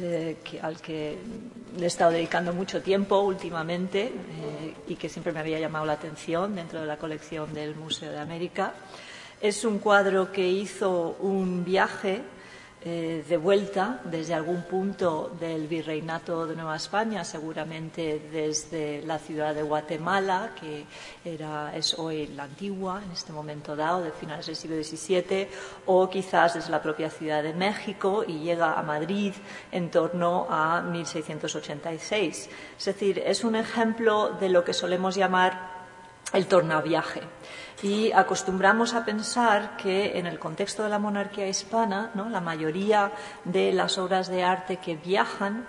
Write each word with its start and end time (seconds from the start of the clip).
Eh, 0.00 0.36
al 0.62 0.80
que 0.80 1.18
le 1.76 1.84
he 1.84 1.86
estado 1.86 2.12
dedicando 2.12 2.52
mucho 2.52 2.80
tiempo 2.82 3.18
últimamente 3.20 4.04
eh, 4.06 4.74
y 4.86 4.94
que 4.94 5.08
siempre 5.08 5.32
me 5.32 5.40
había 5.40 5.58
llamado 5.58 5.86
la 5.86 5.94
atención 5.94 6.54
dentro 6.54 6.80
de 6.80 6.86
la 6.86 6.98
colección 6.98 7.52
del 7.52 7.74
Museo 7.74 8.12
de 8.12 8.18
América. 8.18 8.74
Es 9.40 9.64
un 9.64 9.78
cuadro 9.78 10.30
que 10.30 10.46
hizo 10.46 11.16
un 11.20 11.64
viaje 11.64 12.22
eh, 12.90 13.22
de 13.28 13.36
vuelta 13.36 14.00
desde 14.04 14.32
algún 14.32 14.62
punto 14.62 15.36
del 15.38 15.66
virreinato 15.66 16.46
de 16.46 16.56
Nueva 16.56 16.76
España, 16.76 17.22
seguramente 17.22 18.30
desde 18.32 19.02
la 19.02 19.18
ciudad 19.18 19.54
de 19.54 19.62
Guatemala, 19.62 20.52
que 20.58 20.86
era, 21.22 21.76
es 21.76 21.98
hoy 21.98 22.28
la 22.28 22.44
antigua 22.44 23.02
en 23.04 23.12
este 23.12 23.30
momento 23.30 23.76
dado, 23.76 24.00
de 24.00 24.10
finales 24.10 24.46
del 24.46 24.56
siglo 24.56 24.82
XVII, 24.82 25.48
o 25.84 26.08
quizás 26.08 26.54
desde 26.54 26.70
la 26.70 26.80
propia 26.80 27.10
ciudad 27.10 27.42
de 27.42 27.52
México 27.52 28.24
y 28.26 28.38
llega 28.38 28.72
a 28.72 28.82
Madrid 28.82 29.34
en 29.70 29.90
torno 29.90 30.46
a 30.48 30.80
1686. 30.80 32.48
Es 32.78 32.84
decir, 32.86 33.18
es 33.18 33.44
un 33.44 33.54
ejemplo 33.54 34.30
de 34.40 34.48
lo 34.48 34.64
que 34.64 34.72
solemos 34.72 35.14
llamar 35.14 35.76
el 36.32 36.46
tornaviaje. 36.46 37.20
Y 37.82 38.10
acostumbramos 38.10 38.94
a 38.94 39.04
pensar 39.04 39.76
que 39.76 40.18
en 40.18 40.26
el 40.26 40.38
contexto 40.38 40.82
de 40.82 40.88
la 40.88 40.98
monarquía 40.98 41.46
hispana, 41.46 42.10
la 42.14 42.40
mayoría 42.40 43.12
de 43.44 43.72
las 43.72 43.98
obras 43.98 44.28
de 44.28 44.42
arte 44.42 44.78
que 44.78 44.96
viajan 44.96 45.66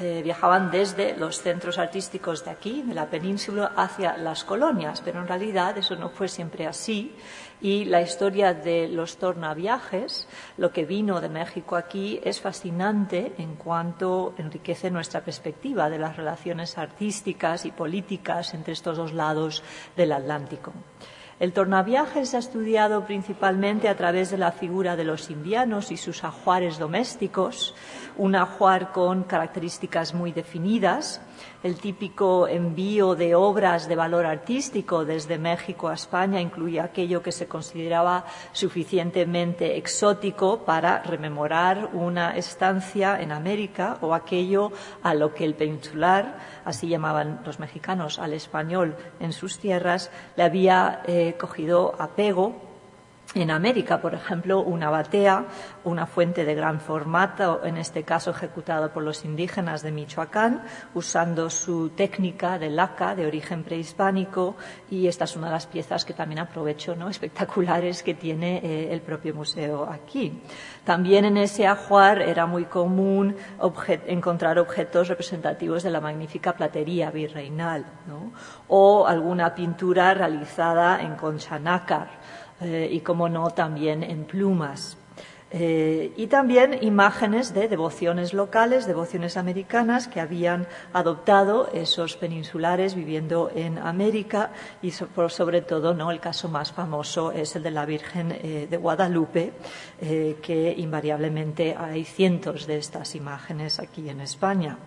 eh, 0.00 0.22
viajaban 0.24 0.70
desde 0.70 1.14
los 1.18 1.42
centros 1.42 1.78
artísticos 1.78 2.46
de 2.46 2.50
aquí, 2.50 2.82
de 2.82 2.94
la 2.94 3.10
península, 3.10 3.72
hacia 3.76 4.16
las 4.16 4.42
colonias, 4.42 5.02
pero 5.02 5.20
en 5.20 5.28
realidad 5.28 5.76
eso 5.76 5.96
no 5.96 6.08
fue 6.08 6.28
siempre 6.28 6.66
así. 6.66 7.14
Y 7.60 7.84
la 7.84 8.00
historia 8.00 8.54
de 8.54 8.88
los 8.88 9.18
tornaviajes, 9.18 10.26
lo 10.56 10.72
que 10.72 10.86
vino 10.86 11.20
de 11.20 11.28
México 11.28 11.76
aquí, 11.76 12.18
es 12.24 12.40
fascinante 12.40 13.34
en 13.36 13.54
cuanto 13.56 14.34
enriquece 14.38 14.90
nuestra 14.90 15.20
perspectiva 15.20 15.90
de 15.90 15.98
las 15.98 16.16
relaciones 16.16 16.78
artísticas 16.78 17.66
y 17.66 17.70
políticas 17.70 18.54
entre 18.54 18.72
estos 18.72 18.96
dos 18.96 19.12
lados 19.12 19.62
del 19.94 20.12
Atlántico. 20.12 20.72
El 21.40 21.52
tornaviaje 21.52 22.24
se 22.26 22.36
ha 22.36 22.40
estudiado 22.40 23.04
principalmente 23.04 23.88
a 23.88 23.96
través 23.96 24.30
de 24.30 24.38
la 24.38 24.52
figura 24.52 24.96
de 24.96 25.04
los 25.04 25.30
indianos 25.30 25.90
y 25.90 25.96
sus 25.96 26.24
ajuares 26.24 26.78
domésticos, 26.78 27.74
un 28.16 28.36
ajuar 28.36 28.92
con 28.92 29.24
características 29.24 30.14
muy 30.14 30.32
definidas, 30.32 31.20
el 31.62 31.76
típico 31.76 32.48
envío 32.48 33.14
de 33.14 33.34
obras 33.34 33.88
de 33.88 33.96
valor 33.96 34.26
artístico 34.26 35.04
desde 35.04 35.38
México 35.38 35.88
a 35.88 35.94
España 35.94 36.40
incluía 36.40 36.84
aquello 36.84 37.22
que 37.22 37.32
se 37.32 37.46
consideraba 37.46 38.24
suficientemente 38.52 39.76
exótico 39.76 40.64
para 40.64 41.02
rememorar 41.02 41.90
una 41.92 42.36
estancia 42.36 43.20
en 43.20 43.32
América 43.32 43.98
o 44.00 44.14
aquello 44.14 44.72
a 45.02 45.14
lo 45.14 45.34
que 45.34 45.44
el 45.44 45.54
peninsular, 45.54 46.38
así 46.64 46.88
llamaban 46.88 47.42
los 47.44 47.58
mexicanos 47.58 48.18
al 48.18 48.32
español 48.32 48.96
en 49.20 49.32
sus 49.32 49.58
tierras, 49.58 50.10
le 50.36 50.42
había 50.42 51.02
eh, 51.06 51.36
cogido 51.38 51.94
apego 51.98 52.71
en 53.34 53.50
América, 53.50 54.00
por 54.00 54.14
ejemplo, 54.14 54.60
una 54.60 54.90
batea, 54.90 55.46
una 55.84 56.06
fuente 56.06 56.44
de 56.44 56.54
gran 56.54 56.80
formato, 56.80 57.64
en 57.64 57.78
este 57.78 58.02
caso 58.02 58.30
ejecutada 58.30 58.92
por 58.92 59.02
los 59.02 59.24
indígenas 59.24 59.82
de 59.82 59.90
Michoacán, 59.90 60.62
usando 60.94 61.48
su 61.48 61.90
técnica 61.90 62.58
de 62.58 62.70
laca 62.70 63.14
de 63.14 63.26
origen 63.26 63.64
prehispánico, 63.64 64.56
y 64.90 65.06
esta 65.06 65.24
es 65.24 65.36
una 65.36 65.46
de 65.46 65.52
las 65.54 65.66
piezas 65.66 66.04
que 66.04 66.12
también 66.12 66.40
aprovecho, 66.40 66.94
¿no? 66.94 67.08
espectaculares 67.08 68.02
que 68.02 68.14
tiene 68.14 68.58
eh, 68.58 68.92
el 68.92 69.00
propio 69.00 69.34
museo 69.34 69.88
aquí. 69.90 70.42
También 70.84 71.24
en 71.24 71.36
ese 71.38 71.66
ajuar 71.66 72.20
era 72.20 72.44
muy 72.44 72.64
común 72.66 73.36
encontrar 74.06 74.58
objetos 74.58 75.08
representativos 75.08 75.82
de 75.82 75.90
la 75.90 76.00
magnífica 76.00 76.52
platería 76.52 77.10
virreinal, 77.10 77.86
o 78.68 79.06
alguna 79.06 79.54
pintura 79.54 80.12
realizada 80.12 81.00
en 81.00 81.14
concha 81.14 81.58
nácar 81.58 82.21
eh, 82.62 82.88
y, 82.90 83.00
como 83.00 83.28
no, 83.28 83.50
también 83.50 84.02
en 84.02 84.24
plumas. 84.24 84.96
Eh, 85.54 86.14
y 86.16 86.28
también 86.28 86.78
imágenes 86.82 87.52
de 87.52 87.68
devociones 87.68 88.32
locales, 88.32 88.86
devociones 88.86 89.36
americanas 89.36 90.08
que 90.08 90.18
habían 90.18 90.66
adoptado 90.94 91.68
esos 91.74 92.16
peninsulares 92.16 92.94
viviendo 92.94 93.50
en 93.54 93.76
América 93.76 94.52
y 94.80 94.92
sobre 94.92 95.60
todo 95.60 95.92
no 95.92 96.10
el 96.10 96.20
caso 96.20 96.48
más 96.48 96.72
famoso 96.72 97.32
es 97.32 97.54
el 97.54 97.62
de 97.62 97.70
la 97.70 97.84
Virgen 97.84 98.32
eh, 98.32 98.66
de 98.70 98.76
Guadalupe 98.78 99.52
que 100.00 100.74
invariablemente 100.78 101.76
hay 101.78 102.04
cientos 102.04 102.66
de 102.66 102.78
estas 102.78 103.14
imágenes 103.14 103.78
aquí 103.78 104.08
en 104.08 104.22
España. 104.22 104.78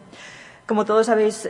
Como 0.65 0.83
todos 0.83 1.05
sabéis 1.05 1.47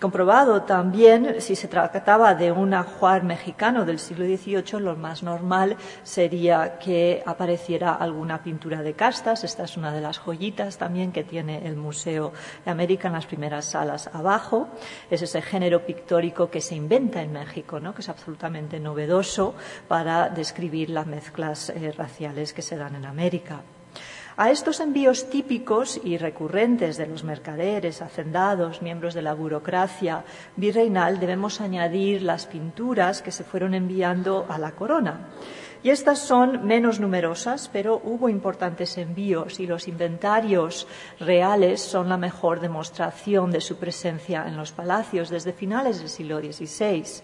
comprobado 0.00 0.62
también, 0.62 1.40
si 1.40 1.54
se 1.54 1.68
trataba 1.68 2.34
de 2.34 2.50
un 2.50 2.74
ajuar 2.74 3.22
mexicano 3.22 3.84
del 3.84 3.98
siglo 3.98 4.24
XVIII, 4.24 4.80
lo 4.80 4.96
más 4.96 5.22
normal 5.22 5.76
sería 6.02 6.78
que 6.78 7.22
apareciera 7.26 7.94
alguna 7.94 8.42
pintura 8.42 8.82
de 8.82 8.94
castas. 8.94 9.44
Esta 9.44 9.64
es 9.64 9.76
una 9.76 9.92
de 9.92 10.00
las 10.00 10.18
joyitas 10.18 10.78
también 10.78 11.12
que 11.12 11.22
tiene 11.22 11.66
el 11.66 11.76
Museo 11.76 12.32
de 12.64 12.70
América 12.70 13.08
en 13.08 13.14
las 13.14 13.26
primeras 13.26 13.66
salas 13.66 14.10
abajo. 14.12 14.68
Es 15.10 15.22
ese 15.22 15.42
género 15.42 15.84
pictórico 15.84 16.50
que 16.50 16.60
se 16.60 16.74
inventa 16.74 17.22
en 17.22 17.32
México, 17.32 17.78
¿no? 17.78 17.94
que 17.94 18.00
es 18.00 18.08
absolutamente 18.08 18.80
novedoso 18.80 19.54
para 19.86 20.30
describir 20.30 20.90
las 20.90 21.06
mezclas 21.06 21.70
eh, 21.70 21.92
raciales 21.96 22.52
que 22.52 22.62
se 22.62 22.76
dan 22.76 22.94
en 22.94 23.04
América. 23.04 23.60
A 24.36 24.50
estos 24.50 24.80
envíos 24.80 25.28
típicos 25.28 26.00
y 26.02 26.16
recurrentes 26.16 26.96
de 26.96 27.06
los 27.06 27.24
mercaderes, 27.24 28.00
hacendados, 28.00 28.80
miembros 28.80 29.12
de 29.14 29.22
la 29.22 29.34
burocracia 29.34 30.24
virreinal, 30.56 31.18
debemos 31.18 31.60
añadir 31.60 32.22
las 32.22 32.46
pinturas 32.46 33.22
que 33.22 33.32
se 33.32 33.44
fueron 33.44 33.74
enviando 33.74 34.46
a 34.48 34.58
la 34.58 34.72
corona. 34.72 35.28
Y 35.82 35.88
estas 35.88 36.18
son 36.18 36.66
menos 36.66 37.00
numerosas, 37.00 37.70
pero 37.72 38.02
hubo 38.04 38.28
importantes 38.28 38.98
envíos 38.98 39.60
y 39.60 39.66
los 39.66 39.88
inventarios 39.88 40.86
reales 41.18 41.80
son 41.80 42.10
la 42.10 42.18
mejor 42.18 42.60
demostración 42.60 43.50
de 43.50 43.62
su 43.62 43.76
presencia 43.76 44.44
en 44.46 44.58
los 44.58 44.72
palacios 44.72 45.30
desde 45.30 45.54
finales 45.54 45.98
del 45.98 46.10
siglo 46.10 46.38
XVI 46.38 47.22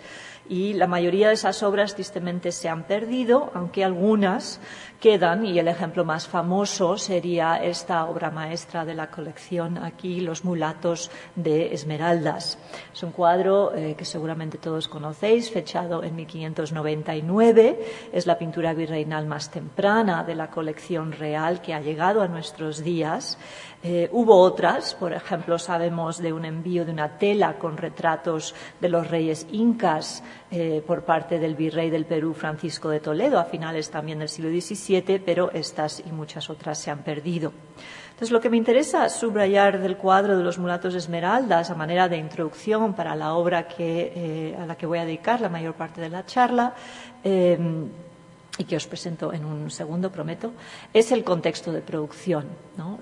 y 0.48 0.74
la 0.74 0.86
mayoría 0.86 1.28
de 1.28 1.34
esas 1.34 1.62
obras 1.62 1.94
tristemente 1.94 2.52
se 2.52 2.68
han 2.68 2.84
perdido, 2.84 3.50
aunque 3.54 3.84
algunas 3.84 4.60
quedan 5.00 5.44
y 5.44 5.58
el 5.58 5.68
ejemplo 5.68 6.04
más 6.04 6.26
famoso 6.26 6.96
sería 6.96 7.56
esta 7.56 8.06
obra 8.06 8.30
maestra 8.30 8.84
de 8.84 8.94
la 8.94 9.10
colección 9.10 9.78
aquí, 9.78 10.20
Los 10.20 10.44
mulatos 10.44 11.10
de 11.34 11.74
Esmeraldas. 11.74 12.58
Es 12.92 13.02
un 13.02 13.12
cuadro 13.12 13.74
eh, 13.74 13.94
que 13.96 14.04
seguramente 14.04 14.58
todos 14.58 14.88
conocéis, 14.88 15.50
fechado 15.50 16.02
en 16.02 16.16
1599. 16.16 17.78
Es 18.12 18.26
la 18.26 18.38
pintura 18.38 18.72
virreinal 18.72 19.26
más 19.26 19.50
temprana 19.50 20.24
de 20.24 20.34
la 20.34 20.50
colección 20.50 21.12
real 21.12 21.60
que 21.60 21.74
ha 21.74 21.80
llegado 21.80 22.22
a 22.22 22.28
nuestros 22.28 22.82
días. 22.82 23.38
Eh, 23.88 24.08
hubo 24.10 24.36
otras, 24.40 24.96
por 24.96 25.12
ejemplo, 25.12 25.60
sabemos 25.60 26.18
de 26.18 26.32
un 26.32 26.44
envío 26.44 26.84
de 26.84 26.90
una 26.90 27.18
tela 27.18 27.56
con 27.56 27.76
retratos 27.76 28.52
de 28.80 28.88
los 28.88 29.08
reyes 29.08 29.46
incas 29.52 30.24
eh, 30.50 30.82
por 30.84 31.04
parte 31.04 31.38
del 31.38 31.54
virrey 31.54 31.88
del 31.88 32.04
Perú, 32.04 32.34
Francisco 32.34 32.88
de 32.88 32.98
Toledo, 32.98 33.38
a 33.38 33.44
finales 33.44 33.88
también 33.88 34.18
del 34.18 34.28
siglo 34.28 34.50
XVII, 34.50 35.20
pero 35.24 35.52
estas 35.52 36.02
y 36.04 36.10
muchas 36.10 36.50
otras 36.50 36.78
se 36.78 36.90
han 36.90 37.04
perdido. 37.04 37.52
Entonces, 38.06 38.32
lo 38.32 38.40
que 38.40 38.50
me 38.50 38.56
interesa 38.56 39.08
subrayar 39.08 39.78
del 39.80 39.96
cuadro 39.96 40.36
de 40.36 40.42
los 40.42 40.58
mulatos 40.58 40.96
esmeraldas 40.96 41.70
a 41.70 41.76
manera 41.76 42.08
de 42.08 42.16
introducción 42.16 42.92
para 42.92 43.14
la 43.14 43.34
obra 43.34 43.68
que, 43.68 44.12
eh, 44.16 44.56
a 44.60 44.66
la 44.66 44.74
que 44.74 44.86
voy 44.86 44.98
a 44.98 45.04
dedicar 45.04 45.40
la 45.40 45.48
mayor 45.48 45.74
parte 45.74 46.00
de 46.00 46.08
la 46.08 46.26
charla, 46.26 46.74
y 48.58 48.64
que 48.64 48.76
os 48.76 48.86
presento 48.86 49.32
en 49.32 49.44
un 49.44 49.70
segundo, 49.70 50.10
prometo, 50.10 50.52
es 50.92 51.12
el 51.12 51.24
contexto 51.24 51.72
de 51.72 51.82
producción. 51.82 52.46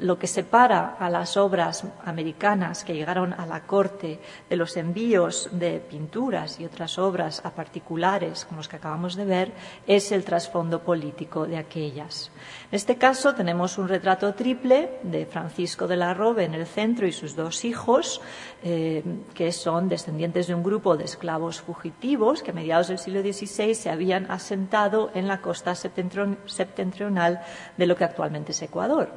Lo 0.01 0.19
que 0.19 0.27
separa 0.27 0.97
a 0.99 1.11
las 1.11 1.37
obras 1.37 1.85
americanas 2.05 2.85
que 2.85 2.95
llegaron 2.95 3.33
a 3.33 3.47
la 3.47 3.67
corte 3.67 4.21
de 4.49 4.57
los 4.57 4.77
envíos 4.77 5.49
de 5.53 5.81
pinturas 5.81 6.61
y 6.61 6.65
otras 6.65 6.99
obras 6.99 7.41
a 7.45 7.51
particulares, 7.51 8.45
como 8.45 8.59
los 8.59 8.69
que 8.69 8.77
acabamos 8.77 9.17
de 9.17 9.25
ver, 9.25 9.53
es 9.87 10.13
el 10.13 10.25
trasfondo 10.25 10.83
político 10.83 11.47
de 11.47 11.57
aquellas. 11.57 12.31
En 12.71 12.77
este 12.77 12.97
caso 12.97 13.35
tenemos 13.35 13.79
un 13.79 13.89
retrato 13.89 14.35
triple 14.35 14.99
de 15.03 15.27
Francisco 15.27 15.87
de 15.87 15.97
la 15.97 16.15
Robe 16.15 16.45
en 16.45 16.55
el 16.55 16.67
centro 16.67 17.07
y 17.07 17.13
sus 17.13 17.35
dos 17.35 17.65
hijos, 17.65 18.21
eh, 18.63 19.03
que 19.35 19.53
son 19.53 19.89
descendientes 19.89 20.47
de 20.47 20.55
un 20.55 20.63
grupo 20.63 20.97
de 20.97 21.05
esclavos 21.05 21.61
fugitivos 21.61 22.43
que 22.43 22.51
a 22.51 22.55
mediados 22.55 22.89
del 22.89 22.99
siglo 22.99 23.23
XVI 23.23 23.75
se 23.75 23.91
habían 23.91 24.31
asentado 24.31 25.11
en 25.15 25.29
la 25.29 25.41
costa 25.45 25.75
septentrional 25.75 27.41
de 27.77 27.87
lo 27.87 27.97
que 27.97 28.05
actualmente 28.05 28.53
es 28.53 28.63
Ecuador. 28.63 29.13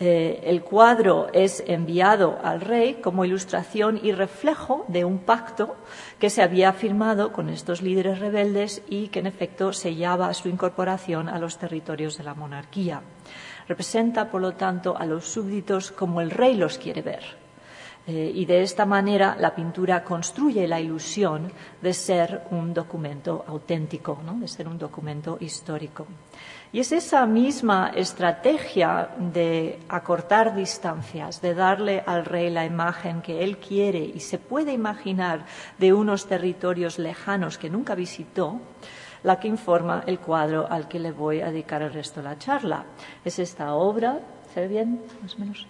Eh, 0.00 0.40
el 0.44 0.62
cuadro 0.62 1.28
es 1.34 1.62
enviado 1.66 2.38
al 2.42 2.62
rey 2.62 2.94
como 2.94 3.26
ilustración 3.26 4.00
y 4.02 4.12
reflejo 4.12 4.86
de 4.88 5.04
un 5.04 5.18
pacto 5.18 5.76
que 6.18 6.30
se 6.30 6.42
había 6.42 6.72
firmado 6.72 7.30
con 7.30 7.50
estos 7.50 7.82
líderes 7.82 8.20
rebeldes 8.20 8.82
y 8.88 9.08
que 9.08 9.20
en 9.20 9.26
efecto 9.26 9.74
sellaba 9.74 10.32
su 10.32 10.48
incorporación 10.48 11.28
a 11.28 11.38
los 11.38 11.58
territorios 11.58 12.16
de 12.16 12.24
la 12.24 12.34
monarquía. 12.34 13.02
Representa, 13.68 14.30
por 14.30 14.40
lo 14.40 14.52
tanto, 14.52 14.96
a 14.96 15.04
los 15.04 15.26
súbditos 15.28 15.92
como 15.92 16.22
el 16.22 16.30
rey 16.30 16.56
los 16.56 16.78
quiere 16.78 17.02
ver 17.02 17.45
eh, 18.06 18.30
y 18.34 18.44
de 18.44 18.62
esta 18.62 18.86
manera 18.86 19.36
la 19.38 19.54
pintura 19.54 20.04
construye 20.04 20.68
la 20.68 20.80
ilusión 20.80 21.50
de 21.82 21.92
ser 21.92 22.42
un 22.50 22.72
documento 22.72 23.44
auténtico, 23.48 24.20
de 24.38 24.46
ser 24.46 24.68
un 24.68 24.78
documento 24.78 25.38
histórico. 25.40 26.06
Y 26.72 26.80
es 26.80 26.92
esa 26.92 27.26
misma 27.26 27.92
estrategia 27.94 29.10
de 29.18 29.80
acortar 29.88 30.54
distancias, 30.54 31.40
de 31.40 31.54
darle 31.54 32.02
al 32.06 32.24
rey 32.24 32.50
la 32.50 32.64
imagen 32.64 33.22
que 33.22 33.42
él 33.42 33.58
quiere 33.58 34.00
y 34.00 34.20
se 34.20 34.38
puede 34.38 34.72
imaginar 34.72 35.46
de 35.78 35.92
unos 35.92 36.26
territorios 36.26 36.98
lejanos 36.98 37.58
que 37.58 37.70
nunca 37.70 37.94
visitó, 37.94 38.60
la 39.22 39.40
que 39.40 39.48
informa 39.48 40.04
el 40.06 40.20
cuadro 40.20 40.70
al 40.70 40.86
que 40.86 41.00
le 41.00 41.10
voy 41.10 41.40
a 41.40 41.50
dedicar 41.50 41.82
el 41.82 41.92
resto 41.92 42.20
de 42.20 42.28
la 42.28 42.38
charla. 42.38 42.84
Es 43.24 43.38
esta 43.38 43.74
obra, 43.74 44.20
¿se 44.56 44.68
bien? 44.68 45.02
Más 45.20 45.34
o 45.34 45.38
menos. 45.38 45.66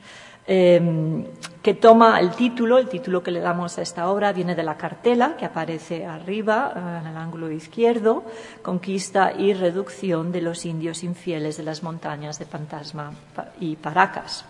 Em, 0.47 1.25
que 1.61 1.75
toma 1.75 2.21
el 2.21 2.31
título, 2.31 2.79
el 2.79 2.89
título 2.89 3.21
que 3.21 3.33
le 3.33 3.41
damos 3.41 3.79
a 3.79 3.83
esta 3.83 4.09
obra 4.09 4.33
viene 4.33 4.55
de 4.55 4.63
la 4.63 4.77
cartela 4.77 5.37
que 5.37 5.45
aparece 5.45 6.07
arriba 6.07 6.73
eh, 6.73 7.01
en 7.01 7.09
el 7.09 7.17
ángulo 7.17 7.51
izquierdo, 7.51 8.23
Conquista 8.63 9.33
y 9.37 9.55
reducción 9.55 10.31
de 10.31 10.41
los 10.41 10.65
indios 10.65 11.03
infieles 11.03 11.57
de 11.57 11.65
las 11.65 11.83
montañas 11.83 12.39
de 12.39 12.45
Fantasma 12.45 13.11
y 13.59 13.75
Paracas. 13.75 14.45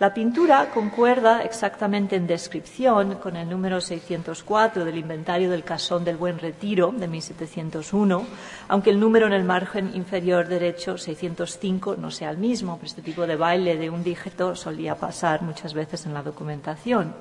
La 0.00 0.12
pintura 0.12 0.70
concuerda 0.74 1.44
exactamente 1.44 2.16
en 2.16 2.26
descripción 2.26 3.14
con 3.14 3.36
el 3.36 3.48
número 3.48 3.80
604 3.80 4.84
del 4.84 4.98
inventario 4.98 5.48
del 5.48 5.62
Casón 5.62 6.04
del 6.04 6.16
Buen 6.16 6.40
Retiro 6.40 6.90
de 6.90 7.06
1701, 7.06 8.26
aunque 8.66 8.90
el 8.90 8.98
número 8.98 9.28
en 9.28 9.34
el 9.34 9.44
margen 9.44 9.94
inferior 9.94 10.48
derecho 10.48 10.98
605 10.98 11.94
no 11.96 12.10
sea 12.10 12.30
el 12.30 12.38
mismo, 12.38 12.74
pero 12.74 12.88
este 12.88 13.02
tipo 13.02 13.24
de 13.24 13.36
baile 13.36 13.76
de 13.76 13.88
un 13.88 14.02
dígito 14.02 14.56
solía 14.56 14.96
pasar 14.96 15.42
muchas 15.42 15.74
veces 15.74 16.06
en 16.06 16.14
la 16.14 16.24
documentación. 16.24 17.14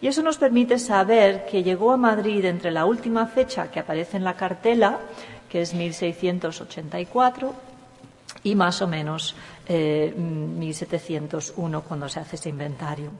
Y 0.00 0.06
eso 0.06 0.22
nos 0.22 0.38
permite 0.38 0.78
saber 0.78 1.44
que 1.44 1.62
llegó 1.62 1.92
a 1.92 1.98
Madrid 1.98 2.46
entre 2.46 2.70
la 2.70 2.86
última 2.86 3.26
fecha 3.26 3.70
que 3.70 3.80
aparece 3.80 4.16
en 4.16 4.24
la 4.24 4.34
cartela, 4.34 5.00
que 5.50 5.60
es 5.60 5.74
1684, 5.74 7.54
y 8.42 8.54
más 8.54 8.80
o 8.80 8.86
menos 8.86 9.34
1701 9.68 11.78
eh, 11.78 11.82
cuando 11.86 12.08
se 12.08 12.20
hace 12.20 12.36
ese 12.36 12.48
inventario. 12.48 13.10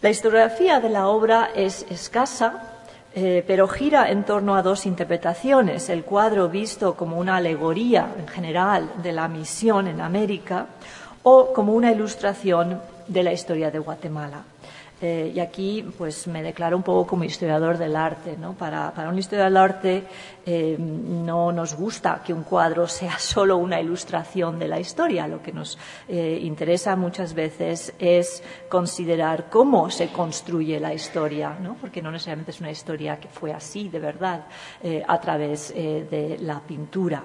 La 0.00 0.10
historiografía 0.10 0.80
de 0.80 0.90
la 0.90 1.08
obra 1.08 1.50
es 1.54 1.84
escasa, 1.90 2.84
eh, 3.14 3.42
pero 3.46 3.66
gira 3.66 4.10
en 4.10 4.24
torno 4.24 4.54
a 4.54 4.62
dos 4.62 4.86
interpretaciones. 4.86 5.88
El 5.88 6.04
cuadro 6.04 6.48
visto 6.48 6.94
como 6.94 7.18
una 7.18 7.36
alegoría 7.36 8.14
en 8.16 8.28
general 8.28 8.92
de 9.02 9.12
la 9.12 9.26
misión 9.26 9.88
en 9.88 10.00
América 10.00 10.66
o 11.24 11.52
como 11.52 11.72
una 11.72 11.90
ilustración 11.90 12.80
de 13.08 13.22
la 13.22 13.32
historia 13.32 13.70
de 13.70 13.78
Guatemala. 13.78 14.44
Eh, 15.00 15.32
y 15.34 15.38
aquí 15.38 15.84
pues 15.96 16.26
me 16.26 16.42
declaro 16.42 16.76
un 16.76 16.82
poco 16.82 17.06
como 17.06 17.24
historiador 17.24 17.78
del 17.78 17.94
arte. 17.94 18.36
¿no? 18.36 18.54
Para, 18.54 18.92
un 19.08 19.18
historiador 19.18 19.52
del 19.52 19.56
arte 19.56 20.04
eh, 20.44 20.76
no 20.78 21.52
nos 21.52 21.74
gusta 21.74 22.22
que 22.24 22.32
un 22.32 22.42
cuadro 22.42 22.86
sea 22.88 23.18
solo 23.18 23.56
una 23.58 23.80
ilustración 23.80 24.58
de 24.58 24.68
la 24.68 24.80
historia. 24.80 25.28
Lo 25.28 25.42
que 25.42 25.52
nos 25.52 25.78
eh, 26.08 26.40
interesa 26.42 26.96
muchas 26.96 27.34
veces 27.34 27.94
es 27.98 28.42
considerar 28.68 29.48
cómo 29.48 29.90
se 29.90 30.08
construye 30.08 30.80
la 30.80 30.92
historia, 30.92 31.56
¿no? 31.60 31.76
porque 31.80 32.02
no 32.02 32.10
necesariamente 32.10 32.50
es 32.50 32.60
una 32.60 32.70
historia 32.70 33.20
que 33.20 33.28
fue 33.28 33.52
así 33.52 33.88
de 33.88 34.00
verdad 34.00 34.46
a 35.06 35.20
través 35.20 35.72
de 35.74 36.38
la 36.40 36.60
pintura. 36.60 37.22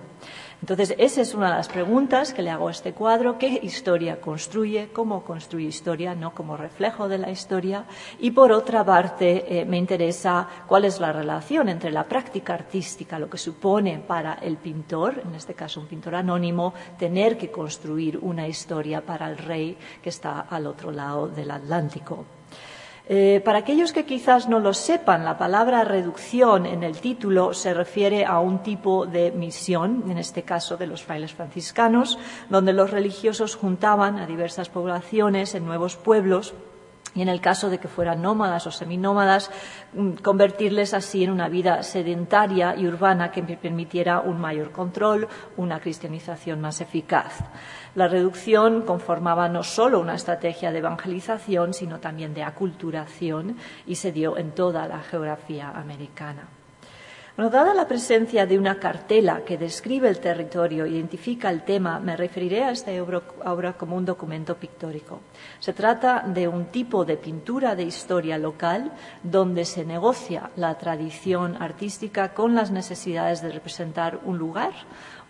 Entonces, 0.64 0.96
esa 0.98 1.20
es 1.20 1.34
una 1.34 1.50
de 1.50 1.58
las 1.58 1.68
preguntas 1.68 2.34
que 2.34 2.42
le 2.42 2.50
hago 2.50 2.70
a 2.70 2.72
este 2.72 2.94
cuadro. 2.94 3.38
¿Qué 3.38 3.60
historia 3.64 4.22
construye? 4.22 4.88
¿Cómo 4.94 5.26
construye 5.26 5.68
historia? 5.68 6.16
No 6.16 6.34
como 6.34 6.56
reflejo 6.56 7.10
de 7.10 7.18
la 7.18 7.30
historia. 7.30 7.84
Y 8.22 8.32
por 8.32 8.54
otra 8.54 8.86
parte, 8.86 9.60
eh, 9.60 9.66
me 9.66 9.78
interesa 9.78 10.48
cuál 10.66 10.86
es 10.86 11.02
la 11.02 11.12
relación 11.12 11.68
entre 11.68 11.92
la 11.92 12.06
práctica 12.06 12.54
artística, 12.54 13.20
lo 13.20 13.30
que 13.30 13.38
supone 13.38 14.00
para 14.08 14.36
el 14.36 14.56
pintor, 14.56 15.24
en 15.26 15.36
este 15.36 15.54
caso 15.54 15.82
un 15.82 15.88
pintor 15.88 16.16
anónimo, 16.16 16.74
tener 16.98 17.38
que 17.38 17.52
construir 17.52 18.18
una 18.22 18.48
historia 18.48 19.02
para 19.02 19.30
el 19.30 19.38
rey 19.38 19.78
que 20.02 20.08
está 20.08 20.40
al 20.50 20.66
otro 20.66 20.94
lado 20.94 21.28
del 21.28 21.52
Atlántico. 21.52 22.24
Eh, 23.10 23.42
para 23.44 23.60
aquellos 23.60 23.92
que 23.92 24.06
quizás 24.06 24.48
no 24.48 24.60
lo 24.60 24.74
sepan, 24.74 25.26
la 25.26 25.38
palabra 25.38 25.84
reducción 25.84 26.66
en 26.66 26.84
el 26.84 27.00
título 27.00 27.54
se 27.54 27.74
refiere 27.74 28.24
a 28.24 28.40
un 28.40 28.64
tipo 28.64 29.06
de 29.06 29.32
misión, 29.32 30.06
en 30.10 30.18
este 30.18 30.44
caso 30.44 30.78
de 30.78 30.88
los 30.88 31.04
frailes 31.04 31.34
franciscanos, 31.34 32.18
donde 32.50 32.72
los 32.72 32.92
religiosos 32.92 33.56
juntaban 33.56 34.20
a 34.20 34.26
diversas 34.26 34.70
poblaciones 34.70 35.54
en 35.54 35.66
nuevos 35.66 35.98
pueblos 35.98 36.54
y 37.16 37.22
en 37.22 37.30
el 37.30 37.42
caso 37.42 37.70
de 37.70 37.80
que 37.80 37.88
fueran 37.88 38.22
nómadas 38.22 38.66
o 38.68 38.72
seminómadas, 38.72 39.52
mm, 39.94 40.14
convertirles 40.24 40.94
así 40.94 41.24
en 41.24 41.32
una 41.32 41.50
vida 41.50 41.84
sedentaria 41.84 42.76
y 42.76 42.88
urbana 42.88 43.32
que 43.32 43.44
permitiera 43.44 44.20
un 44.20 44.40
mayor 44.40 44.72
control, 44.72 45.28
una 45.58 45.80
cristianización 45.80 46.62
más 46.62 46.82
eficaz. 46.82 47.44
La 47.96 48.08
reducción 48.08 48.82
conformaba 48.82 49.50
no 49.50 49.64
solo 49.64 50.00
una 50.00 50.16
estrategia 50.16 50.72
de 50.72 50.80
evangelización, 50.80 51.74
sino 51.74 52.00
también 52.00 52.34
de 52.34 52.44
aculturación 52.44 53.58
y 53.86 53.96
se 53.96 54.12
dio 54.12 54.38
en 54.38 54.52
toda 54.52 54.88
la 54.88 55.00
geografía 55.00 55.70
americana. 55.70 56.63
Bueno, 57.36 57.50
dada 57.50 57.74
la 57.74 57.88
presencia 57.88 58.46
de 58.46 58.60
una 58.60 58.78
cartela 58.78 59.44
que 59.44 59.58
describe 59.58 60.08
el 60.08 60.20
territorio 60.20 60.86
e 60.86 60.90
identifica 60.90 61.50
el 61.50 61.64
tema, 61.64 62.00
me 62.00 62.16
referiré 62.16 62.64
a 62.64 62.70
esta 62.70 62.92
obra 63.02 63.74
como 63.74 63.96
un 63.96 64.06
documento 64.06 64.56
pictórico. 64.56 65.20
Se 65.60 65.74
trata 65.74 66.24
de 66.28 66.48
un 66.48 66.66
tipo 66.66 67.06
de 67.06 67.18
pintura 67.18 67.76
de 67.76 67.86
historia 67.86 68.38
local 68.38 68.92
donde 69.24 69.66
se 69.66 69.84
negocia 69.84 70.52
la 70.58 70.78
tradición 70.78 71.58
artística 71.60 72.36
con 72.36 72.54
las 72.54 72.70
necesidades 72.70 73.42
de 73.42 73.52
representar 73.52 74.20
un 74.26 74.38
lugar, 74.38 74.74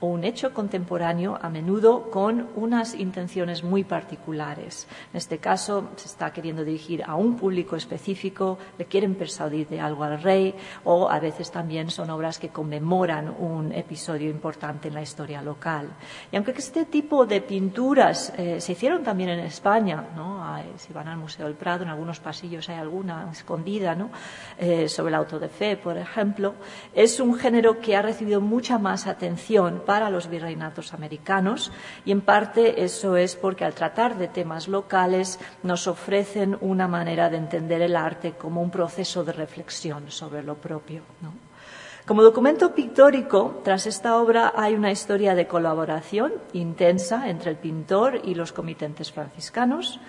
o 0.03 0.07
un 0.07 0.25
hecho 0.25 0.53
contemporáneo 0.53 1.39
a 1.41 1.47
menudo 1.47 2.11
con 2.11 2.49
unas 2.57 2.93
intenciones 2.93 3.63
muy 3.63 3.85
particulares. 3.85 4.85
En 5.13 5.17
este 5.17 5.37
caso 5.37 5.91
se 5.95 6.07
está 6.09 6.33
queriendo 6.33 6.65
dirigir 6.65 7.05
a 7.05 7.15
un 7.15 7.37
público 7.37 7.77
específico, 7.77 8.57
le 8.77 8.83
quieren 8.83 9.15
persuadir 9.15 9.65
de 9.69 9.79
algo 9.79 10.03
al 10.03 10.21
rey 10.21 10.55
o 10.83 11.09
a 11.09 11.19
veces 11.21 11.49
también 11.51 11.89
son 11.89 12.09
obras 12.09 12.37
que 12.37 12.49
conmemoran 12.49 13.33
un 13.39 13.71
episodio 13.71 14.29
importante 14.29 14.89
en 14.89 14.95
la 14.95 15.01
historia 15.01 15.41
local. 15.41 15.87
Y 16.33 16.35
aunque 16.35 16.51
este 16.51 16.83
tipo 16.83 17.25
de 17.25 17.39
pinturas 17.39 18.33
eh, 18.37 18.59
se 18.59 18.73
hicieron 18.73 19.03
también 19.03 19.29
en 19.29 19.39
España, 19.39 20.03
¿no? 20.17 20.42
Si 20.77 20.93
van 20.93 21.07
al 21.07 21.17
Museo 21.17 21.45
del 21.45 21.55
Prado, 21.55 21.83
en 21.83 21.89
algunos 21.89 22.19
pasillos 22.19 22.69
hay 22.69 22.77
alguna 22.77 23.29
escondida 23.31 23.95
¿no? 23.95 24.09
Eh, 24.57 24.87
sobre 24.87 25.09
el 25.09 25.15
auto 25.15 25.39
de 25.39 25.49
fe, 25.49 25.77
por 25.77 25.97
ejemplo, 25.97 26.55
es 26.93 27.19
un 27.19 27.35
género 27.35 27.79
que 27.79 27.95
ha 27.95 28.01
recibido 28.01 28.41
mucha 28.41 28.77
más 28.77 29.07
atención 29.07 29.83
para 29.85 30.09
los 30.09 30.29
virreinatos 30.29 30.93
americanos 30.93 31.71
y 32.05 32.11
en 32.11 32.21
parte 32.21 32.83
eso 32.83 33.15
es 33.17 33.35
porque 33.35 33.65
al 33.65 33.73
tratar 33.73 34.17
de 34.17 34.27
temas 34.27 34.67
locales 34.67 35.39
nos 35.63 35.87
ofrecen 35.87 36.57
una 36.61 36.87
manera 36.87 37.29
de 37.29 37.37
entender 37.37 37.81
el 37.81 37.95
arte 37.95 38.33
como 38.33 38.61
un 38.61 38.71
proceso 38.71 39.23
de 39.23 39.33
reflexión 39.33 40.09
sobre 40.09 40.43
lo 40.43 40.55
propio. 40.55 41.03
Como 42.05 42.21
documento 42.21 42.75
pictórico, 42.75 43.61
tras 43.63 43.87
esta 43.87 44.17
obra 44.17 44.51
hay 44.57 44.73
una 44.73 44.91
historia 44.91 45.35
de 45.35 45.47
colaboración 45.47 46.33
intensa 46.51 47.29
entre 47.29 47.49
el 47.51 47.55
pintor 47.55 48.19
y 48.25 48.35
los 48.35 48.51
comitentes 48.51 49.09
franciscanos 49.13 50.01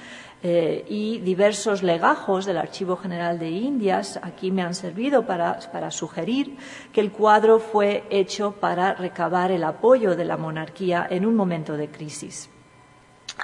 eh, 0.42 0.84
y 0.88 1.20
diversos 1.20 1.84
legajos 1.84 2.46
del 2.46 2.56
Archivo 2.56 2.96
General 2.96 3.38
de 3.38 3.50
Indias 3.50 4.18
aquí 4.22 4.50
me 4.50 4.62
han 4.62 4.74
servido 4.74 5.24
para, 5.24 5.60
para 5.70 5.92
sugerir 5.92 6.56
que 6.92 7.00
el 7.00 7.12
cuadro 7.12 7.60
fue 7.60 8.02
hecho 8.10 8.56
para 8.58 8.94
recabar 8.94 9.52
el 9.52 9.62
apoyo 9.62 10.16
de 10.16 10.24
la 10.24 10.36
monarquía 10.36 11.06
en 11.08 11.24
un 11.24 11.36
momento 11.36 11.76
de 11.76 11.90
crisis. 11.92 12.50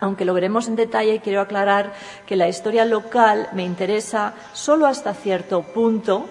Aunque 0.01 0.25
lo 0.25 0.35
veremos 0.35 0.67
en 0.67 0.75
detalle, 0.75 1.21
quiero 1.21 1.41
aclarar 1.41 1.93
que 2.27 2.35
la 2.35 2.49
historia 2.49 2.85
local 2.85 3.49
me 3.53 3.65
interesa 3.65 4.35
solo 4.55 4.87
hasta 4.87 5.15
cierto 5.15 5.63
punto 5.63 6.27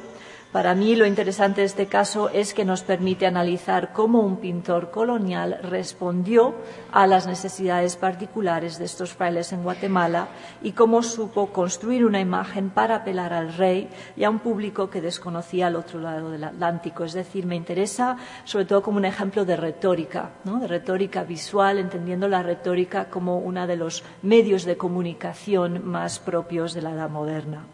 para 0.52 0.74
mí 0.74 0.96
lo 0.96 1.06
interesante 1.06 1.62
de 1.62 1.68
este 1.68 1.86
caso 1.86 2.30
es 2.30 2.56
que 2.56 2.66
nos 2.66 2.82
permite 2.82 3.28
analizar 3.28 3.94
cómo 3.94 4.22
un 4.22 4.38
pintor 4.38 4.90
colonial 4.90 5.60
respondió 5.62 6.56
a 6.92 7.06
las 7.06 7.28
necesidades 7.28 7.96
particulares 7.98 8.80
de 8.80 8.86
estos 8.86 9.14
frailes 9.14 9.54
en 9.54 9.62
Guatemala 9.62 10.30
y 10.64 10.72
cómo 10.72 11.04
supo 11.04 11.54
construir 11.54 12.04
una 12.04 12.20
imagen 12.20 12.72
para 12.72 12.96
apelar 12.96 13.32
al 13.32 13.54
rey 13.54 13.90
y 14.18 14.24
a 14.24 14.32
un 14.32 14.40
público 14.40 14.90
que 14.90 15.02
desconocía 15.02 15.68
al 15.68 15.76
otro 15.76 16.00
lado 16.00 16.32
del 16.32 16.44
Atlántico. 16.44 17.04
Es 17.04 17.14
decir, 17.14 17.46
me 17.46 17.56
interesa 17.56 18.18
sobre 18.44 18.66
todo 18.66 18.82
como 18.82 18.98
un 18.98 19.06
ejemplo 19.06 19.46
de 19.46 19.56
retórica, 19.56 20.32
de 20.44 20.68
retórica 20.68 21.24
visual, 21.24 21.78
entendiendo 21.78 22.28
la 22.28 22.42
retórica 22.42 23.06
como 23.06 23.38
uno 23.38 23.68
de 23.68 23.76
los 23.76 24.04
medios 24.24 24.66
de 24.66 24.78
comunicación 24.78 25.86
más 25.86 26.18
propios 26.18 26.74
de 26.74 26.82
la 26.82 26.92
edad 26.92 27.10
moderna. 27.10 27.66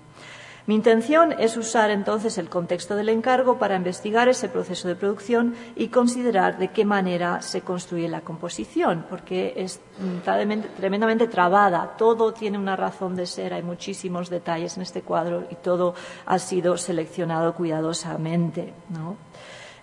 Mi 0.68 0.74
intención 0.74 1.32
es 1.38 1.58
usar 1.58 1.92
entonces 1.92 2.40
el 2.40 2.50
contexto 2.50 2.96
del 2.96 3.10
encargo 3.10 3.60
para 3.60 3.76
investigar 3.76 4.28
ese 4.30 4.50
proceso 4.50 4.88
de 4.88 4.96
producción 4.96 5.54
y 5.76 5.90
considerar 5.90 6.58
de 6.58 6.70
qué 6.70 6.86
manera 6.86 7.44
se 7.44 7.62
construye 7.62 8.10
la 8.10 8.22
composición, 8.22 9.06
porque 9.08 9.54
es 9.58 9.80
tremendamente 10.24 11.28
trabada, 11.28 11.96
todo 11.98 12.34
tiene 12.34 12.58
una 12.58 12.76
razón 12.76 13.16
de 13.16 13.28
ser, 13.28 13.54
hay 13.54 13.62
muchísimos 13.62 14.30
detalles 14.32 14.76
en 14.78 14.84
este 14.84 15.04
cuadro 15.04 15.44
y 15.52 15.56
todo 15.56 15.94
ha 16.26 16.40
sido 16.40 16.78
seleccionado 16.78 17.54
cuidadosamente. 17.54 18.74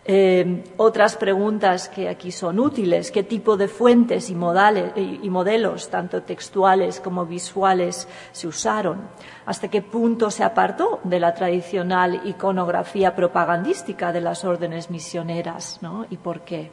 Eh, 0.04 0.64
otras 0.78 1.16
preguntas 1.16 1.88
que 1.88 2.09
aquí 2.09 2.32
son 2.32 2.59
útiles, 2.59 3.12
qué 3.12 3.23
tipo 3.23 3.56
de 3.56 3.68
fuentes 3.68 4.30
y, 4.30 4.32
y, 4.32 5.30
modelos, 5.30 5.90
tanto 5.90 6.23
textuales 6.23 6.99
como 6.99 7.25
visuales, 7.25 8.09
se 8.32 8.49
usaron, 8.49 9.00
hasta 9.47 9.68
qué 9.68 9.80
punto 9.80 10.32
se 10.32 10.42
apartó 10.42 10.99
de 11.04 11.21
la 11.21 11.32
tradicional 11.35 12.21
iconografía 12.25 13.14
propagandística 13.14 14.12
de 14.12 14.23
las 14.23 14.44
órdenes 14.44 14.90
misioneras 14.90 15.78
¿no? 15.82 16.04
y 16.11 16.16
por 16.16 16.40
qué. 16.40 16.73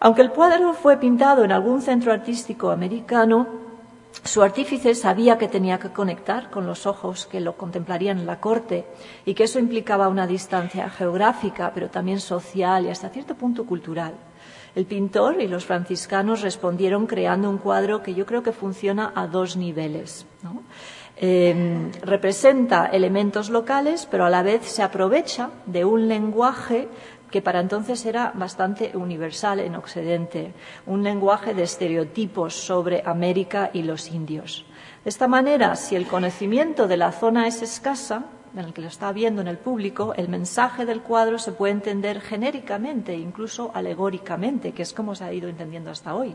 Aunque 0.00 0.22
el 0.22 0.32
cuadro 0.32 0.72
fue 0.72 0.96
pintado 0.96 1.44
en 1.44 1.52
algún 1.52 1.80
centro 1.80 2.12
artístico 2.12 2.72
americano, 2.72 3.69
su 4.24 4.42
artífice 4.42 4.94
sabía 4.94 5.38
que 5.38 5.48
tenía 5.48 5.78
que 5.78 5.90
conectar 5.90 6.50
con 6.50 6.66
los 6.66 6.86
ojos 6.86 7.26
que 7.26 7.40
lo 7.40 7.56
contemplarían 7.56 8.18
en 8.18 8.26
la 8.26 8.40
corte 8.40 8.84
y 9.24 9.34
que 9.34 9.44
eso 9.44 9.58
implicaba 9.58 10.08
una 10.08 10.26
distancia 10.26 10.90
geográfica, 10.90 11.72
pero 11.74 11.88
también 11.88 12.20
social 12.20 12.86
y 12.86 12.90
hasta 12.90 13.08
cierto 13.08 13.34
punto 13.34 13.64
cultural. 13.64 14.14
El 14.74 14.84
pintor 14.86 15.40
y 15.40 15.48
los 15.48 15.64
franciscanos 15.64 16.42
respondieron 16.42 17.06
creando 17.06 17.50
un 17.50 17.58
cuadro 17.58 18.02
que 18.02 18.14
yo 18.14 18.26
creo 18.26 18.42
que 18.42 18.52
funciona 18.52 19.12
a 19.14 19.26
dos 19.26 19.56
niveles. 19.56 20.26
Em, 21.16 21.92
representa 22.02 22.86
elementos 22.86 23.50
locales, 23.50 24.06
pero 24.10 24.24
a 24.24 24.30
la 24.30 24.42
vez 24.42 24.64
se 24.64 24.82
aprovecha 24.82 25.50
de 25.66 25.84
un 25.84 26.08
lenguaje 26.08 26.88
que 27.30 27.42
para 27.42 27.60
entonces 27.60 28.04
era 28.06 28.32
bastante 28.34 28.92
universal 28.94 29.60
en 29.60 29.76
Occidente, 29.76 30.52
un 30.86 31.02
lenguaje 31.02 31.54
de 31.54 31.62
estereotipos 31.62 32.54
sobre 32.54 33.02
América 33.04 33.70
y 33.72 33.82
los 33.82 34.10
indios. 34.10 34.64
De 35.04 35.10
esta 35.10 35.28
manera, 35.28 35.76
si 35.76 35.96
el 35.96 36.06
conocimiento 36.06 36.86
de 36.86 36.96
la 36.96 37.12
zona 37.12 37.46
es 37.46 37.62
escasa, 37.62 38.24
en 38.52 38.58
el 38.64 38.72
que 38.72 38.82
lo 38.82 38.88
está 38.88 39.12
viendo 39.12 39.40
en 39.40 39.48
el 39.48 39.58
público, 39.58 40.12
el 40.16 40.28
mensaje 40.28 40.84
del 40.84 41.02
cuadro 41.02 41.38
se 41.38 41.52
puede 41.52 41.72
entender 41.72 42.20
genéricamente, 42.20 43.14
incluso 43.16 43.70
alegóricamente, 43.74 44.72
que 44.72 44.82
es 44.82 44.92
como 44.92 45.14
se 45.14 45.24
ha 45.24 45.32
ido 45.32 45.48
entendiendo 45.48 45.90
hasta 45.90 46.14
hoy. 46.14 46.34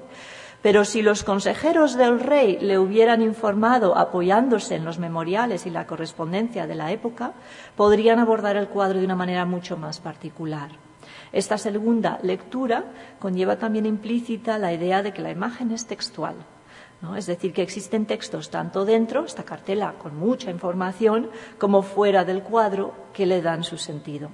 Pero 0.61 0.85
si 0.85 1.01
los 1.01 1.23
consejeros 1.23 1.95
del 1.95 2.19
rey 2.19 2.57
le 2.59 2.79
hubieran 2.79 3.21
informado 3.21 3.97
apoyándose 3.97 4.75
en 4.75 4.85
los 4.85 4.97
memoriales 4.97 5.65
y 5.65 5.69
la 5.69 5.85
correspondencia 5.85 6.65
de 6.65 6.75
la 6.75 6.91
época, 6.91 7.33
podrían 7.75 8.19
abordar 8.19 8.55
el 8.55 8.69
cuadro 8.69 8.99
de 8.99 9.05
una 9.05 9.15
manera 9.15 9.45
mucho 9.45 9.77
más 9.77 9.99
particular. 9.99 10.84
Esta 11.35 11.57
segunda 11.57 12.17
lectura 12.23 12.85
conlleva 13.19 13.57
también 13.57 13.85
implícita 13.85 14.57
la 14.57 14.71
idea 14.71 15.03
de 15.03 15.11
que 15.11 15.21
la 15.21 15.31
imagen 15.31 15.71
es 15.71 15.85
textual. 15.85 16.35
Es 17.17 17.25
decir, 17.25 17.51
que 17.51 17.61
existen 17.61 18.05
textos 18.05 18.49
tanto 18.49 18.85
dentro, 18.85 19.25
esta 19.25 19.43
cartela 19.43 19.95
con 19.99 20.17
mucha 20.17 20.49
información, 20.49 21.29
como 21.59 21.81
fuera 21.81 22.23
del 22.23 22.41
cuadro 22.41 22.93
que 23.11 23.25
le 23.25 23.41
dan 23.41 23.65
su 23.65 23.77
sentido. 23.77 24.29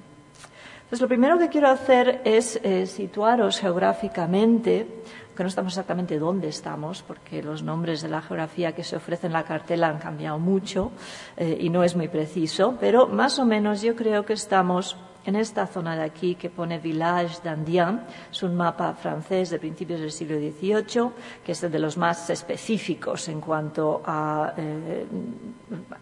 Entonces, 0.84 1.00
lo 1.00 1.08
primero 1.08 1.38
que 1.38 1.48
quiero 1.48 1.68
hacer 1.70 2.22
es 2.24 2.60
eh, 2.62 2.86
situaros 2.86 3.58
geográficamente, 3.58 4.86
que 5.36 5.42
no 5.42 5.48
estamos 5.48 5.72
exactamente 5.72 6.20
dónde 6.20 6.48
estamos, 6.48 7.02
porque 7.02 7.42
los 7.42 7.64
nombres 7.64 8.00
de 8.00 8.10
la 8.10 8.22
geografía 8.22 8.76
que 8.76 8.84
se 8.84 8.94
ofrece 8.94 9.26
en 9.26 9.32
la 9.32 9.42
cartela 9.42 9.88
han 9.88 9.98
cambiado 9.98 10.38
mucho 10.38 10.92
eh, 11.36 11.58
y 11.60 11.68
no 11.68 11.82
es 11.82 11.96
muy 11.96 12.06
preciso, 12.06 12.76
pero 12.78 13.08
más 13.08 13.40
o 13.40 13.44
menos 13.44 13.82
yo 13.82 13.96
creo 13.96 14.24
que 14.24 14.34
estamos 14.34 14.96
en 15.24 15.36
esta 15.36 15.66
zona 15.66 15.96
de 15.96 16.02
aquí 16.02 16.34
que 16.34 16.50
pone 16.50 16.78
Village 16.78 17.40
d'Andian, 17.42 18.06
es 18.30 18.42
un 18.42 18.56
mapa 18.56 18.94
francés 18.94 19.50
de 19.50 19.58
principios 19.58 20.00
del 20.00 20.10
siglo 20.10 20.36
XVIII, 20.36 21.10
que 21.44 21.52
es 21.52 21.60
de 21.60 21.78
los 21.78 21.96
más 21.96 22.28
específicos 22.30 23.28
en 23.28 23.40
cuanto 23.40 24.02
a 24.04 24.52
eh, 24.56 25.06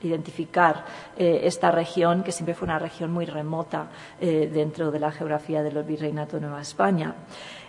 identificar 0.03 0.85
eh, 1.17 1.41
esta 1.45 1.71
región, 1.71 2.23
que 2.23 2.33
siempre 2.33 2.55
fue 2.55 2.67
una 2.67 2.79
región 2.79 3.13
muy 3.13 3.27
remota 3.27 3.89
eh, 4.21 4.51
dentro 4.53 4.91
de 4.91 5.01
la 5.01 5.13
geografía 5.13 5.63
del 5.63 5.83
virreinato 5.83 6.37
de 6.37 6.43
Nueva 6.43 6.63
España. 6.63 7.15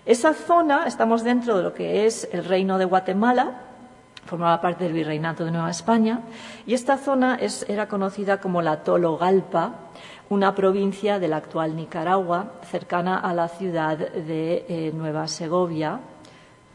Esa 0.06 0.34
zona, 0.34 0.88
estamos 0.88 1.24
dentro 1.24 1.58
de 1.58 1.64
lo 1.64 1.74
que 1.74 2.06
es 2.06 2.28
el 2.32 2.46
reino 2.46 2.78
de 2.78 2.86
Guatemala, 2.86 3.68
formaba 4.26 4.62
parte 4.62 4.86
del 4.86 4.94
virreinato 4.94 5.46
de 5.46 5.52
Nueva 5.52 5.70
España, 5.70 6.22
y 6.66 6.74
esta 6.74 6.98
zona 6.98 7.38
era 7.68 7.88
conocida 7.88 8.40
como 8.40 8.62
la 8.62 8.84
Tologalpa, 8.84 9.74
una 10.32 10.56
provincia 10.56 11.20
de 11.20 11.28
la 11.28 11.36
actual 11.36 11.76
Nicaragua, 11.76 12.54
cercana 12.64 13.20
a 13.20 13.34
la 13.34 13.50
ciudad 13.50 13.98
de 13.98 14.66
eh, 14.70 14.92
Nueva 14.96 15.28
Segovia. 15.28 16.00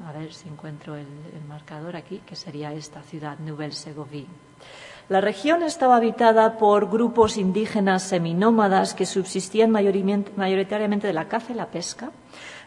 A 0.07 0.13
ver 0.13 0.35
si 0.35 0.47
encuentro 0.47 0.95
el, 0.95 1.07
marcador 1.49 1.97
aquí, 1.97 2.21
que 2.27 2.37
sería 2.37 2.75
esta 2.75 3.01
ciudad, 3.01 3.39
Nouvelle 3.39 3.73
Segovie. 3.73 4.27
La 5.09 5.23
región 5.23 5.63
estaba 5.63 5.97
habitada 5.97 6.59
por 6.59 6.91
grupos 6.91 7.39
indígenas 7.39 8.03
seminómadas 8.03 8.93
que 8.93 9.07
subsistían 9.07 9.71
mayoritariamente 9.71 11.07
de 11.07 11.13
la 11.15 11.27
caza 11.27 11.53
y 11.53 11.57
la 11.57 11.67
pesca 11.67 12.11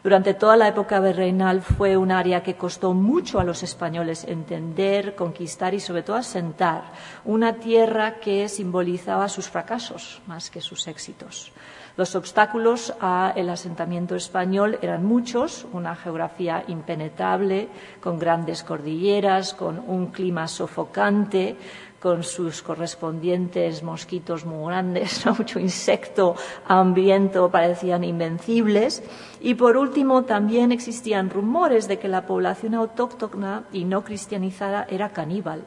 durante 0.04 0.34
toda 0.34 0.56
la 0.56 0.68
época 0.68 1.00
virreinal 1.00 1.62
fue 1.62 1.98
un 1.98 2.12
área 2.12 2.42
que 2.42 2.56
costó 2.56 2.94
mucho 2.94 3.40
a 3.40 3.44
los 3.44 3.64
españoles 3.64 4.24
entender, 4.24 5.16
conquistar 5.16 5.74
y 5.74 5.80
sobre 5.80 6.04
todo 6.04 6.16
asentar, 6.16 6.84
una 7.26 7.56
tierra 7.56 8.20
que 8.20 8.48
simbolizaba 8.48 9.28
sus 9.28 9.50
fracasos 9.50 10.22
más 10.28 10.50
que 10.50 10.62
sus 10.62 10.88
éxitos. 10.88 11.52
Los 11.98 12.16
obstáculos 12.16 12.94
al 13.00 13.50
asentamiento 13.50 14.16
español 14.16 14.80
eran 14.82 15.06
muchos, 15.06 15.68
una 15.74 15.96
geografía 15.96 16.64
impenetrable, 16.68 17.68
con 18.00 18.18
grandes 18.18 18.64
cordilleras, 18.64 19.54
con 19.54 19.80
un 19.80 20.08
clima 20.08 20.48
sofocante, 20.48 21.58
con 22.00 22.24
sus 22.24 22.62
correspondientes 22.62 23.84
mosquitos 23.84 24.46
muy 24.46 24.68
grandes, 24.68 25.26
mucho 25.38 25.60
insecto, 25.60 26.36
hambriento, 26.68 27.50
parecían 27.52 28.04
invencibles. 28.04 29.04
Y 29.42 29.56
por 29.56 29.78
último, 29.78 30.24
también 30.24 30.72
existían 30.72 31.30
rumores 31.30 31.88
de 31.88 32.00
que 32.00 32.08
la 32.08 32.26
población 32.26 32.76
autóctona 32.76 33.66
y 33.74 33.86
no 33.86 34.04
cristianizada 34.04 34.86
era 34.90 35.10
caníbal. 35.10 35.64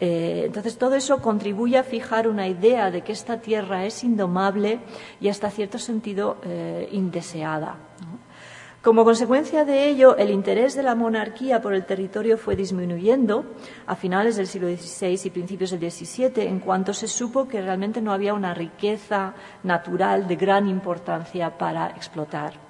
Eh, 0.00 0.44
entonces, 0.46 0.78
todo 0.78 0.94
eso 0.94 1.20
contribuye 1.20 1.76
a 1.76 1.84
fijar 1.84 2.26
una 2.26 2.48
idea 2.48 2.90
de 2.90 3.02
que 3.02 3.12
esta 3.12 3.40
tierra 3.40 3.84
es 3.84 4.02
indomable 4.02 4.80
y 5.20 5.28
hasta 5.28 5.50
cierto 5.50 5.78
sentido 5.78 6.38
eh, 6.42 6.88
indeseada. 6.92 7.76
Como 8.82 9.04
consecuencia 9.04 9.66
de 9.66 9.90
ello, 9.90 10.16
el 10.16 10.30
interés 10.30 10.74
de 10.74 10.82
la 10.82 10.94
monarquía 10.94 11.60
por 11.60 11.74
el 11.74 11.84
territorio 11.84 12.38
fue 12.38 12.56
disminuyendo 12.56 13.44
a 13.86 13.94
finales 13.94 14.36
del 14.36 14.46
siglo 14.46 14.68
XVI 14.68 15.20
y 15.22 15.28
principios 15.28 15.70
del 15.70 15.90
XVII, 15.90 16.46
en 16.48 16.60
cuanto 16.60 16.94
se 16.94 17.06
supo 17.06 17.46
que 17.46 17.60
realmente 17.60 18.00
no 18.00 18.10
había 18.10 18.32
una 18.32 18.54
riqueza 18.54 19.34
natural 19.64 20.26
de 20.26 20.36
gran 20.36 20.66
importancia 20.66 21.58
para 21.58 21.90
explotar. 21.90 22.69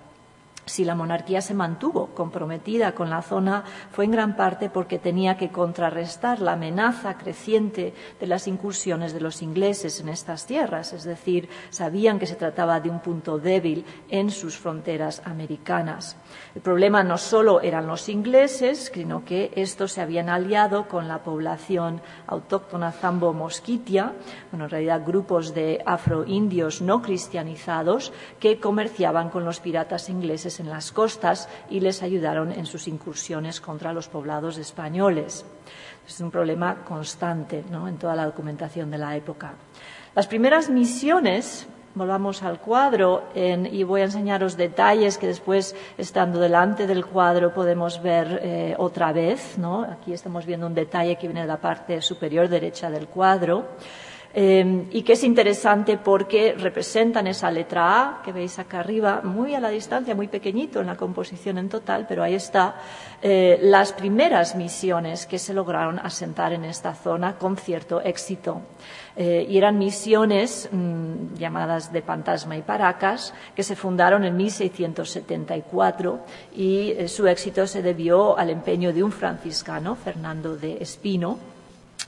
Si 0.71 0.85
la 0.85 0.95
monarquía 0.95 1.41
se 1.41 1.55
mantuvo 1.55 2.15
comprometida 2.15 2.95
con 2.95 3.11
la 3.11 3.23
zona 3.23 3.65
fue 3.91 4.05
en 4.05 4.13
gran 4.13 4.37
parte 4.37 4.71
porque 4.71 4.99
tenía 4.99 5.37
que 5.37 5.51
contrarrestar 5.51 6.41
la 6.41 6.53
amenaza 6.53 7.19
creciente 7.19 7.93
de 8.21 8.27
las 8.27 8.47
incursiones 8.47 9.13
de 9.13 9.21
los 9.21 9.43
ingleses 9.43 10.01
en 10.01 10.09
estas 10.09 10.47
tierras, 10.47 10.93
es 10.93 11.05
decir, 11.05 11.49
sabían 11.71 12.19
que 12.19 12.27
se 12.27 12.37
trataba 12.37 12.81
de 12.81 12.89
un 12.89 13.01
punto 13.01 13.39
débil 13.39 13.85
en 14.09 14.31
sus 14.31 14.57
fronteras 14.57 15.23
americanas. 15.25 16.17
El 16.55 16.63
problema 16.63 17.03
no 17.03 17.19
solo 17.19 17.61
eran 17.61 17.87
los 17.87 18.09
ingleses, 18.09 18.91
sino 18.95 19.25
que 19.25 19.51
estos 19.57 19.93
se 19.93 20.01
habían 20.01 20.29
aliado 20.29 20.87
con 20.87 21.09
la 21.09 21.25
población 21.25 22.01
autóctona 22.27 22.93
zambo-mosquitia, 22.93 24.13
bueno, 24.53 24.65
en 24.67 24.71
realidad 24.71 25.03
grupos 25.05 25.53
de 25.53 25.83
afroindios 25.85 26.81
no 26.81 27.03
cristianizados 27.03 28.13
que 28.39 28.61
comerciaban 28.61 29.31
con 29.31 29.45
los 29.45 29.59
piratas 29.59 30.09
ingleses 30.09 30.60
en 30.61 30.71
las 30.71 30.93
costas 30.93 31.49
y 31.69 31.81
les 31.81 32.03
ayudaron 32.03 32.53
en 32.53 32.67
sus 32.67 32.87
incursiones 32.87 33.61
contra 33.61 33.93
los 33.93 34.09
poblados 34.09 34.59
españoles. 34.59 35.45
Es 36.07 36.21
un 36.21 36.31
problema 36.31 36.85
constante 36.85 37.65
en 37.71 37.99
toda 37.99 38.15
la 38.15 38.27
documentación 38.27 38.91
de 38.91 38.99
la 38.99 39.17
época. 39.17 39.55
Las 40.15 40.27
primeras 40.27 40.71
misiones 40.71 41.67
volvamos 41.95 42.43
al 42.43 42.61
cuadro 42.61 43.25
y 43.35 43.83
voy 43.85 44.01
a 44.01 44.05
enseñaros 44.05 44.57
detalles 44.57 45.19
que 45.19 45.27
después, 45.27 45.75
estando 45.99 46.39
delante 46.41 46.87
del 46.87 47.05
cuadro, 47.05 47.53
podemos 47.53 48.03
ver 48.03 48.41
eh, 48.43 48.75
otra 48.79 49.13
vez. 49.13 49.57
Aquí 49.91 50.13
estamos 50.13 50.47
viendo 50.47 50.67
un 50.67 50.75
detalle 50.75 51.17
que 51.17 51.27
viene 51.27 51.43
de 51.43 51.47
la 51.47 51.61
parte 51.61 52.01
superior 52.01 52.49
derecha 52.49 52.91
del 52.91 53.09
cuadro. 53.09 53.69
Em, 54.33 54.87
y 54.93 55.03
que 55.03 55.15
es 55.15 55.25
interesante 55.25 55.99
porque 55.99 56.55
representan 56.57 57.27
esa 57.27 57.51
letra 57.51 58.01
A 58.01 58.23
que 58.23 58.33
veis 58.33 58.61
acá 58.61 58.79
arriba, 58.79 59.23
muy 59.25 59.57
a 59.57 59.61
la 59.61 59.71
distancia, 59.71 60.15
muy 60.15 60.29
pequeñito 60.29 60.81
en 60.81 60.87
la 60.87 60.97
composición 60.97 61.59
en 61.59 61.69
total, 61.69 62.07
pero 62.09 62.23
ahí 62.23 62.35
está 62.35 62.77
eh, 63.23 63.59
las 63.61 63.93
primeras 63.93 64.55
misiones 64.55 65.27
que 65.27 65.39
se 65.39 65.53
lograron 65.53 65.99
asentar 65.99 66.53
en 66.53 66.65
esta 66.65 66.95
zona 66.95 67.39
con 67.39 67.57
cierto 67.57 68.01
éxito. 68.01 68.63
Eh, 69.17 69.47
y 69.51 69.59
eran 69.59 69.79
misiones 69.79 70.69
mm, 70.71 71.35
llamadas 71.35 71.93
de 71.93 72.01
Fantasma 72.01 72.57
y 72.57 72.63
Paracas, 72.63 73.35
que 73.57 73.65
se 73.65 73.75
fundaron 73.75 74.25
en 74.25 74.37
1674 74.37 76.21
y 76.55 76.93
eh, 76.93 77.09
su 77.09 77.27
éxito 77.27 77.67
se 77.67 77.83
debió 77.83 78.39
al 78.39 78.51
empeño 78.51 78.93
de 78.93 79.03
un 79.03 79.11
franciscano, 79.11 79.97
Fernando 79.97 80.57
de 80.57 80.77
Espino, 80.81 81.50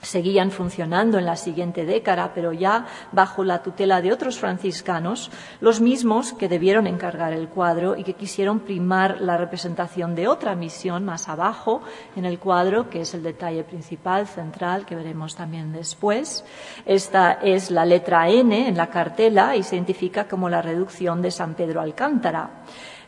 seguían 0.02 0.50
funcionando 0.50 1.18
en 1.18 1.24
la 1.24 1.36
siguiente 1.36 1.86
década, 1.86 2.32
pero 2.34 2.52
ya 2.52 2.86
bajo 3.12 3.44
la 3.44 3.62
tutela 3.62 4.02
de 4.02 4.12
otros 4.12 4.38
franciscanos, 4.38 5.30
los 5.60 5.80
mismos 5.80 6.32
que 6.32 6.48
debieron 6.48 6.86
encargar 6.86 7.32
el 7.32 7.48
cuadro 7.48 7.96
y 7.96 8.04
que 8.04 8.14
quisieron 8.14 8.60
primar 8.60 9.20
la 9.20 9.36
representación 9.36 10.14
de 10.14 10.28
otra 10.28 10.54
misión 10.54 11.04
más 11.04 11.28
abajo 11.28 11.82
en 12.16 12.24
el 12.24 12.38
cuadro, 12.38 12.90
que 12.90 13.02
es 13.02 13.14
el 13.14 13.22
detalle 13.22 13.64
principal, 13.64 14.26
central, 14.26 14.84
que 14.84 14.96
veremos 14.96 15.36
también 15.36 15.72
después. 15.72 16.44
Esta 16.84 17.32
es 17.32 17.70
la 17.70 17.84
letra 17.84 18.28
N 18.28 18.68
en 18.68 18.76
la 18.76 18.90
cartela 18.90 19.56
y 19.56 19.62
se 19.62 19.76
identifica 19.76 20.26
como 20.26 20.48
la 20.48 20.62
reducción 20.62 21.22
de 21.22 21.30
San 21.30 21.54
Pedro 21.54 21.80
Alcántara 21.80 22.50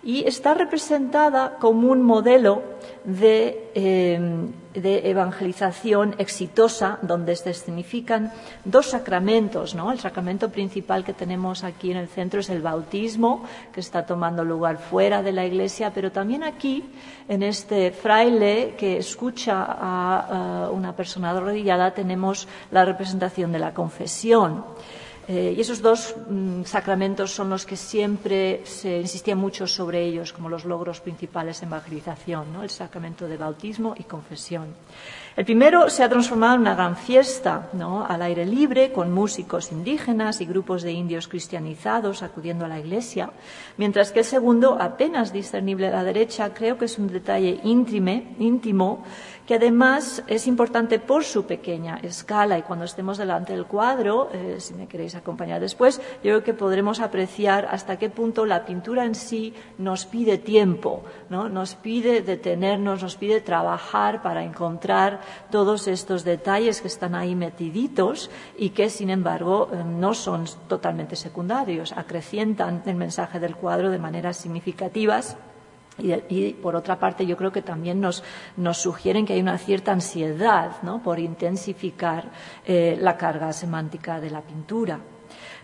y 0.05 0.29
está 0.29 0.53
representada 0.53 1.57
como 1.59 1.91
un 1.91 2.03
modelo 2.03 2.63
de, 3.05 3.71
eh, 3.75 4.51
evangelización 4.75 6.15
exitosa 6.19 6.99
donde 7.01 7.35
se 7.37 7.55
significan 7.55 8.33
dos 8.65 8.91
sacramentos. 8.91 9.75
¿no? 9.75 9.93
El 9.93 10.01
sacramento 10.01 10.51
principal 10.51 11.05
que 11.05 11.15
tenemos 11.15 11.65
aquí 11.65 11.91
en 11.91 11.97
el 11.97 12.09
centro 12.09 12.41
es 12.41 12.51
el 12.51 12.61
bautismo, 12.61 13.45
que 13.73 13.81
está 13.81 14.05
tomando 14.05 14.45
lugar 14.45 14.79
fuera 14.79 15.23
de 15.23 15.33
la 15.33 15.47
iglesia, 15.47 15.93
pero 15.95 16.13
también 16.13 16.43
aquí, 16.43 16.85
en 17.29 17.43
este 17.43 17.93
fraile 17.93 18.75
que 18.77 18.99
escucha 18.99 19.65
a, 19.65 20.67
a 20.67 20.71
una 20.71 20.95
persona 20.95 21.31
arrodillada, 21.31 21.95
tenemos 21.95 22.47
la 22.71 22.85
representación 22.85 23.53
de 23.53 23.59
la 23.61 23.73
confesión. 23.73 24.65
Eh, 25.27 25.55
y 25.57 25.61
esos 25.61 25.81
dos 25.81 26.15
mm, 26.29 26.65
sacramentos 26.65 27.31
son 27.31 27.49
los 27.49 27.65
que 27.65 27.77
siempre 27.77 28.61
se 28.65 29.01
insistía 29.01 29.35
mucho 29.35 29.67
sobre 29.67 30.05
ellos 30.05 30.33
como 30.33 30.51
los 30.51 30.65
logros 30.65 31.01
principales 31.01 31.63
en 31.63 31.69
evangelización, 31.69 32.63
el 32.63 32.71
sacramento 32.71 33.27
de 33.27 33.39
bautismo 33.39 33.95
y 33.99 34.05
confesión. 34.05 34.75
El 35.37 35.45
primero 35.45 35.91
se 35.91 36.05
ha 36.05 36.09
transformado 36.09 36.55
en 36.55 36.61
una 36.61 36.77
gran 36.77 36.97
fiesta, 36.97 37.69
¿no? 37.73 38.07
al 38.07 38.23
aire 38.23 38.47
libre, 38.47 38.93
con 38.93 39.13
músicos 39.13 39.73
indígenas 39.73 40.41
y 40.41 40.47
grupos 40.47 40.85
de 40.85 40.93
indios 40.93 41.27
cristianizados 41.27 42.23
acudiendo 42.23 42.65
a 42.65 42.69
la 42.69 42.79
iglesia, 42.79 43.31
mientras 43.77 44.13
que 44.13 44.21
el 44.21 44.25
segundo, 44.25 44.79
apenas 44.81 45.33
discernible 45.33 45.89
a 45.89 45.91
la 45.91 46.05
derecha, 46.05 46.55
creo 46.55 46.79
que 46.79 46.85
es 46.85 47.01
un 47.01 47.09
detalle 47.09 47.59
íntimo 47.65 49.03
que 49.47 49.55
además 49.55 50.23
es 50.27 50.47
importante 50.47 50.99
por 50.99 51.25
su 51.25 51.45
pequeña 51.45 51.99
escala 52.03 52.59
y 52.59 52.63
cuando 52.63 52.87
estemos 52.87 53.19
delante 53.19 53.53
del 53.53 53.67
cuadro, 53.67 54.31
eh, 54.33 54.57
si 54.59 54.73
me 54.75 54.87
queréis 54.87 55.15
acompañar 55.15 55.61
después, 55.61 55.99
yo 55.99 56.23
creo 56.23 56.45
que 56.45 56.55
podremos 56.55 57.01
apreciar 57.01 57.69
hasta 57.71 57.99
qué 57.99 58.09
punto 58.09 58.47
la 58.47 58.65
pintura 58.65 59.05
en 59.05 59.15
sí 59.15 59.53
nos 59.77 60.07
pide 60.07 60.39
tiempo, 60.39 61.05
¿no? 61.29 61.49
nos 61.49 61.75
pide 61.75 62.23
detenernos, 62.23 63.03
nos 63.03 63.17
pide 63.17 63.41
trabajar 63.41 64.23
para 64.23 64.45
encontrar 64.45 65.21
todos 65.51 65.89
estos 65.89 66.25
detalles 66.25 66.81
que 66.81 66.89
están 66.89 67.15
ahí 67.15 67.35
metiditos 67.35 68.31
y 68.57 68.71
que, 68.71 68.91
sin 68.91 69.11
embargo, 69.11 69.69
eh, 69.73 69.83
no 69.85 70.15
son 70.15 70.45
totalmente 70.69 71.17
secundarios, 71.17 71.93
acrecientan 71.93 72.83
el 72.87 72.97
mensaje 72.97 73.41
del 73.41 73.57
cuadro 73.57 73.91
de 73.91 73.99
maneras 73.99 74.37
significativas 74.37 75.37
y, 75.99 76.53
por 76.55 76.75
otra 76.75 76.99
parte, 76.99 77.25
yo 77.25 77.37
creo 77.37 77.53
que 77.53 77.63
también 77.63 78.01
nos, 78.01 78.23
sugieren 78.73 79.25
que 79.25 79.35
hay 79.35 79.41
una 79.41 79.59
cierta 79.59 79.93
ansiedad 79.93 80.73
por 81.05 81.21
intensificar 81.21 82.31
eh, 82.67 82.99
la 83.01 83.17
carga 83.17 83.53
semántica 83.53 84.21
de 84.21 84.31
la 84.31 84.41
pintura. 84.41 84.99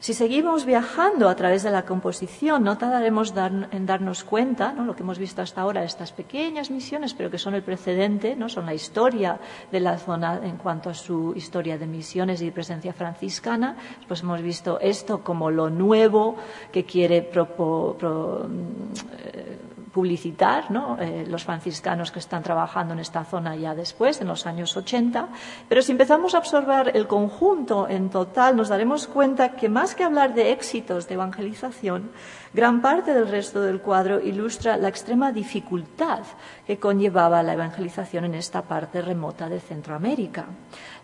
Si 0.01 0.15
seguimos 0.15 0.65
viajando 0.65 1.29
a 1.29 1.37
través 1.37 1.63
de 1.63 1.71
la 1.71 1.85
composición, 1.85 2.65
no 2.65 2.79
tardaremos 2.79 3.35
en 3.37 3.85
darnos 3.85 4.25
cuenta, 4.25 4.73
¿no? 4.73 4.87
lo 4.87 4.97
que 4.97 5.03
hemos 5.03 5.19
visto 5.19 5.43
hasta 5.43 5.61
ahora, 5.61 5.85
estas 5.85 6.11
pequeñas 6.11 6.71
misiones, 6.71 7.13
pero 7.13 7.31
que 7.31 7.37
son 7.37 7.55
el 7.55 7.63
precedente, 7.63 8.35
¿no? 8.35 8.49
son 8.49 8.65
la 8.65 8.73
historia 8.73 9.39
de 9.71 9.79
la 9.79 9.99
zona 9.99 10.41
en 10.43 10.57
cuanto 10.57 10.89
a 10.89 10.95
su 10.95 11.35
historia 11.37 11.77
de 11.77 11.87
misiones 11.87 12.41
y 12.41 12.51
presencia 12.51 12.95
franciscana. 12.95 13.77
Pues 14.09 14.23
hemos 14.23 14.41
visto 14.41 14.81
esto 14.81 15.23
como 15.23 15.51
lo 15.51 15.69
nuevo 15.69 16.37
que 16.73 16.85
quiere 16.87 17.21
pro, 17.21 17.99
eh, 18.01 19.59
publicitar 19.93 20.69
eh, 21.01 21.25
los 21.29 21.45
franciscanos 21.45 22.13
que 22.13 22.19
están 22.19 22.43
trabajando 22.43 22.95
en 22.95 23.01
esta 23.01 23.25
zona 23.25 23.57
ya 23.57 23.75
después, 23.75 24.21
en 24.21 24.29
los 24.29 24.47
años 24.47 24.77
80. 24.77 25.29
Pero 25.69 25.83
si 25.83 25.93
empezamos 25.93 26.35
a 26.35 26.39
observar 26.39 26.93
el 26.95 27.07
conjunto 27.07 27.89
en 27.89 28.11
total, 28.11 28.57
nos 28.57 28.69
daremos 28.69 29.07
cuenta 29.07 29.53
que 29.53 29.69
más 29.69 29.95
que 29.95 30.05
hablar 30.05 30.35
de 30.35 30.53
éxitos 30.53 31.09
de 31.09 31.15
evangelización, 31.15 32.11
gran 32.53 32.81
parte 32.81 33.15
del 33.15 33.29
resto 33.29 33.61
del 33.61 33.81
cuadro 33.81 34.21
ilustra 34.21 34.77
la 34.77 34.89
extrema 34.89 35.33
dificultad 35.33 36.21
que 36.67 36.79
conllevaba 36.79 37.43
la 37.43 37.55
evangelización 37.55 38.25
en 38.27 38.35
esta 38.35 38.63
parte 38.63 39.03
remota 39.03 39.49
de 39.49 39.61
Centroamérica. 39.61 40.47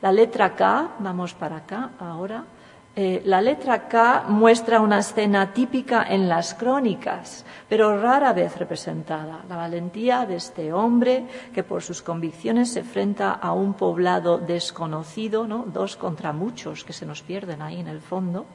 La 0.00 0.12
letra 0.12 0.54
K, 0.54 0.96
vamos 1.00 1.34
para 1.34 1.56
acá 1.56 1.90
ahora, 1.98 2.44
eh, 2.98 3.20
la 3.26 3.42
letra 3.42 3.88
K 3.88 4.24
muestra 4.26 4.80
una 4.80 5.00
escena 5.00 5.52
típica 5.52 6.02
en 6.02 6.30
las 6.30 6.54
crónicas, 6.54 7.44
pero 7.68 8.00
rara 8.00 8.32
vez 8.32 8.56
representada. 8.56 9.44
La 9.50 9.56
valentía 9.56 10.24
de 10.24 10.36
este 10.36 10.72
hombre 10.72 11.26
que 11.52 11.62
por 11.62 11.82
sus 11.82 12.00
convicciones 12.00 12.72
se 12.72 12.80
enfrenta 12.80 13.32
a 13.32 13.52
un 13.52 13.74
poblado 13.74 14.38
desconocido, 14.38 15.46
¿no? 15.46 15.66
dos 15.66 15.96
contra 15.96 16.32
muchos 16.32 16.84
que 16.84 16.94
se 16.94 17.04
nos 17.04 17.20
pierden 17.20 17.60
ahí 17.60 17.80
en 17.80 17.88
el 17.88 18.00
fondo, 18.00 18.46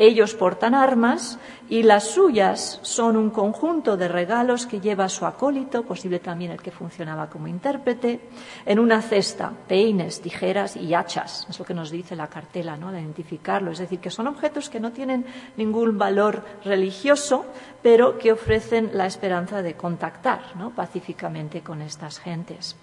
ellos 0.00 0.32
portan 0.34 0.74
armas 0.74 1.38
y 1.68 1.82
las 1.82 2.08
suyas 2.08 2.80
son 2.80 3.18
un 3.18 3.28
conjunto 3.28 3.98
de 3.98 4.08
regalos 4.08 4.66
que 4.66 4.80
lleva 4.80 5.10
su 5.10 5.26
acólito, 5.26 5.82
posible 5.82 6.18
también 6.20 6.52
el 6.52 6.62
que 6.62 6.70
funcionaba 6.70 7.28
como 7.28 7.48
intérprete, 7.48 8.20
en 8.64 8.78
una 8.78 9.02
cesta, 9.02 9.52
peines, 9.68 10.22
tijeras 10.22 10.74
y 10.74 10.94
hachas. 10.94 11.46
Es 11.50 11.58
lo 11.58 11.66
que 11.66 11.74
nos 11.74 11.90
dice 11.90 12.16
la 12.16 12.28
cartela, 12.28 12.78
¿no? 12.78 12.90
De 12.90 13.00
identificarlo. 13.02 13.72
Es 13.72 13.78
decir, 13.78 14.00
que 14.00 14.08
son 14.08 14.26
objetos 14.26 14.70
que 14.70 14.80
no 14.80 14.90
tienen 14.90 15.26
ningún 15.58 15.98
valor 15.98 16.44
religioso, 16.64 17.44
pero 17.82 18.16
que 18.18 18.32
ofrecen 18.32 18.92
la 18.94 19.04
esperanza 19.04 19.60
de 19.60 19.74
contactar 19.74 20.40
pacíficamente 20.74 21.60
con 21.60 21.82
estas 21.82 22.18
gentes. 22.18 22.74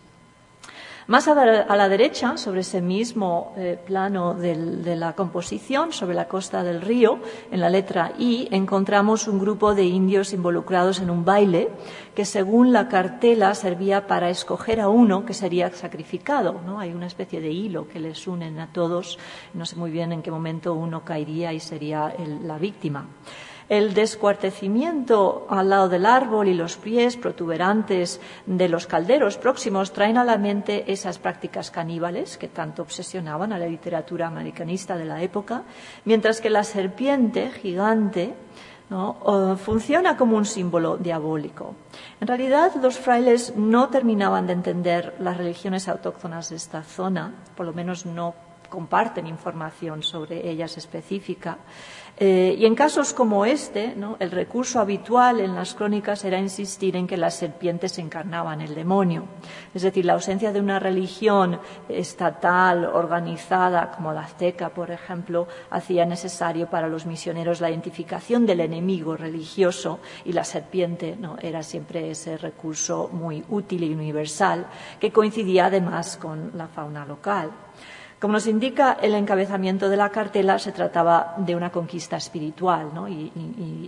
Más 1.08 1.30
a 1.30 1.36
la, 1.36 1.88
derecha, 1.88 2.36
sobre 2.36 2.60
ese 2.60 2.82
mismo 2.82 3.54
eh, 3.56 3.80
plano 3.86 4.34
de 4.34 4.96
la 4.98 5.14
composición, 5.14 5.94
sobre 5.94 6.16
la 6.16 6.28
costa 6.28 6.64
del 6.64 6.82
río, 6.82 7.20
en 7.50 7.62
la 7.62 7.70
letra 7.70 8.12
I, 8.20 8.50
encontramos 8.52 9.30
un 9.30 9.40
grupo 9.40 9.74
de 9.74 9.86
indios 9.86 10.34
involucrados 10.34 11.00
en 11.00 11.10
un 11.10 11.24
baile 11.24 11.70
que, 12.14 12.26
según 12.26 12.74
la 12.74 12.90
cartela, 12.90 13.56
servía 13.56 14.06
para 14.06 14.30
escoger 14.30 14.82
a 14.82 14.90
uno 14.90 15.26
que 15.26 15.34
sería 15.34 15.72
sacrificado. 15.72 16.60
¿no? 16.66 16.78
Hay 16.78 16.92
una 16.92 17.08
especie 17.08 17.40
de 17.40 17.52
hilo 17.52 17.88
que 17.88 18.02
les 18.02 18.28
unen 18.28 18.60
a 18.60 18.74
todos. 18.74 19.18
No 19.54 19.66
sé 19.66 19.78
muy 19.78 19.92
bien 19.92 20.12
en 20.12 20.22
qué 20.22 20.30
momento 20.30 20.74
uno 20.74 21.06
caería 21.06 21.54
y 21.54 21.62
sería 21.62 22.14
la 22.44 22.58
víctima. 22.58 23.08
El 23.70 23.94
descuartecimiento 23.94 25.46
al 25.50 25.70
lado 25.70 25.90
del 25.90 26.06
árbol 26.06 26.48
y 26.48 26.54
los 26.54 26.78
pies 26.78 27.18
protuberantes 27.18 28.22
de 28.46 28.70
los 28.70 28.88
calderos 28.88 29.38
próximos 29.38 29.92
traen 29.92 30.18
a 30.18 30.24
la 30.24 30.38
mente 30.38 30.90
esas 30.90 31.20
prácticas 31.20 31.70
caníbales 31.70 32.38
que 32.38 32.48
tanto 32.48 32.82
obsesionaban 32.82 33.52
a 33.52 33.60
la 33.60 33.68
literatura 33.68 34.28
americanista 34.28 34.96
de 34.96 35.04
la 35.04 35.22
época, 35.22 35.64
mientras 36.06 36.40
que 36.40 36.50
la 36.50 36.64
serpiente 36.64 37.52
gigante 37.52 38.36
funciona 39.58 40.16
como 40.16 40.38
un 40.38 40.46
símbolo 40.46 40.96
diabólico. 40.96 41.76
En 42.22 42.28
realidad, 42.30 42.72
los 42.82 42.98
frailes 42.98 43.54
no 43.58 43.90
terminaban 43.90 44.48
de 44.48 44.54
entender 44.54 45.14
las 45.20 45.36
religiones 45.36 45.90
autóctonas 45.90 46.52
de 46.52 46.56
esta 46.56 46.84
zona, 46.84 47.34
por 47.58 47.66
lo 47.66 47.74
menos 47.74 48.06
no 48.06 48.34
comparten 48.70 49.28
información 49.28 50.04
sobre 50.04 50.50
ellas 50.50 50.78
específica. 50.78 51.58
Eh, 52.20 52.56
y 52.58 52.66
en 52.66 52.74
casos 52.74 53.14
como 53.14 53.46
este, 53.46 53.96
el 54.20 54.32
recurso 54.32 54.80
habitual 54.80 55.40
en 55.40 55.54
las 55.54 55.76
crónicas 55.76 56.26
era 56.26 56.40
insistir 56.40 56.96
en 56.96 57.06
que 57.06 57.16
las 57.16 57.36
serpientes 57.36 58.00
encarnaban 58.00 58.60
el 58.62 58.74
demonio. 58.74 59.26
Es 59.72 59.84
decir, 59.84 60.04
la 60.04 60.14
ausencia 60.14 60.52
de 60.52 60.60
una 60.60 60.80
religión 60.80 61.60
estatal, 61.88 62.86
organizada, 62.86 63.92
como 63.92 64.14
la 64.14 64.22
azteca, 64.22 64.70
por 64.70 64.90
ejemplo, 64.90 65.48
hacía 65.70 66.06
necesario 66.06 66.68
para 66.68 66.88
los 66.88 67.06
misioneros 67.06 67.62
la 67.62 67.70
identificación 67.70 68.48
del 68.48 68.62
enemigo 68.62 69.16
religioso 69.16 70.00
y 70.26 70.34
la 70.34 70.44
serpiente 70.44 71.16
¿no? 71.20 71.38
era 71.40 71.62
siempre 71.62 72.10
ese 72.10 72.38
recurso 72.38 73.10
muy 73.14 73.44
útil 73.50 73.84
y 73.84 73.94
universal 73.94 74.66
que 75.00 75.12
coincidía 75.12 75.68
además 75.68 76.18
con 76.18 76.52
la 76.56 76.68
fauna 76.68 77.06
local. 77.06 77.52
Como 78.20 78.34
nos 78.34 78.48
indica 78.48 78.98
el 79.00 79.14
encabezamiento 79.14 79.90
de 79.90 79.98
la 79.98 80.10
cartela, 80.10 80.58
se 80.58 80.72
trataba 80.72 81.36
de 81.38 81.56
una 81.56 81.72
conquista 81.72 82.18
espiritual, 82.18 82.90
¿no? 82.94 83.08
y, 83.08 83.32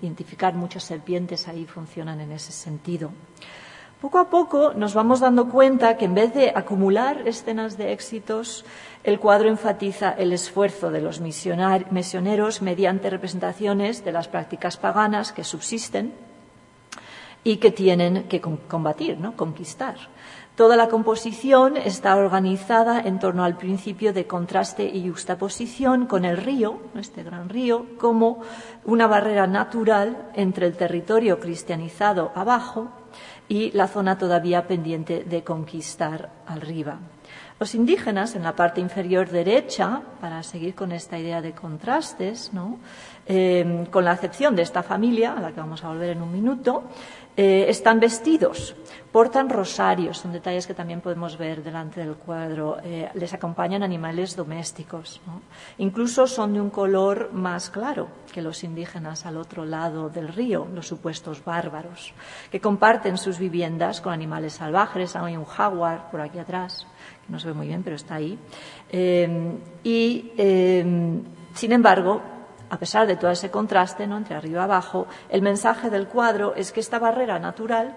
identificar 0.02 0.54
muchas 0.54 0.84
serpientes 0.84 1.48
ahí 1.48 1.66
funcionan 1.66 2.22
en 2.22 2.32
ese 2.32 2.52
sentido. 2.52 3.10
Poco 4.00 4.20
a 4.20 4.30
poco 4.30 4.74
nos 4.76 4.94
vamos 4.94 5.20
dando 5.20 5.50
cuenta 5.50 5.98
que 5.98 6.06
en 6.06 6.14
vez 6.14 6.34
de 6.34 6.54
acumular 6.56 7.28
escenas 7.28 7.76
de 7.76 7.92
éxitos, 7.92 8.66
el 9.04 9.20
cuadro 9.20 9.50
enfatiza 9.50 10.12
el 10.12 10.32
esfuerzo 10.32 10.92
de 10.92 11.02
los 11.02 11.20
misioneros 11.20 12.62
mediante 12.62 13.10
representaciones 13.10 14.06
de 14.06 14.12
las 14.12 14.28
prácticas 14.28 14.78
paganas 14.78 15.34
que 15.34 15.44
subsisten 15.44 16.14
y 17.44 17.58
que 17.58 17.72
tienen 17.72 18.30
que 18.30 18.40
combatir, 18.40 19.18
¿no? 19.18 19.36
conquistar. 19.36 19.98
Toda 20.60 20.76
la 20.76 20.90
composición 20.90 21.78
está 21.78 22.18
organizada 22.18 23.00
en 23.00 23.18
torno 23.18 23.46
al 23.46 23.56
principio 23.56 24.12
de 24.12 24.28
contraste 24.28 24.84
y 24.84 25.08
juxtaposición 25.08 26.06
con 26.06 26.26
el 26.26 26.36
río, 26.36 26.82
este 26.96 27.24
gran 27.24 27.48
río, 27.48 27.86
como 27.98 28.42
una 28.84 29.08
barrera 29.08 29.48
natural 29.48 30.32
entre 30.34 30.68
el 30.68 30.76
territorio 30.76 31.40
cristianizado 31.40 32.34
abajo 32.36 32.90
y 33.48 33.72
la 33.72 33.88
zona 33.88 34.18
todavía 34.18 34.68
pendiente 34.68 35.24
de 35.24 35.46
conquistar 35.46 36.30
arriba. 36.46 37.00
Los 37.60 37.76
indígenas, 37.76 38.36
en 38.36 38.44
la 38.44 38.56
parte 38.56 38.80
inferior 38.80 39.30
derecha, 39.30 40.02
para 40.22 40.44
seguir 40.44 40.76
con 40.76 40.94
esta 40.94 41.20
idea 41.20 41.42
de 41.42 41.52
contrastes, 41.52 42.52
eh, 43.26 43.86
con 43.92 44.06
la 44.06 44.14
excepción 44.14 44.56
de 44.56 44.62
esta 44.62 44.82
familia, 44.82 45.34
a 45.34 45.42
la 45.42 45.52
que 45.52 45.60
vamos 45.60 45.84
a 45.84 45.90
volver 45.90 46.12
en 46.12 46.22
un 46.22 46.32
minuto, 46.32 46.84
eh, 47.42 47.70
están 47.70 48.02
vestidos, 48.02 48.76
portan 49.14 49.50
rosarios, 49.50 50.18
son 50.18 50.34
detalles 50.34 50.68
que 50.68 50.74
también 50.74 51.00
podemos 51.00 51.38
ver 51.38 51.64
delante 51.64 52.02
del 52.02 52.16
cuadro. 52.16 52.80
Eh, 52.84 53.08
les 53.14 53.34
acompañan 53.34 53.82
animales 53.82 54.36
domésticos. 54.36 55.22
Incluso 55.78 56.28
son 56.28 56.54
de 56.54 56.60
un 56.60 56.70
color 56.70 57.30
más 57.32 57.70
claro 57.70 58.10
que 58.34 58.42
los 58.42 58.66
indígenas 58.66 59.26
al 59.26 59.38
otro 59.38 59.64
lado 59.64 60.10
del 60.10 60.28
río, 60.28 60.68
los 60.76 60.88
supuestos 60.88 61.42
bárbaros, 61.46 62.14
que 62.52 62.60
comparten 62.60 63.18
sus 63.18 63.40
viviendas 63.40 64.02
con 64.02 64.12
animales 64.12 64.56
salvajes. 64.56 65.16
Hay 65.16 65.38
un 65.38 65.46
jaguar 65.46 66.12
por 66.12 66.20
aquí 66.20 66.40
atrás, 66.40 66.86
que 67.26 67.32
no 67.32 67.40
se 67.40 67.48
ve 67.48 67.54
muy 67.54 67.68
bien, 67.68 67.84
pero 67.84 67.96
está 67.96 68.16
ahí. 68.16 68.38
Eh, 68.90 69.58
y, 69.86 70.34
sin 71.54 71.72
embargo, 71.72 72.22
a 72.70 72.78
pesar 72.78 73.08
de 73.08 73.16
todo 73.16 73.32
ese 73.32 73.50
contraste 73.50 74.08
¿no? 74.08 74.18
entre 74.18 74.36
arriba 74.36 74.62
y 74.62 74.64
abajo, 74.64 75.08
el 75.30 75.42
mensaje 75.42 75.90
del 75.90 76.08
cuadro 76.08 76.56
es 76.56 76.72
que 76.72 76.80
esta 76.80 77.00
barrera 77.00 77.40
natural 77.40 77.96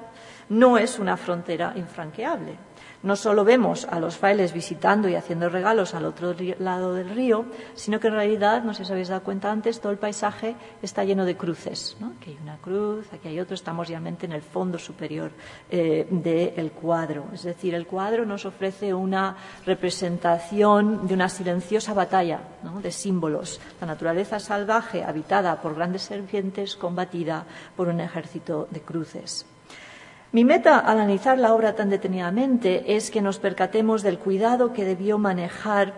no 0.48 0.78
es 0.78 0.98
una 0.98 1.16
frontera 1.16 1.72
infranqueable. 1.76 2.56
No 3.03 3.17
solo 3.17 3.45
vemos 3.45 3.85
a 3.85 3.99
los 3.99 4.17
frailes 4.17 4.53
visitando 4.53 5.09
y 5.09 5.17
haciendo 5.17 5.49
regalos 5.49 5.95
al 5.95 6.05
otro 6.05 6.35
lado 6.61 6.95
del 6.95 7.11
río, 7.11 7.47
sino 7.75 7.99
que 7.99 8.07
en 8.07 8.15
realidad, 8.15 8.62
no 8.62 8.75
sé 8.75 8.79
si 8.79 8.83
os 8.85 8.91
habéis 8.93 9.09
dado 9.09 9.23
cuenta 9.23 9.51
antes, 9.51 9.81
todo 9.81 9.91
el 9.91 9.99
paisaje 9.99 10.55
está 10.83 11.03
lleno 11.03 11.25
de 11.25 11.37
cruces. 11.37 11.97
Aquí 12.17 12.31
hay 12.31 12.38
una 12.41 12.59
cruz, 12.59 13.12
aquí 13.12 13.29
hay 13.29 13.41
otro, 13.41 13.55
estamos 13.55 13.88
realmente 13.88 14.27
en 14.27 14.33
el 14.33 14.43
fondo 14.43 14.79
superior 14.79 15.33
eh, 15.69 16.07
del 16.11 16.71
cuadro. 16.71 17.27
Es 17.33 17.43
decir, 17.43 17.75
el 17.75 17.87
cuadro 17.87 18.25
nos 18.25 18.47
ofrece 18.47 18.95
una 18.95 19.37
representación 19.67 21.07
de 21.09 21.15
una 21.15 21.29
silenciosa 21.29 21.95
batalla 21.95 22.41
de 22.83 22.93
símbolos. 22.93 23.61
La 23.81 23.87
naturaleza 23.88 24.38
salvaje, 24.38 25.03
habitada 25.03 25.61
por 25.61 25.75
grandes 25.75 26.03
serpientes, 26.03 26.77
combatida 26.77 27.47
por 27.77 27.88
un 27.88 28.01
ejército 28.01 28.69
de 28.71 28.81
cruces. 28.81 29.47
Mi 30.33 30.47
meta 30.47 30.79
al 30.79 30.99
analizar 30.99 31.38
la 31.38 31.53
obra 31.53 31.75
tan 31.75 31.90
detenidamente 31.90 32.97
es 32.97 33.11
que 33.11 33.21
nos 33.21 33.38
percatemos 33.38 34.03
del 34.03 34.18
cuidado 34.18 34.73
que 34.73 34.87
debió 34.87 35.18
manejar 35.18 35.92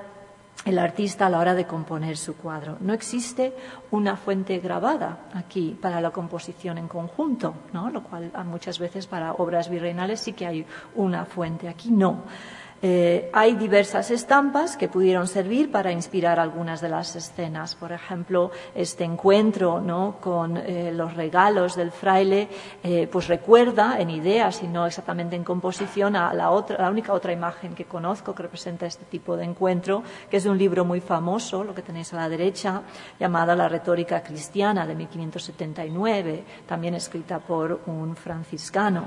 el 0.65 0.81
artista 0.81 1.27
a 1.27 1.31
la 1.31 1.39
hora 1.39 1.55
de 1.55 1.67
componer 1.69 2.17
su 2.17 2.35
cuadro. 2.35 2.77
No 2.81 2.93
existe 2.95 3.53
una 3.93 4.17
fuente 4.17 4.59
grabada 4.59 5.19
aquí 5.35 5.79
para 5.81 6.01
la 6.01 6.11
composición 6.11 6.79
en 6.79 6.89
conjunto, 6.89 7.55
¿no? 7.73 7.91
lo 7.91 8.03
cual 8.03 8.33
muchas 8.47 8.81
veces 8.81 9.07
para 9.07 9.35
obras 9.35 9.71
virreinales 9.71 10.19
sí 10.19 10.33
que 10.33 10.49
hay 10.49 10.67
una 10.97 11.27
fuente. 11.27 11.69
Aquí 11.69 11.93
no. 11.93 12.25
Eh, 12.87 13.31
hay 13.33 13.55
diversas 13.55 14.11
estampas 14.11 14.77
que 14.77 14.89
pudieron 14.89 15.27
servir 15.27 15.71
para 15.71 15.91
inspirar 15.91 16.39
algunas 16.39 16.83
de 16.83 16.91
las 16.91 17.17
escenas. 17.17 17.75
Por 17.75 17.93
ejemplo, 17.93 18.51
este 18.75 19.05
encuentro 19.05 19.83
con 20.21 20.59
eh, 20.59 20.93
los 20.93 21.15
regalos 21.15 21.77
del 21.77 21.91
fraile, 21.93 22.47
eh, 22.83 23.09
pues 23.11 23.29
recuerda 23.29 23.99
en 23.99 24.11
ideas 24.11 24.63
y 24.63 24.67
no 24.67 24.85
exactamente 24.87 25.35
en 25.35 25.45
composición 25.45 26.15
a 26.15 26.35
la, 26.35 26.51
otra, 26.51 26.77
la 26.77 26.91
única 26.91 27.15
otra 27.15 27.33
imagen 27.33 27.75
que 27.75 27.87
conozco 27.87 28.35
que 28.35 28.43
representa 28.43 28.85
este 28.85 29.07
tipo 29.07 29.35
de 29.35 29.45
encuentro, 29.45 30.03
que 30.29 30.37
es 30.37 30.45
de 30.45 30.51
un 30.51 30.59
libro 30.59 30.85
muy 30.85 31.01
famoso, 31.01 31.65
lo 31.65 31.75
que 31.75 31.81
tenéis 31.81 32.13
a 32.13 32.17
la 32.17 32.29
derecha, 32.29 32.83
llamada 33.19 33.57
La 33.57 33.67
retórica 33.67 34.23
cristiana 34.23 34.87
de 34.87 34.95
1579, 34.95 36.45
también 36.67 36.93
escrita 36.93 37.39
por 37.39 37.81
un 37.87 38.15
franciscano. 38.15 39.05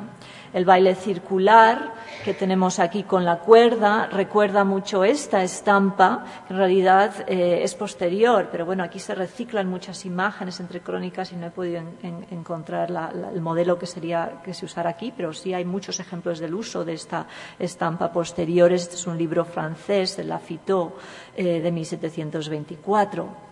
El 0.52 0.66
baile 0.66 0.96
circular 0.96 1.94
que 2.26 2.34
tenemos 2.34 2.80
aquí 2.80 3.04
con 3.04 3.24
la 3.24 3.38
cuerda 3.38 3.67
recuerda 4.12 4.64
mucho 4.64 5.04
esta 5.04 5.44
estampa, 5.44 6.26
que 6.48 6.54
en 6.54 6.60
realidad 6.60 7.26
eh, 7.28 7.62
es 7.64 7.76
posterior, 7.76 8.50
pero 8.52 8.66
bueno, 8.66 8.84
aquí 8.84 9.00
se 9.00 9.16
reciclan 9.16 9.68
muchas 9.68 10.06
imágenes 10.06 10.60
entre 10.60 10.82
crónicas 10.82 11.32
y 11.32 11.36
no 11.36 11.48
he 11.48 11.52
podido 11.52 11.82
encontrar 12.32 12.90
el 13.34 13.42
modelo 13.42 13.78
que 13.78 13.86
sería 13.86 14.42
que 14.44 14.54
se 14.54 14.66
usara 14.66 14.90
aquí, 14.90 15.14
pero 15.16 15.34
sí 15.34 15.54
hay 15.54 15.66
muchos 15.66 16.00
ejemplos 16.00 16.40
del 16.40 16.54
uso 16.54 16.86
de 16.86 16.94
esta 16.94 17.28
estampa 17.60 18.12
posterior. 18.12 18.72
Este 18.72 18.96
es 18.96 19.08
un 19.08 19.18
libro 19.18 19.46
francés 19.46 20.18
de 20.18 20.24
Lafitau 20.24 20.94
eh, 21.36 21.62
de 21.62 21.72
1724. 21.72 23.48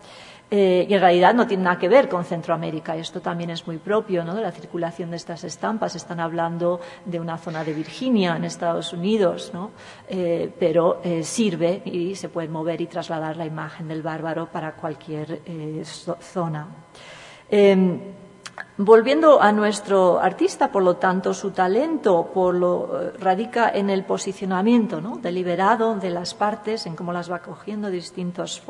Eh, 0.52 0.86
y 0.88 0.94
en 0.94 1.00
realidad 1.00 1.34
no 1.34 1.48
tiene 1.48 1.64
nada 1.64 1.80
que 1.80 1.90
ver 1.90 2.08
con 2.08 2.24
Centroamérica. 2.24 2.96
Esto 2.96 3.20
también 3.20 3.50
es 3.50 3.66
muy 3.66 3.78
propio 3.78 4.24
¿no? 4.24 4.36
de 4.36 4.42
la 4.42 4.52
circulación 4.52 5.10
de 5.10 5.18
estas 5.18 5.44
estampas. 5.44 5.96
Están 5.96 6.20
hablando 6.20 6.80
de 7.06 7.20
una 7.20 7.38
zona 7.38 7.64
de 7.64 7.74
Virginia, 7.74 8.36
en 8.36 8.46
Estados 8.46 8.94
Unidos, 8.94 9.52
¿no? 9.54 9.72
Eh, 10.08 10.52
pero 10.60 11.02
eh, 11.04 11.24
sirve 11.24 11.82
y 11.86 12.16
se 12.16 12.30
puede 12.30 12.48
mover 12.48 12.80
y 12.82 12.88
trasladar 12.88 13.38
la 13.38 13.46
imagen 13.46 13.88
del 13.88 14.02
bárbaro 14.02 14.48
para 14.52 14.74
cualquier 14.74 15.42
zona. 16.22 16.68
Volviendo 18.78 19.41
a 19.41 19.54
nuestro 19.54 20.20
artista, 20.20 20.70
por 20.70 20.84
lo 20.84 20.98
tanto, 20.98 21.34
su 21.34 21.52
talento 21.52 22.30
lo, 22.36 23.12
radica 23.20 23.70
en 23.70 23.89
el 23.89 24.04
posicionamiento 24.04 25.00
¿no? 25.00 25.18
deliberado 25.18 25.96
de 25.96 26.10
las 26.10 26.34
partes, 26.34 26.86
en 26.86 26.96
cómo 26.96 27.13
las 27.13 27.32
va 27.32 27.39
cogiendo 27.39 27.89
distintas 27.89 28.62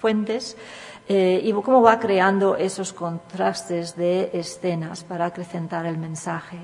fuentes 0.00 0.56
eh, 1.08 1.40
y 1.42 1.52
cómo 1.52 1.80
va 1.80 1.98
creando 1.98 2.56
esos 2.56 2.92
contrastes 2.92 3.96
de 3.96 4.30
escenas 4.34 5.04
para 5.04 5.24
acrecentar 5.24 5.86
el 5.86 5.96
mensaje. 5.96 6.58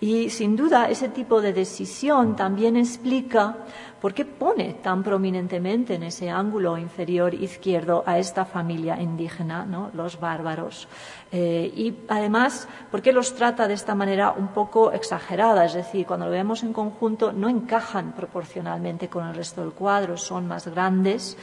Y 0.00 0.30
sin 0.30 0.56
duda 0.56 0.88
ese 0.90 1.08
tipo 1.08 1.40
de 1.40 1.52
decisión 1.52 2.34
también 2.34 2.76
explica 2.76 3.56
por 4.00 4.14
qué 4.14 4.24
pone 4.24 4.74
tan 4.82 5.02
prominentemente 5.02 5.94
en 5.94 6.02
ese 6.02 6.30
ángulo 6.30 6.76
inferior 6.78 7.34
izquierdo 7.34 8.04
a 8.06 8.18
esta 8.18 8.44
familia 8.44 9.00
indígena, 9.00 9.66
los 9.92 10.20
bárbaros. 10.20 10.88
Eh, 11.32 11.72
y 11.74 11.94
además, 12.08 12.68
por 12.90 13.02
qué 13.02 13.12
los 13.12 13.34
trata 13.34 13.66
de 13.66 13.74
esta 13.74 13.94
manera 13.94 14.32
un 14.32 14.48
poco 14.48 14.92
exagerada, 14.92 15.64
es 15.64 15.74
decir, 15.74 16.06
cuando 16.06 16.26
lo 16.26 16.32
vemos 16.32 16.62
en 16.62 16.72
conjunto 16.72 17.32
no 17.32 17.48
encajan 17.48 18.12
proporcionalmente 18.12 19.08
con 19.08 19.26
el 19.26 19.34
resto 19.34 19.62
del 19.62 19.72
cuadro, 19.72 20.16
son 20.16 20.46
más 20.46 20.68
grandes. 20.68 21.36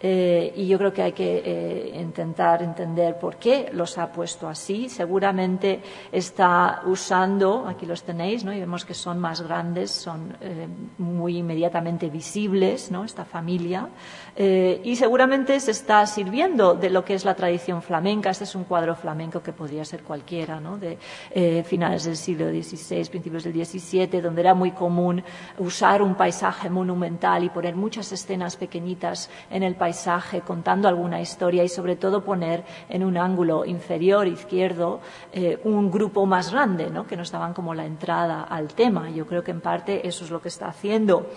Eh, 0.00 0.52
y 0.54 0.68
yo 0.68 0.78
creo 0.78 0.92
que 0.92 1.02
hay 1.02 1.12
que 1.12 1.42
eh, 1.44 2.00
intentar 2.00 2.62
entender 2.62 3.18
por 3.18 3.36
qué 3.36 3.70
los 3.72 3.98
ha 3.98 4.12
puesto 4.12 4.48
así. 4.48 4.88
Seguramente 4.88 5.82
está 6.12 6.82
usando, 6.86 7.66
aquí 7.66 7.84
los 7.84 8.04
tenéis, 8.04 8.44
y 8.44 8.46
vemos 8.46 8.84
que 8.84 8.94
son 8.94 9.18
más 9.18 9.40
grandes, 9.40 9.90
son 9.90 10.36
eh, 10.40 10.68
muy 10.98 11.38
inmediatamente 11.38 12.07
visibles, 12.10 12.90
esta 13.04 13.24
familia, 13.24 13.88
y 14.36 14.96
seguramente 14.96 15.58
se 15.60 15.72
está 15.72 16.06
sirviendo 16.06 16.74
de 16.74 16.90
lo 16.90 17.04
que 17.04 17.14
es 17.14 17.24
la 17.24 17.34
tradición 17.34 17.82
flamenca. 17.82 18.30
Este 18.30 18.44
es 18.44 18.54
un 18.54 18.64
cuadro 18.64 18.94
flamenco 18.94 19.42
que 19.42 19.52
podría 19.52 19.84
ser 19.84 20.02
cualquiera, 20.02 20.60
¿no? 20.60 20.78
de 20.78 20.98
finales 21.64 22.04
del 22.04 22.16
siglo 22.16 22.48
XVI, 22.48 23.08
principios 23.08 23.44
del 23.44 23.54
XVII, 23.54 24.20
donde 24.20 24.40
era 24.40 24.54
muy 24.54 24.72
común 24.72 25.22
usar 25.58 26.02
un 26.02 26.14
paisaje 26.14 26.70
monumental 26.70 27.44
y 27.44 27.50
poner 27.50 27.76
muchas 27.76 28.10
escenas 28.12 28.56
pequeñitas 28.56 29.30
en 29.50 29.62
el 29.62 29.74
paisaje 29.74 30.40
contando 30.40 30.88
alguna 30.88 31.20
historia 31.20 31.64
y 31.64 31.68
sobre 31.68 31.96
todo 31.96 32.24
poner 32.24 32.64
en 32.88 33.04
un 33.04 33.16
ángulo 33.16 33.64
inferior 33.64 34.26
izquierdo 34.26 35.00
eh, 35.32 35.58
un 35.64 35.90
grupo 35.90 36.26
más 36.26 36.52
grande, 36.52 36.88
que 37.08 37.16
nos 37.16 37.30
daban 37.30 37.54
como 37.54 37.74
la 37.74 37.84
entrada 37.84 38.42
al 38.42 38.68
tema. 38.68 39.10
Yo 39.10 39.26
creo 39.26 39.42
que 39.42 39.50
en 39.50 39.60
parte 39.60 40.06
eso 40.06 40.24
es 40.24 40.30
lo 40.30 40.40
que 40.40 40.48
está 40.48 40.68
haciendo 40.68 41.30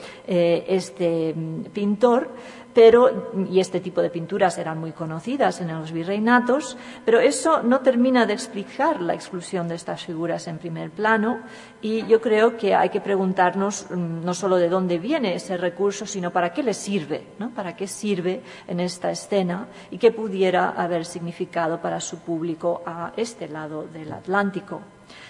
este 0.68 1.34
mm, 1.34 1.64
pintor 1.74 2.30
pero, 2.74 3.34
y 3.50 3.60
este 3.60 3.80
tipo 3.80 4.02
de 4.02 4.10
pinturas 4.10 4.58
eran 4.58 4.80
muy 4.80 4.92
conocidas 4.92 5.60
en 5.62 5.68
los 5.78 5.92
virreinatos, 5.92 6.78
pero 7.04 7.20
eso 7.20 7.62
no 7.64 7.82
termina 7.82 8.26
de 8.26 8.34
explicar 8.34 9.02
la 9.02 9.14
exclusión 9.14 9.68
de 9.68 9.76
estas 9.76 10.06
figuras 10.06 10.48
en 10.48 10.58
primer 10.58 10.92
plano 10.92 11.40
y 11.82 12.06
yo 12.08 12.22
creo 12.22 12.56
que 12.58 12.74
hay 12.76 12.90
que 12.90 13.02
preguntarnos 13.02 13.88
mm, 13.90 14.24
no 14.24 14.34
solo 14.34 14.58
de 14.58 14.70
dónde 14.70 15.00
viene 15.00 15.36
ese 15.36 15.58
recurso, 15.58 16.06
sino 16.06 16.32
para 16.32 16.54
qué 16.54 16.64
le 16.64 16.74
sirve, 16.74 17.24
¿no? 17.40 17.50
para 17.50 17.76
qué 17.76 17.88
sirve 17.88 18.42
en 18.68 18.80
esta 18.80 19.12
escena 19.12 19.68
y 19.90 19.98
qué 19.98 20.12
pudiera 20.12 20.70
haber 20.70 21.06
significado 21.06 21.82
para 21.82 22.00
su 22.00 22.20
público 22.20 22.82
a 22.86 23.12
este 23.18 23.48
lado 23.48 23.88
del 23.88 24.12
Atlántico. 24.14 24.82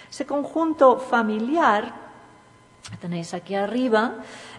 Ese 0.08 0.26
conjunto 0.26 0.98
familiar, 0.98 1.92
tenéis 3.00 3.34
aquí 3.34 3.54
arriba, 3.54 4.16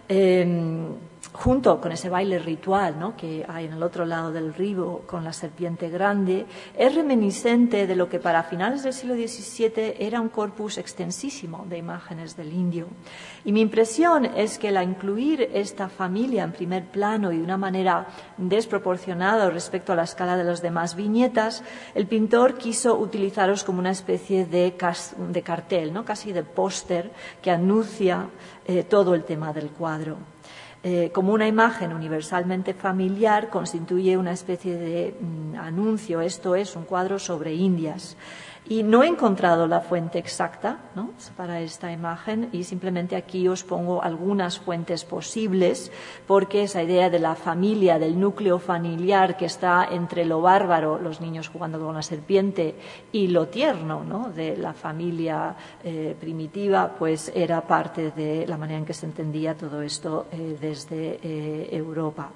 em, 0.10 0.98
junto 1.32 1.80
con 1.80 1.92
ese 1.92 2.10
baile 2.10 2.38
ritual 2.40 3.00
¿no? 3.00 3.16
que 3.16 3.46
hay 3.48 3.66
en 3.66 3.74
el 3.74 3.84
otro 3.84 4.06
lado 4.06 4.32
del 4.32 4.54
río 4.54 5.02
con 5.08 5.24
la 5.24 5.34
serpiente 5.34 5.90
grande, 5.90 6.46
es 6.78 6.94
reminiscente 6.94 7.88
de 7.88 7.96
lo 7.96 8.10
que 8.10 8.20
para 8.20 8.44
finales 8.44 8.84
del 8.84 8.94
siglo 8.94 9.16
XVII 9.16 9.96
era 10.00 10.20
un 10.20 10.30
corpus 10.30 10.78
extensísimo 10.78 11.66
de 11.70 11.78
imágenes 11.78 12.36
del 12.36 12.54
indio. 12.54 12.88
Y 13.46 13.52
mi 13.52 13.62
impresión 13.62 14.26
es 14.26 14.58
que 14.58 14.70
al 14.70 14.84
incluir 14.84 15.50
esta 15.54 15.90
familia 15.90 16.44
en 16.44 16.52
primer 16.52 16.86
plano 16.86 17.32
y 17.32 17.38
de 17.38 17.44
una 17.44 17.58
manera 17.58 18.08
desproporcionada 18.38 19.50
respecto 19.50 19.94
a 19.94 19.96
la 19.96 20.04
escala 20.04 20.38
de 20.38 20.44
las 20.44 20.62
demás 20.62 20.96
viñetas, 20.96 21.64
el 21.96 22.08
pintor 22.08 22.58
quiso 22.58 22.98
utilizarlos 22.98 23.64
como 23.64 23.80
una 23.80 23.92
especie 23.92 24.46
de, 24.46 24.76
de 25.30 25.42
cartel, 25.42 25.94
¿no? 25.94 26.06
casi 26.06 26.32
de 26.32 26.44
póster 26.44 27.12
que 27.42 27.52
anuncia 27.52 28.28
eh, 28.66 28.84
todo 28.84 29.16
el 29.16 29.24
tema 29.24 29.54
del 29.54 29.70
cuadro. 29.70 30.33
Eh, 30.86 31.12
como 31.14 31.32
una 31.32 31.48
imagen 31.48 31.94
universalmente 31.94 32.74
familiar, 32.74 33.50
constituye 33.50 34.18
una 34.18 34.34
especie 34.34 34.76
de 34.76 35.16
mm, 35.18 35.56
anuncio. 35.56 36.20
Esto 36.20 36.56
es 36.56 36.76
un 36.76 36.84
cuadro 36.84 37.20
sobre 37.20 37.54
Indias. 37.54 38.18
Y 38.70 38.84
no 38.84 39.04
he 39.04 39.08
encontrado 39.08 39.68
la 39.68 39.82
fuente 39.82 40.18
exacta 40.20 40.78
para 41.36 41.60
esta 41.60 41.92
imagen 41.92 42.48
y 42.54 42.64
simplemente 42.64 43.18
aquí 43.18 43.48
os 43.50 43.64
pongo 43.64 44.02
algunas 44.02 44.58
fuentes 44.58 45.04
posibles 45.04 45.92
porque 46.28 46.64
esa 46.64 46.82
idea 46.82 47.10
de 47.10 47.20
la 47.20 47.36
familia, 47.36 48.00
del 48.00 48.18
núcleo 48.18 48.60
familiar 48.60 49.36
que 49.36 49.46
está 49.46 49.86
entre 49.92 50.24
lo 50.24 50.42
bárbaro, 50.42 50.98
los 50.98 51.20
niños 51.20 51.50
jugando 51.50 51.78
con 51.78 51.94
la 51.94 52.02
serpiente, 52.02 52.76
y 53.12 53.28
lo 53.28 53.48
tierno 53.48 54.04
¿no? 54.04 54.30
de 54.30 54.56
la 54.56 54.74
familia 54.74 55.56
eh, 55.84 56.16
primitiva, 56.18 56.96
pues 56.98 57.34
era 57.36 57.62
parte 57.62 58.12
de 58.12 58.48
la 58.48 58.58
manera 58.58 58.80
en 58.80 58.86
que 58.86 58.94
se 58.94 59.06
entendía 59.06 59.56
todo 59.56 59.82
esto 59.82 60.28
eh, 60.32 60.58
desde 60.60 61.20
eh, 61.22 61.70
Europa. 61.72 62.30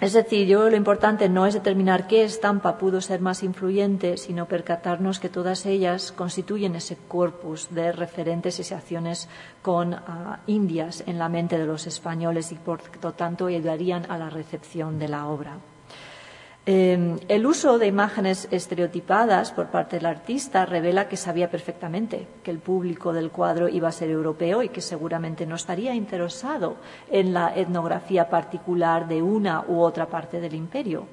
Es 0.00 0.12
decir, 0.12 0.46
yo 0.46 0.68
lo 0.68 0.76
importante 0.76 1.28
no 1.28 1.46
es 1.46 1.54
determinar 1.54 2.08
qué 2.08 2.24
estampa 2.24 2.78
pudo 2.78 3.00
ser 3.00 3.20
más 3.20 3.42
influyente, 3.42 4.16
sino 4.16 4.46
percatarnos 4.46 5.20
que 5.20 5.28
todas 5.28 5.66
ellas 5.66 6.10
constituyen 6.10 6.74
ese 6.74 6.96
corpus 7.08 7.68
de 7.70 7.92
referentes 7.92 8.58
y 8.58 8.74
acciones 8.74 9.28
con 9.62 9.94
ah, 9.94 10.40
indias 10.46 11.04
en 11.06 11.18
la 11.18 11.28
mente 11.28 11.58
de 11.58 11.66
los 11.66 11.86
españoles 11.86 12.50
y, 12.50 12.56
por 12.56 12.80
lo 13.02 13.12
tanto, 13.12 13.46
ayudarían 13.46 14.10
a 14.10 14.18
la 14.18 14.30
recepción 14.30 14.98
de 14.98 15.08
la 15.08 15.28
obra. 15.28 15.58
Em, 16.66 17.18
el 17.28 17.44
uso 17.44 17.78
de 17.78 17.86
imágenes 17.86 18.48
estereotipadas 18.50 19.52
por 19.52 19.66
parte 19.66 19.96
del 19.96 20.06
artista 20.06 20.64
revela 20.64 21.08
que 21.08 21.18
sabía 21.18 21.50
perfectamente 21.50 22.26
que 22.42 22.50
el 22.50 22.58
público 22.58 23.12
del 23.12 23.30
cuadro 23.30 23.68
iba 23.68 23.88
a 23.88 23.92
ser 23.92 24.08
europeo 24.08 24.62
y 24.62 24.70
que 24.70 24.80
seguramente 24.80 25.44
no 25.44 25.56
estaría 25.56 25.94
interesado 25.94 26.76
en 27.10 27.34
la 27.34 27.54
etnografía 27.54 28.30
particular 28.30 29.06
de 29.08 29.20
una 29.20 29.62
u 29.68 29.80
otra 29.80 30.06
parte 30.06 30.40
del 30.40 30.54
imperio. 30.54 31.06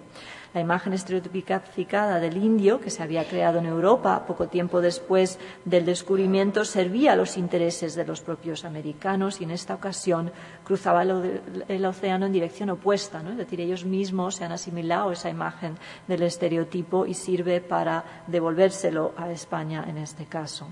La 0.54 0.60
imagen 0.60 0.92
estereotipificada 0.92 2.20
del 2.20 2.36
indio, 2.36 2.82
que 2.82 2.90
se 2.90 3.02
había 3.02 3.24
creado 3.26 3.60
en 3.60 3.66
Europa 3.66 4.26
poco 4.28 4.48
tiempo 4.48 4.82
después 4.82 5.40
del 5.64 5.86
descubrimiento, 5.86 6.66
servía 6.66 7.14
a 7.14 7.16
los 7.16 7.38
intereses 7.38 7.96
de 7.96 8.06
los 8.06 8.20
propios 8.20 8.66
americanos 8.66 9.40
y 9.40 9.46
en 9.46 9.52
esta 9.52 9.76
ocasión 9.76 10.30
cruzaba 10.66 11.04
el, 11.04 11.86
océano 11.86 12.26
en 12.26 12.34
dirección 12.34 12.70
opuesta. 12.70 13.24
¿no? 13.24 13.32
Es 13.32 13.38
decir, 13.38 13.62
ellos 13.62 13.86
mismos 13.86 14.36
se 14.36 14.44
han 14.44 14.52
asimilado 14.52 15.14
esa 15.14 15.30
imagen 15.30 15.78
del 16.06 16.24
estereotipo 16.24 17.06
y 17.06 17.14
sirve 17.14 17.62
para 17.62 18.04
devolvérselo 18.28 19.14
a 19.16 19.32
España 19.32 19.86
en 19.88 19.98
este 19.98 20.26
caso. 20.26 20.68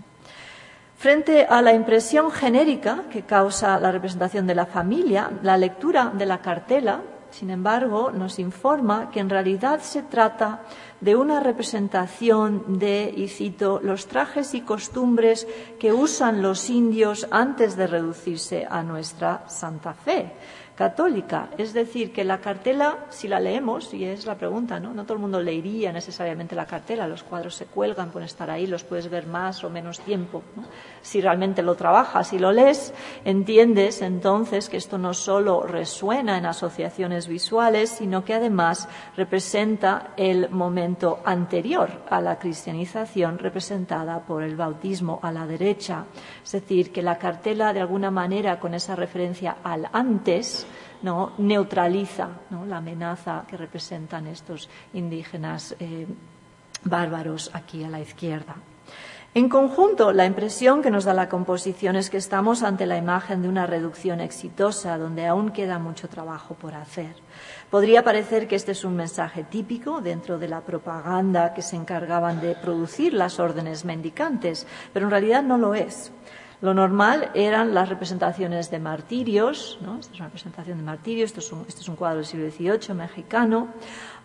Frente 0.97 1.45
a 1.45 1.61
la 1.61 1.73
impresión 1.73 2.29
genérica 2.29 3.05
que 3.09 3.21
causa 3.21 3.79
la 3.79 3.93
representación 3.93 4.45
de 4.45 4.55
la 4.55 4.65
familia, 4.65 5.31
la 5.41 5.55
lectura 5.55 6.11
de 6.13 6.25
la 6.25 6.39
cartela 6.39 6.99
sin 7.31 7.49
embargo, 7.49 8.11
nos 8.11 8.39
informa 8.39 9.11
que 9.11 9.19
en 9.19 9.29
realidad 9.29 9.81
se 9.81 10.03
trata 10.03 10.63
de 11.01 11.15
una 11.15 11.39
representación 11.39 12.79
de, 12.79 13.13
y 13.15 13.27
cito, 13.27 13.79
los 13.81 14.07
trajes 14.07 14.53
y 14.53 14.61
costumbres 14.61 15.47
que 15.79 15.93
usan 15.93 16.41
los 16.41 16.69
indios 16.69 17.27
antes 17.31 17.75
de 17.75 17.87
reducirse 17.87 18.67
a 18.69 18.83
nuestra 18.83 19.47
Santa 19.47 19.93
Fe 19.93 20.33
católica. 20.79 21.49
Es 21.57 21.73
decir, 21.73 22.13
que 22.13 22.23
la 22.23 22.37
cartela, 22.37 22.99
si 23.09 23.27
la 23.27 23.41
leemos, 23.41 23.93
y 23.93 24.05
es 24.05 24.25
la 24.25 24.35
pregunta, 24.35 24.79
¿no? 24.79 24.93
No 24.93 25.03
todo 25.03 25.15
el 25.15 25.19
mundo 25.19 25.41
leería 25.41 25.91
necesariamente 25.91 26.55
la 26.55 26.65
cartela, 26.65 27.05
los 27.05 27.23
cuadros 27.23 27.55
se 27.55 27.65
cuelgan, 27.65 28.11
pueden 28.11 28.27
estar 28.27 28.49
ahí, 28.49 28.65
los 28.65 28.85
puedes 28.85 29.09
ver 29.09 29.27
más 29.27 29.61
o 29.65 29.69
menos 29.69 29.99
tiempo. 29.99 30.41
Si 31.01 31.19
realmente 31.19 31.63
lo 31.63 31.75
trabajas 31.75 32.31
y 32.31 32.39
lo 32.39 32.53
lees, 32.53 32.93
entiendes 33.25 34.01
entonces 34.01 34.69
que 34.69 34.77
esto 34.77 34.97
no 34.97 35.13
solo 35.13 35.63
resuena 35.63 36.37
en 36.37 36.45
asociaciones 36.45 37.27
visuales, 37.27 37.89
sino 37.89 38.23
que 38.23 38.35
además 38.35 38.87
representa 39.17 40.13
el 40.15 40.49
momento 40.49 41.19
anterior 41.25 41.89
a 42.09 42.21
la 42.21 42.39
cristianización 42.39 43.37
representada 43.37 44.21
por 44.21 44.43
el 44.43 44.55
bautismo 44.55 45.19
a 45.23 45.33
la 45.33 45.45
derecha. 45.45 46.05
Es 46.41 46.53
decir, 46.53 46.93
que 46.93 47.01
la 47.01 47.17
cartela 47.17 47.73
de 47.73 47.81
alguna 47.81 48.11
manera 48.11 48.61
con 48.61 48.73
esa 48.73 48.95
referencia 48.95 49.57
al 49.61 49.89
antes, 49.91 50.65
¿no? 51.01 51.33
neutraliza 51.37 52.29
la 52.67 52.77
amenaza 52.77 53.45
que 53.47 53.57
representan 53.57 54.27
estos 54.27 54.69
indígenas 54.93 55.75
eh, 55.79 56.07
bárbaros 56.83 57.51
aquí 57.53 57.83
a 57.83 57.89
la 57.89 57.99
izquierda. 57.99 58.55
En 59.35 59.47
conjunto, 59.47 60.11
la 60.11 60.25
impresión 60.25 60.81
que 60.81 60.89
nos 60.89 61.03
da 61.03 61.13
la 61.13 61.29
composición 61.29 61.95
es 61.95 62.09
que 62.09 62.17
estamos 62.17 62.63
ante 62.63 62.87
la 62.87 62.97
imagen 62.97 63.43
de 63.43 63.47
una 63.47 63.67
reducción 63.67 64.21
exitosa, 64.21 64.97
donde 64.97 65.27
aún 65.27 65.51
queda 65.51 65.77
mucho 65.77 66.09
trabajo 66.09 66.55
por 66.55 66.73
hacer. 66.73 67.13
Podría 67.69 68.03
parecer 68.03 68.47
que 68.47 68.55
este 68.55 68.71
es 68.71 68.83
un 68.83 68.95
mensaje 68.95 69.43
típico 69.43 70.01
dentro 70.01 70.39
de 70.39 70.47
la 70.47 70.61
propaganda 70.61 71.53
que 71.53 71.61
se 71.61 71.75
encargaban 71.75 72.41
de 72.41 72.55
producir 72.55 73.13
las 73.13 73.39
órdenes 73.39 73.85
mendicantes, 73.85 74.65
pero 74.93 75.05
en 75.05 75.11
realidad 75.11 75.43
no 75.43 75.59
lo 75.59 75.75
es. 75.75 76.11
Lo 76.61 76.73
normal 76.73 77.31
eran 77.35 77.73
las 77.73 77.87
representaciones 77.87 78.69
de 78.69 78.79
martirios, 78.79 79.79
¿no? 79.81 79.97
esta 79.97 80.13
es 80.13 80.19
una 80.19 80.27
representación 80.27 80.77
de 80.77 80.83
martirios, 80.83 81.29
esto 81.29 81.39
es 81.39 81.51
un, 81.53 81.65
este 81.67 81.81
es 81.81 81.87
un 81.87 81.95
cuadro 81.95 82.17
del 82.17 82.25
siglo 82.25 82.51
XVIII 82.51 82.95
mexicano, 82.95 83.69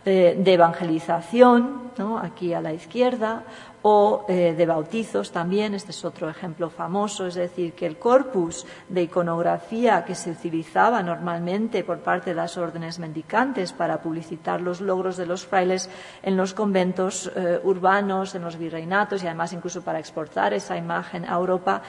eh, 0.05 0.37
de 0.39 0.53
evangelización, 0.53 1.85
aquí 2.21 2.53
a 2.53 2.61
la 2.61 2.73
izquierda, 2.73 3.45
o 3.87 4.25
eh, 4.29 4.55
de 4.57 4.67
bautizos 4.67 5.31
también. 5.31 5.75
Este 5.75 5.91
es 5.91 6.05
otro 6.05 6.29
ejemplo 6.29 6.71
famoso, 6.71 7.27
es 7.27 7.35
decir, 7.35 7.75
que 7.75 7.87
el 7.87 7.99
corpus 7.99 8.67
de 8.89 9.03
iconografía 9.03 10.05
que 10.05 10.15
se 10.15 10.31
utilizaba 10.31 11.03
normalmente 11.03 11.85
por 11.85 11.99
parte 11.99 12.31
de 12.31 12.37
las 12.37 12.57
órdenes 12.57 12.99
mendicantes 12.99 13.73
para 13.73 14.01
publicitar 14.01 14.63
los 14.63 14.81
logros 14.81 15.19
de 15.19 15.27
los 15.27 15.45
frailes 15.45 15.91
en 16.23 16.37
los 16.37 16.55
conventos 16.55 17.31
eh, 17.37 17.61
urbanos, 17.63 18.35
en 18.35 18.43
los 18.43 18.57
virreinatos 18.57 19.23
y 19.23 19.27
además 19.27 19.53
incluso 19.53 19.83
para 19.83 19.99
exportar 19.99 20.55
esa 20.55 20.79
imagen 20.79 21.27
a 21.27 21.35
Europa, 21.35 21.83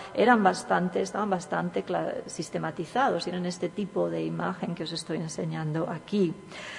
bastante, 0.43 1.01
estaban 1.01 1.29
bastante 1.29 1.83
sistematizados. 2.25 3.27
Eran 3.27 3.45
este 3.45 3.69
tipo 3.69 4.09
de 4.09 4.23
imagen 4.23 4.75
que 4.75 4.83
os 4.83 4.91
estoy 4.91 5.17
enseñando 5.17 5.89
aquí. 5.89 6.33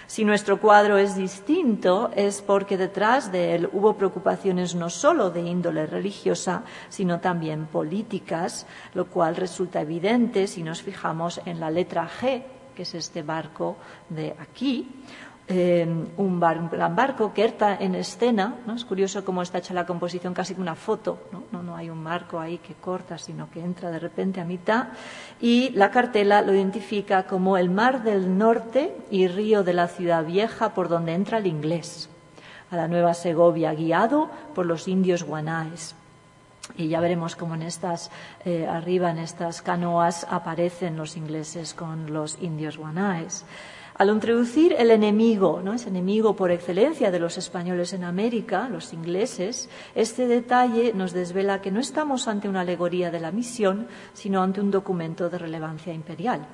Si 0.07 0.25
nuestro 0.25 0.61
cuadro 0.61 0.99
es 0.99 1.17
distinto, 1.17 2.11
es 2.15 2.43
porque 2.43 2.77
detrás 2.77 3.33
de 3.33 3.55
él 3.55 3.69
hubo 3.73 3.97
preocupaciones 3.97 4.75
no 4.75 4.91
solo 4.91 5.31
de 5.31 5.41
índole 5.41 5.87
religiosa, 5.87 6.63
sino 6.89 7.21
también 7.21 7.67
políticas, 7.67 8.67
lo 8.95 9.07
cual 9.07 9.37
resulta 9.37 9.81
evidente 9.81 10.47
si 10.47 10.63
nos 10.63 10.83
fijamos 10.83 11.41
en 11.45 11.61
la 11.61 11.71
letra 11.71 12.09
G, 12.09 12.43
que 12.75 12.83
es 12.83 12.95
este 12.95 13.23
barco 13.23 13.77
de 14.09 14.37
aquí, 14.39 14.89
eh, 15.49 15.87
un 16.17 16.41
gran 16.41 16.97
barco 16.97 17.33
que 17.33 17.45
está 17.45 17.77
en 17.77 17.95
escena. 17.95 18.57
¿no? 18.67 18.75
Es 18.75 18.85
curioso 18.85 19.25
cómo 19.25 19.43
está 19.43 19.59
hecha 19.59 19.75
la 19.75 19.87
composición, 19.87 20.35
casi 20.35 20.55
una 20.59 20.75
foto. 20.75 21.19
¿no? 21.33 21.45
¿no? 21.53 21.63
¿no? 21.63 21.77
hay 21.77 21.89
un 21.89 22.03
marco 22.03 22.41
ahí 22.41 22.59
que 22.59 22.75
corta, 22.75 23.17
sino 23.19 23.49
que 23.51 23.61
entra 23.61 23.91
de 23.91 23.99
repente 23.99 24.41
a 24.41 24.45
mitad. 24.45 24.89
Y 25.41 25.71
la 25.71 25.91
cartela 25.91 26.43
lo 26.43 26.53
identifica 26.53 27.25
como 27.25 27.57
el 27.59 27.71
mar 27.71 28.03
del 28.03 28.37
norte 28.37 28.97
y 29.11 29.29
río 29.29 29.63
de 29.63 29.75
la 29.75 29.89
ciudad 29.89 30.25
vieja 30.25 30.75
por 30.75 30.89
donde 30.89 31.15
entra 31.15 31.39
el 31.39 31.47
inglés 31.47 32.09
a 32.71 32.77
la 32.77 32.89
Nueva 32.89 33.15
Segovia, 33.15 33.73
guiado 33.75 34.29
por 34.55 34.67
los 34.67 34.89
indios 34.89 35.23
guanáes. 35.23 35.95
Y 36.77 36.89
ya 36.89 36.99
veremos 37.01 37.37
cómo 37.37 37.55
en 37.55 37.63
estas, 37.63 38.11
eh, 38.45 38.67
arriba 38.67 39.11
en 39.11 39.19
estas 39.19 39.63
canoas 39.63 40.27
aparecen 40.29 40.97
los 40.97 41.17
ingleses 41.17 41.75
con 41.75 42.13
los 42.13 42.43
indios 42.43 42.77
guanáes. 42.77 43.45
Al 43.99 44.11
introducir 44.11 44.75
el 44.79 44.91
enemigo, 44.91 45.63
¿no? 45.65 45.73
es 45.73 45.87
enemigo 45.87 46.37
por 46.37 46.51
excelencia 46.51 47.11
de 47.11 47.19
los 47.19 47.39
españoles 47.39 47.95
en 47.95 48.05
América, 48.05 48.69
los 48.69 48.93
ingleses, 48.93 49.71
este 49.95 50.27
detalle 50.27 50.93
nos 50.93 51.15
desvela 51.15 51.63
que 51.63 51.71
no 51.71 51.81
estamos 51.81 52.29
ante 52.29 52.47
una 52.47 52.61
alegoría 52.61 53.11
de 53.11 53.21
la 53.21 53.33
misión, 53.33 53.87
sino 54.13 54.43
ante 54.43 54.61
un 54.61 54.71
documento 54.71 55.31
de 55.31 55.39
relevancia 55.39 55.95
imperial. 55.95 56.47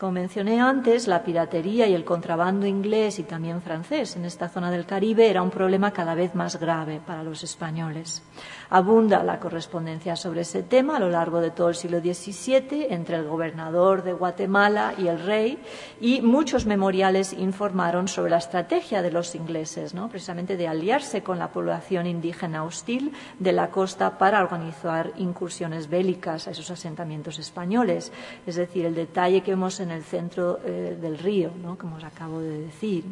Como 0.00 0.12
mencioné 0.12 0.62
antes, 0.62 1.06
la 1.08 1.22
piratería 1.22 1.86
y 1.86 1.92
el 1.92 2.06
contrabando 2.06 2.64
inglés 2.64 3.18
y 3.18 3.24
también 3.24 3.60
francés 3.60 4.16
en 4.16 4.24
esta 4.24 4.48
zona 4.48 4.70
del 4.70 4.86
Caribe 4.86 5.28
era 5.28 5.42
un 5.42 5.50
problema 5.50 5.92
cada 5.92 6.14
vez 6.14 6.34
más 6.34 6.58
grave 6.58 7.02
para 7.06 7.22
los 7.22 7.44
españoles. 7.44 8.22
Abunda 8.70 9.22
la 9.22 9.38
correspondencia 9.38 10.16
sobre 10.16 10.40
ese 10.40 10.62
tema 10.62 10.96
a 10.96 11.00
lo 11.00 11.10
largo 11.10 11.42
de 11.42 11.50
todo 11.50 11.68
el 11.68 11.74
siglo 11.74 12.00
XVII 12.00 12.86
entre 12.88 13.16
el 13.16 13.28
gobernador 13.28 14.02
de 14.02 14.14
Guatemala 14.14 14.94
y 14.96 15.08
el 15.08 15.22
rey 15.22 15.58
y 16.00 16.22
muchos 16.22 16.64
memoriales 16.64 17.34
informaron 17.34 18.08
sobre 18.08 18.30
la 18.30 18.38
estrategia 18.38 19.02
de 19.02 19.10
los 19.10 19.34
ingleses, 19.34 19.92
¿no? 19.92 20.08
precisamente 20.08 20.56
de 20.56 20.66
aliarse 20.66 21.22
con 21.22 21.38
la 21.38 21.52
población 21.52 22.06
indígena 22.06 22.64
hostil 22.64 23.12
de 23.38 23.52
la 23.52 23.70
costa 23.70 24.16
para 24.16 24.40
organizar 24.40 25.12
incursiones 25.18 25.90
bélicas 25.90 26.48
a 26.48 26.52
esos 26.52 26.70
asentamientos 26.70 27.38
españoles. 27.38 28.12
Es 28.46 28.54
decir, 28.54 28.86
el 28.86 28.94
detalle 28.94 29.42
que 29.42 29.50
vemos 29.50 29.78
en 29.80 29.89
el 29.90 30.02
centro 30.02 30.60
eh, 30.64 30.96
del 31.00 31.18
río, 31.18 31.50
¿no? 31.62 31.76
como 31.76 31.96
os 31.96 32.04
acabo 32.04 32.40
de 32.40 32.60
decir. 32.60 33.04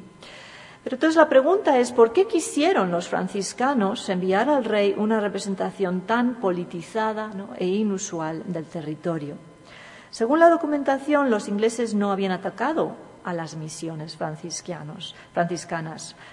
Pero 0.85 0.97
entonces 0.97 1.17
la 1.17 1.29
pregunta 1.29 1.79
es, 1.79 1.93
¿por 1.93 2.13
qué 2.13 2.27
quisieron 2.27 2.91
los 2.91 3.09
franciscanos 3.09 4.09
enviar 4.09 4.49
al 4.49 4.65
rey 4.65 4.95
una 4.97 5.21
representación 5.21 6.03
tan 6.03 6.41
politizada 6.41 7.31
e 7.57 7.67
inusual 7.67 8.43
del 8.47 8.65
territorio? 8.65 9.37
Según 10.11 10.39
la 10.39 10.49
documentación, 10.49 11.31
los 11.31 11.49
ingleses 11.49 11.95
no 11.95 12.11
habían 12.11 12.33
atacado 12.33 12.97
a 13.25 13.35
las 13.35 13.57
misiones 13.57 14.17
franciscanas. 14.17 15.15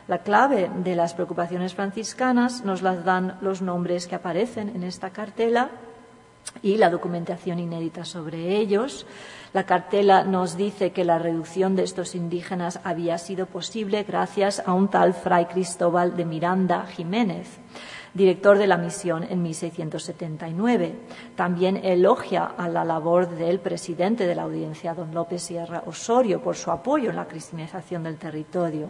La 0.07 0.19
clave 0.19 0.71
de 0.83 0.95
las 0.95 1.13
preocupaciones 1.13 1.75
franciscanas 1.75 2.63
nos 2.63 2.81
las 2.81 3.03
dan 3.03 3.37
los 3.41 3.61
nombres 3.61 4.07
que 4.07 4.15
aparecen 4.15 4.69
en 4.69 4.83
esta 4.83 5.09
cartela 5.09 5.71
y 6.61 6.77
la 6.77 6.89
documentación 6.89 7.59
inédita 7.59 8.05
sobre 8.05 8.57
ellos. 8.57 9.05
La 9.53 9.65
cartela 9.65 10.23
nos 10.23 10.57
dice 10.57 10.91
que 10.91 11.05
la 11.05 11.19
reducción 11.19 11.75
de 11.75 11.83
estos 11.83 12.15
indígenas 12.15 12.79
había 12.83 13.17
sido 13.17 13.45
posible 13.45 14.03
gracias 14.03 14.61
a 14.65 14.73
un 14.73 14.89
tal 14.89 15.13
fray 15.13 15.45
Cristóbal 15.45 16.15
de 16.15 16.25
Miranda 16.25 16.85
Jiménez 16.87 17.59
director 18.15 18.57
de 18.57 18.65
la 18.65 18.77
misión 18.77 19.23
en 19.29 19.43
1679. 19.43 20.95
También 21.35 21.75
elogia 21.75 22.45
a 22.45 22.67
la 22.69 22.85
labor 22.85 23.29
del 23.29 23.59
presidente 23.59 24.25
de 24.25 24.33
la 24.33 24.43
audiencia, 24.43 24.93
don 24.93 25.13
López 25.13 25.43
Sierra 25.43 25.83
Osorio, 25.85 26.41
por 26.41 26.55
su 26.55 26.71
apoyo 26.71 27.09
en 27.09 27.17
la 27.17 27.27
cristianización 27.27 28.03
del 28.03 28.17
territorio. 28.17 28.87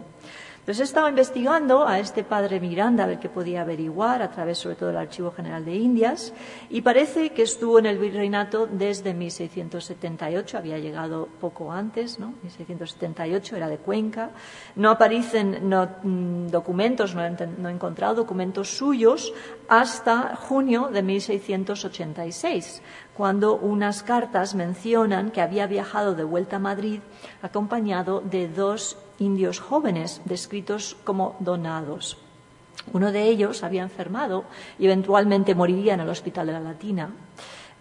Entonces 0.66 0.88
estaba 0.88 1.08
investigando 1.08 1.86
a 1.86 2.00
este 2.00 2.24
padre 2.24 2.58
Miranda 2.58 3.04
a 3.04 3.06
ver 3.06 3.20
qué 3.20 3.28
podía 3.28 3.60
averiguar 3.60 4.20
a 4.20 4.32
través 4.32 4.58
sobre 4.58 4.74
todo 4.74 4.88
del 4.88 4.98
Archivo 4.98 5.30
General 5.30 5.64
de 5.64 5.76
Indias 5.76 6.32
y 6.70 6.80
parece 6.80 7.30
que 7.30 7.42
estuvo 7.42 7.78
en 7.78 7.86
el 7.86 7.98
virreinato 7.98 8.66
desde 8.66 9.14
1678, 9.14 10.58
había 10.58 10.78
llegado 10.78 11.28
poco 11.40 11.70
antes, 11.70 12.18
¿no? 12.18 12.34
1678, 12.42 13.54
era 13.54 13.68
de 13.68 13.78
Cuenca. 13.78 14.30
No 14.74 14.90
aparecen 14.90 15.68
mm, 15.68 16.48
documentos, 16.48 17.14
no 17.14 17.22
he 17.22 17.72
encontrado 17.72 18.16
documentos 18.16 18.76
suyos 18.76 19.32
hasta 19.68 20.34
junio 20.34 20.88
de 20.92 21.00
1686, 21.00 22.82
cuando 23.16 23.56
unas 23.56 24.02
cartas 24.02 24.54
mencionan 24.54 25.30
que 25.30 25.40
había 25.40 25.66
viajado 25.66 26.14
de 26.14 26.24
vuelta 26.24 26.56
a 26.56 26.60
Madrid 26.60 27.00
acompañado 27.42 28.20
de 28.20 28.48
dos 28.48 28.98
indios 29.18 29.60
jóvenes 29.60 30.20
descritos 30.24 30.96
como 31.04 31.36
donados. 31.40 32.18
Uno 32.92 33.10
de 33.12 33.24
ellos 33.24 33.62
había 33.62 33.82
enfermado 33.82 34.44
y 34.78 34.84
eventualmente 34.84 35.54
moriría 35.54 35.94
en 35.94 36.00
el 36.00 36.08
Hospital 36.08 36.46
de 36.46 36.52
la 36.52 36.60
Latina. 36.60 37.10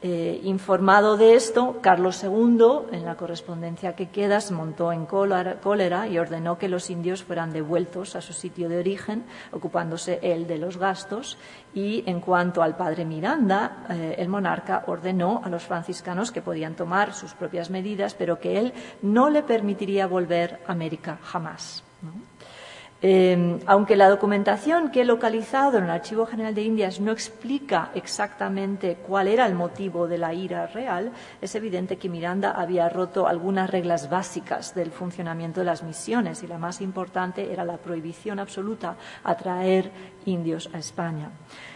Eh, 0.01 0.41
informado 0.43 1.17
de 1.17 1.35
esto, 1.35 1.79
Carlos 1.81 2.23
II, 2.23 2.91
en 2.91 3.05
la 3.05 3.15
correspondencia 3.15 3.95
que 3.95 4.09
queda, 4.09 4.39
se 4.39 4.53
montó 4.53 4.91
en 4.91 5.05
cólera 5.05 6.07
y 6.07 6.19
ordenó 6.19 6.57
que 6.57 6.67
los 6.67 6.89
indios 6.89 7.23
fueran 7.23 7.51
devueltos 7.51 8.15
a 8.15 8.21
su 8.21 8.33
sitio 8.33 8.69
de 8.69 8.77
origen, 8.77 9.23
ocupándose 9.51 10.19
él 10.21 10.47
de 10.47 10.57
los 10.57 10.77
gastos. 10.77 11.37
Y 11.73 12.03
en 12.05 12.19
cuanto 12.19 12.61
al 12.61 12.75
padre 12.75 13.05
Miranda, 13.05 13.85
eh, 13.89 14.15
el 14.19 14.27
monarca 14.27 14.83
ordenó 14.87 15.41
a 15.43 15.49
los 15.49 15.63
franciscanos 15.63 16.31
que 16.31 16.41
podían 16.41 16.75
tomar 16.75 17.13
sus 17.13 17.33
propias 17.33 17.69
medidas, 17.69 18.13
pero 18.13 18.39
que 18.39 18.59
él 18.59 18.73
no 19.01 19.29
le 19.29 19.43
permitiría 19.43 20.07
volver 20.07 20.59
a 20.67 20.73
América 20.73 21.17
jamás. 21.23 21.83
Em, 23.07 23.59
aunque 23.67 23.95
la 23.95 24.09
documentación 24.09 24.89
que 24.89 25.01
he 25.01 25.05
localizado 25.05 25.77
en 25.77 25.83
el 25.83 25.91
Archivo 25.91 26.25
General 26.25 26.55
de 26.55 26.63
Indias 26.63 26.99
no 26.99 27.11
explica 27.11 27.91
exactamente 27.93 28.95
cuál 28.95 29.27
era 29.27 29.45
el 29.45 29.53
motivo 29.53 30.07
de 30.07 30.17
la 30.17 30.33
ira 30.33 30.65
real, 30.65 31.11
es 31.39 31.53
evidente 31.53 31.97
que 31.97 32.09
Miranda 32.09 32.49
había 32.49 32.89
roto 32.89 33.27
algunas 33.27 33.69
reglas 33.69 34.09
básicas 34.09 34.73
del 34.73 34.89
funcionamiento 34.89 35.59
de 35.59 35.67
las 35.67 35.83
misiones 35.83 36.41
y 36.41 36.47
la 36.47 36.57
más 36.57 36.81
importante 36.81 37.53
era 37.53 37.63
la 37.63 37.77
prohibición 37.77 38.39
absoluta 38.39 38.95
a 39.23 39.37
traer 39.37 39.91
indios 40.25 40.67
a 40.73 40.79
España. 40.79 41.29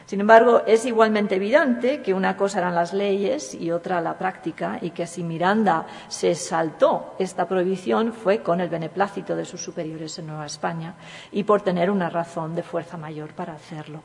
Sin 0.09 0.21
embargo, 0.21 0.63
es 0.65 0.87
igualmente 0.87 1.35
evidente 1.35 2.01
que 2.01 2.15
una 2.15 2.35
cosa 2.35 2.57
eran 2.57 2.73
las 2.73 2.93
leyes 2.93 3.53
y 3.53 3.69
otra 3.69 4.01
la 4.01 4.17
práctica, 4.17 4.79
y 4.81 4.89
que 4.89 5.05
si 5.05 5.21
Miranda 5.21 5.85
se 6.07 6.33
saltó 6.33 7.13
esta 7.19 7.47
prohibición 7.47 8.11
fue 8.11 8.41
con 8.41 8.59
el 8.59 8.69
beneplácito 8.69 9.35
de 9.35 9.45
sus 9.45 9.61
superiores 9.61 10.17
en 10.17 10.25
Nueva 10.25 10.47
España 10.47 10.95
y 11.31 11.43
por 11.43 11.61
tener 11.61 11.91
una 11.91 12.09
razón 12.09 12.55
de 12.55 12.63
fuerza 12.63 12.97
mayor 12.97 13.35
para 13.35 13.53
hacerlo. 13.53 14.01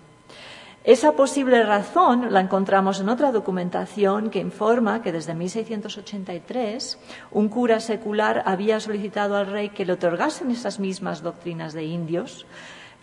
Esa 0.84 1.12
posible 1.12 1.62
razón 1.62 2.34
la 2.34 2.40
encontramos 2.40 3.00
en 3.00 3.08
otra 3.08 3.32
documentación 3.32 4.28
que 4.28 4.40
informa 4.40 5.00
que 5.00 5.10
desde 5.10 5.34
1683 5.34 6.98
un 7.30 7.48
cura 7.48 7.80
secular 7.80 8.42
había 8.44 8.78
solicitado 8.78 9.38
al 9.38 9.46
rey 9.46 9.70
que 9.70 9.86
le 9.86 9.94
otorgasen 9.94 10.50
esas 10.50 10.78
mismas 10.78 11.22
doctrinas 11.22 11.72
de 11.72 11.84
indios 11.84 12.44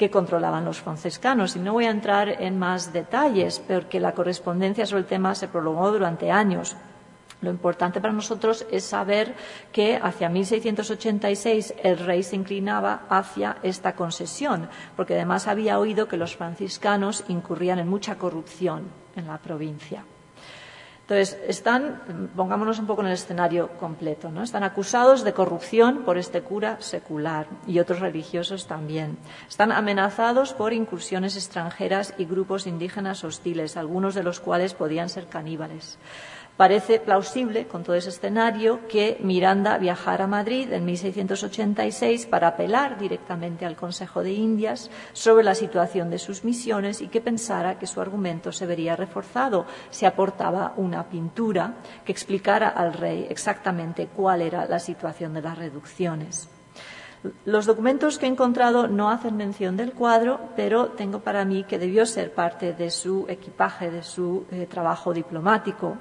que 0.02 0.10
controlaban 0.10 0.66
los 0.66 0.82
franciscanos. 0.82 1.56
Y 1.56 1.60
no 1.60 1.74
voy 1.74 1.86
a 1.86 1.92
entrar 1.92 2.42
en 2.42 2.58
más 2.58 2.92
detalles, 2.92 3.60
porque 3.60 4.00
la 4.00 4.14
correspondencia 4.14 4.88
sobre 4.88 5.02
el 5.02 5.06
tema 5.06 5.36
se 5.36 5.48
prolongó 5.48 5.92
durante 5.92 6.32
años. 6.32 6.76
Lo 7.40 7.52
importante 7.52 8.02
para 8.02 8.12
nosotros 8.12 8.66
es 8.72 8.84
saber 8.84 9.36
que 9.72 10.00
hacia 10.02 10.28
1686 10.28 11.76
el 11.84 12.00
rey 12.00 12.24
se 12.24 12.36
inclinaba 12.36 13.04
hacia 13.10 13.58
esta 13.62 13.94
concesión, 13.94 14.70
porque 14.98 15.14
además 15.14 15.48
había 15.48 15.78
oído 15.78 16.08
que 16.08 16.18
los 16.18 16.36
franciscanos 16.36 17.24
incurrían 17.28 17.78
en 17.78 17.88
mucha 17.88 18.16
corrupción 18.16 18.86
en 19.16 19.28
la 19.28 19.38
provincia. 19.38 20.04
Entonces, 21.12 21.38
están, 21.46 22.30
pongámonos 22.38 22.80
un 22.80 22.88
poco 22.88 23.02
en 23.02 23.08
el 23.08 23.14
escenario 23.16 23.68
completo, 23.78 24.32
¿no? 24.32 24.44
Están 24.44 24.64
acusados 24.64 25.26
de 25.26 25.34
corrupción 25.34 26.04
por 26.04 26.18
este 26.18 26.40
cura 26.40 26.78
secular 26.80 27.48
y 27.68 27.80
otros 27.80 28.00
religiosos 28.00 28.66
también. 28.66 29.18
Están 29.50 29.74
amenazados 29.74 30.54
por 30.54 30.72
incursiones 30.72 31.36
extranjeras 31.36 32.14
y 32.18 32.24
grupos 32.24 32.66
indígenas 32.66 33.26
hostiles, 33.26 33.76
algunos 33.76 34.16
de 34.16 34.24
los 34.24 34.40
cuales 34.40 34.74
podían 34.74 35.10
ser 35.10 35.28
caníbales. 35.28 36.00
Parece 36.62 37.00
plausible, 37.00 37.66
con 37.66 37.82
todo 37.82 37.96
ese 37.96 38.10
escenario, 38.10 38.88
que 38.88 39.18
Miranda 39.22 39.80
viajara 39.80 40.26
a 40.26 40.28
Madrid 40.28 40.72
en 40.72 40.86
1686 40.86 42.28
para 42.28 42.50
apelar 42.50 43.00
directamente 43.00 43.66
al 43.66 43.76
Consejo 43.76 44.22
de 44.22 44.34
Indias 44.34 44.92
sobre 45.12 45.44
la 45.44 45.56
situación 45.56 46.12
de 46.12 46.20
sus 46.20 46.44
misiones 46.44 47.02
y 47.02 47.08
que 47.08 47.20
pensara 47.20 47.80
que 47.80 47.88
su 47.88 48.00
argumento 48.00 48.52
se 48.52 48.68
vería 48.68 48.96
reforzado 48.96 49.66
si 49.90 50.06
aportaba 50.06 50.74
una 50.78 51.10
pintura 51.10 51.78
que 52.06 52.12
explicara 52.12 52.70
al 52.70 52.94
rey 52.94 53.26
exactamente 53.28 54.10
cuál 54.16 54.44
era 54.44 54.68
la 54.68 54.78
situación 54.78 55.34
de 55.34 55.42
las 55.42 55.58
reducciones. 55.58 56.48
Los 57.46 57.66
documentos 57.66 58.20
que 58.20 58.28
he 58.28 58.30
encontrado 58.30 58.88
no 58.88 59.10
hacen 59.10 59.36
mención 59.36 59.78
del 59.78 59.94
cuadro, 59.94 60.40
pero 60.56 60.90
tengo 60.90 61.22
para 61.22 61.44
mí 61.44 61.64
que 61.64 61.80
debió 61.80 62.06
ser 62.06 62.36
parte 62.36 62.74
de 62.74 62.92
su 62.92 63.26
equipaje, 63.30 63.90
de 63.90 64.04
su 64.04 64.46
eh, 64.52 64.68
trabajo 64.70 65.12
diplomático. 65.12 65.98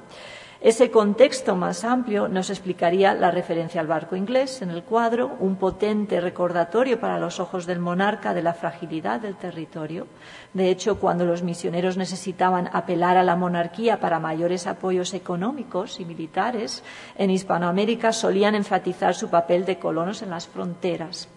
Ese 0.63 0.91
contexto 0.91 1.57
más 1.57 1.85
amplio 1.85 2.29
nos 2.29 2.51
explicaría 2.51 3.15
la 3.15 3.31
referencia 3.31 3.81
al 3.81 3.87
barco 3.87 4.15
inglés 4.15 4.61
en 4.61 4.69
el 4.69 4.83
cuadro, 4.83 5.35
un 5.41 5.57
potente 5.57 6.21
recordatorio 6.21 7.01
para 7.01 7.19
los 7.19 7.41
ojos 7.41 7.65
del 7.65 7.79
monarca 7.79 8.35
de 8.35 8.43
la 8.43 8.53
fragilidad 8.53 9.21
del 9.21 9.37
territorio. 9.37 10.07
De 10.53 10.69
hecho, 10.69 10.99
cuando 11.01 11.25
los 11.25 11.43
misioneros 11.43 11.97
necesitaban 11.97 12.69
apelar 12.75 13.17
a 13.17 13.23
la 13.23 13.37
monarquía 13.37 14.01
para 14.01 14.19
mayores 14.19 14.67
apoyos 14.67 15.15
económicos 15.15 15.99
y 15.99 16.05
militares, 16.05 16.85
en 17.17 17.31
Hispanoamérica 17.31 18.13
solían 18.13 18.55
enfatizar 18.55 19.15
su 19.15 19.31
papel 19.31 19.65
de 19.65 19.79
colonos 19.79 20.21
en 20.21 20.29
las 20.29 20.47
fronteras. 20.47 21.31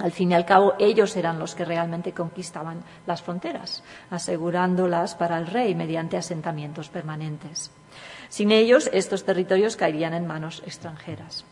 Al 0.00 0.10
fin 0.10 0.32
y 0.32 0.34
al 0.34 0.44
cabo, 0.44 0.74
ellos 0.80 1.16
eran 1.16 1.38
los 1.38 1.54
que 1.54 1.64
realmente 1.64 2.12
conquistaban 2.12 2.82
las 3.06 3.22
fronteras, 3.22 3.84
asegurándolas 4.10 5.14
para 5.14 5.38
el 5.38 5.46
rey 5.46 5.76
mediante 5.76 6.16
asentamientos 6.16 6.88
permanentes. 6.88 7.70
Sin 8.28 8.52
ellos, 8.52 8.90
estos 8.92 9.24
territorios 9.24 9.76
caerían 9.76 10.14
en 10.14 10.26
manos 10.26 10.62
extranjeras. 10.66 11.44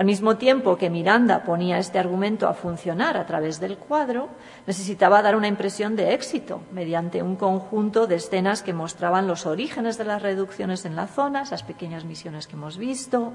Al 0.00 0.06
mismo 0.06 0.38
tiempo 0.38 0.78
que 0.78 0.88
Miranda 0.88 1.42
ponía 1.44 1.76
este 1.76 1.98
argumento 1.98 2.48
a 2.48 2.54
funcionar 2.54 3.18
a 3.18 3.26
través 3.26 3.60
del 3.60 3.76
cuadro, 3.76 4.30
necesitaba 4.66 5.20
dar 5.20 5.36
una 5.36 5.48
impresión 5.48 5.94
de 5.94 6.14
éxito 6.14 6.62
mediante 6.72 7.22
un 7.22 7.36
conjunto 7.36 8.06
de 8.06 8.14
escenas 8.14 8.62
que 8.62 8.72
mostraban 8.72 9.26
los 9.26 9.44
orígenes 9.44 9.98
de 9.98 10.04
las 10.04 10.22
reducciones 10.22 10.86
en 10.86 10.96
la 10.96 11.06
zona, 11.06 11.42
esas 11.42 11.64
pequeñas 11.64 12.06
misiones 12.06 12.46
que 12.46 12.56
hemos 12.56 12.78
visto, 12.78 13.34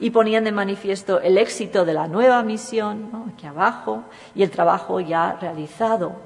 y 0.00 0.10
ponían 0.10 0.42
de 0.42 0.50
manifiesto 0.50 1.20
el 1.20 1.38
éxito 1.38 1.84
de 1.84 1.94
la 1.94 2.08
nueva 2.08 2.42
misión, 2.42 3.30
aquí 3.32 3.46
abajo, 3.46 4.02
y 4.34 4.42
el 4.42 4.50
trabajo 4.50 4.98
ya 4.98 5.38
realizado. 5.40 6.16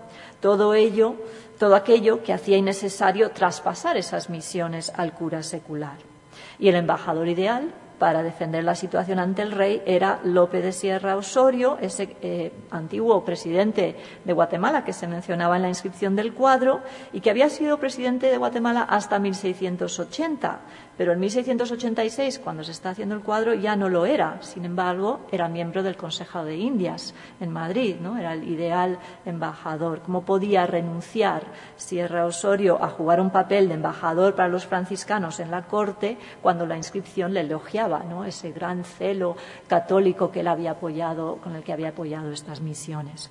Todo 0.40 0.72
ello 0.72 1.16
todo 1.59 1.74
aquello 1.74 2.22
que 2.22 2.32
hacía 2.32 2.57
innecesario 2.57 3.30
traspasar 3.30 3.96
esas 3.96 4.30
misiones 4.30 4.92
al 4.94 5.12
cura 5.12 5.42
secular. 5.42 5.96
Y 6.59 6.68
el 6.68 6.76
embajador 6.76 7.28
ideal 7.28 7.72
para 7.98 8.22
defender 8.22 8.62
la 8.64 8.74
situación 8.74 9.18
ante 9.18 9.42
el 9.42 9.52
rey 9.52 9.82
era 9.86 10.20
Lope 10.22 10.61
de 10.61 10.72
Sierra 10.72 11.16
Osorio, 11.16 11.78
ese 11.80 12.16
eh, 12.20 12.52
antiguo 12.70 13.24
presidente 13.24 13.96
de 14.24 14.32
Guatemala 14.32 14.84
que 14.84 14.92
se 14.92 15.07
mencionaba 15.07 15.57
en 15.57 15.62
la 15.62 15.68
inscripción 15.68 16.14
del 16.14 16.34
cuadro 16.34 16.82
y 17.12 17.20
que 17.20 17.30
había 17.30 17.48
sido 17.48 17.78
presidente 17.78 18.26
de 18.26 18.36
Guatemala 18.36 18.82
hasta 18.82 19.18
1680. 19.18 20.61
Pero 20.97 21.12
en 21.12 21.20
1686, 21.20 22.38
cuando 22.38 22.64
se 22.64 22.72
está 22.72 22.90
haciendo 22.90 23.14
el 23.14 23.20
cuadro, 23.20 23.53
ya 23.53 23.76
no 23.76 23.90
lo 23.90 24.07
era. 24.07 24.42
Sin 24.42 24.64
embargo, 24.64 25.20
era 25.30 25.49
miembro 25.49 25.82
del 25.82 25.97
Consejo 25.97 26.42
de 26.42 26.57
Indias 26.57 27.14
en 27.38 27.53
Madrid, 27.53 27.97
¿no? 28.01 28.16
Era 28.16 28.32
el 28.32 28.49
ideal 28.49 28.99
embajador. 29.26 30.01
¿Cómo 30.01 30.22
podía 30.22 30.66
renunciar 30.66 31.42
Sierra 31.76 32.24
Osorio 32.24 32.82
a 32.82 32.88
jugar 32.88 33.20
un 33.20 33.30
papel 33.30 33.68
de 33.68 33.74
embajador 33.74 34.34
para 34.34 34.49
los 34.49 34.64
franciscanos 34.64 35.38
en 35.38 35.51
la 35.51 35.62
corte 35.62 36.16
cuando 36.40 36.66
la 36.66 36.78
inscripción 36.78 37.34
le 37.34 37.40
elogiaba, 37.40 38.03
¿no? 38.05 38.24
Ese 38.24 38.53
gran 38.53 38.84
celo 38.84 39.36
católico 39.68 40.30
que 40.30 40.40
él 40.40 40.49
había 40.49 40.72
apoyado, 40.72 41.36
con 41.42 41.57
el 41.57 41.62
que 41.62 41.74
había 41.74 41.90
apoyado 41.90 42.32
estas 42.32 42.62
misiones. 42.62 43.30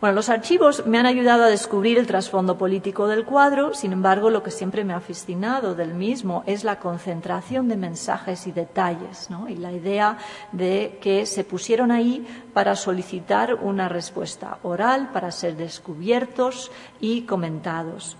Bueno, 0.00 0.14
los 0.14 0.28
archivos 0.28 0.86
me 0.86 0.96
han 0.96 1.06
ayudado 1.06 1.42
a 1.42 1.48
descubrir 1.48 1.98
el 1.98 2.06
trasfondo 2.06 2.56
político 2.56 3.08
del 3.08 3.24
cuadro, 3.24 3.74
sin 3.74 3.92
embargo, 3.92 4.30
lo 4.30 4.44
que 4.44 4.52
siempre 4.52 4.84
me 4.84 4.94
ha 4.94 5.00
fascinado 5.00 5.74
del 5.74 5.92
mismo 5.92 6.44
es 6.46 6.62
la 6.62 6.78
concentración 6.78 7.66
de 7.66 7.76
mensajes 7.76 8.46
y 8.46 8.52
detalles, 8.52 9.28
¿no? 9.28 9.48
y 9.48 9.56
la 9.56 9.72
idea 9.72 10.16
de 10.52 11.00
que 11.02 11.26
se 11.26 11.42
pusieron 11.42 11.90
ahí 11.90 12.24
para 12.54 12.76
solicitar 12.76 13.54
una 13.54 13.88
respuesta 13.88 14.58
oral, 14.62 15.10
para 15.12 15.32
ser 15.32 15.56
descubiertos 15.56 16.70
y 17.00 17.22
comentados. 17.22 18.16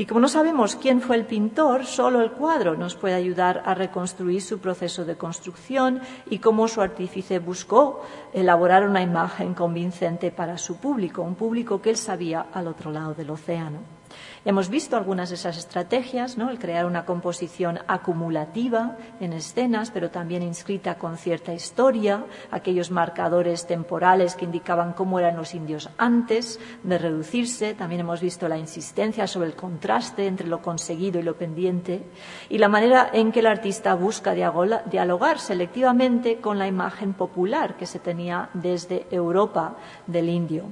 Y 0.00 0.06
como 0.06 0.20
no 0.20 0.28
sabemos 0.28 0.76
quién 0.76 1.02
fue 1.02 1.16
el 1.16 1.26
pintor, 1.26 1.84
solo 1.84 2.22
el 2.22 2.30
cuadro 2.30 2.74
nos 2.74 2.94
puede 2.94 3.12
ayudar 3.12 3.62
a 3.66 3.74
reconstruir 3.74 4.40
su 4.40 4.58
proceso 4.58 5.04
de 5.04 5.18
construcción 5.18 6.00
y 6.30 6.38
cómo 6.38 6.68
su 6.68 6.80
artífice 6.80 7.38
buscó 7.38 8.00
elaborar 8.32 8.88
una 8.88 9.02
imagen 9.02 9.52
convincente 9.52 10.30
para 10.30 10.56
su 10.56 10.78
público, 10.78 11.20
un 11.20 11.34
público 11.34 11.82
que 11.82 11.90
él 11.90 11.98
sabía 11.98 12.46
al 12.54 12.68
otro 12.68 12.90
lado 12.90 13.12
del 13.12 13.28
océano. 13.28 13.99
Hemos 14.42 14.70
visto 14.70 14.96
algunas 14.96 15.28
de 15.28 15.34
esas 15.34 15.58
estrategias, 15.58 16.38
¿no? 16.38 16.48
el 16.48 16.58
crear 16.58 16.86
una 16.86 17.04
composición 17.04 17.78
acumulativa 17.86 18.96
en 19.20 19.34
escenas, 19.34 19.90
pero 19.90 20.08
también 20.10 20.42
inscrita 20.42 20.94
con 20.94 21.18
cierta 21.18 21.52
historia, 21.52 22.24
aquellos 22.50 22.90
marcadores 22.90 23.66
temporales 23.66 24.36
que 24.36 24.46
indicaban 24.46 24.94
cómo 24.94 25.18
eran 25.18 25.36
los 25.36 25.54
indios 25.54 25.90
antes 25.98 26.58
de 26.82 26.96
reducirse. 26.96 27.74
También 27.74 28.00
hemos 28.00 28.22
visto 28.22 28.48
la 28.48 28.56
insistencia 28.56 29.26
sobre 29.26 29.50
el 29.50 29.56
contraste 29.56 30.26
entre 30.26 30.48
lo 30.48 30.62
conseguido 30.62 31.20
y 31.20 31.22
lo 31.22 31.36
pendiente, 31.36 32.02
y 32.48 32.56
la 32.56 32.68
manera 32.68 33.10
en 33.12 33.32
que 33.32 33.40
el 33.40 33.46
artista 33.46 33.94
busca 33.94 34.32
dialogar 34.32 35.38
selectivamente 35.38 36.38
con 36.40 36.58
la 36.58 36.66
imagen 36.66 37.12
popular 37.12 37.76
que 37.76 37.84
se 37.84 37.98
tenía 37.98 38.48
desde 38.54 39.06
Europa 39.10 39.76
del 40.06 40.30
indio. 40.30 40.64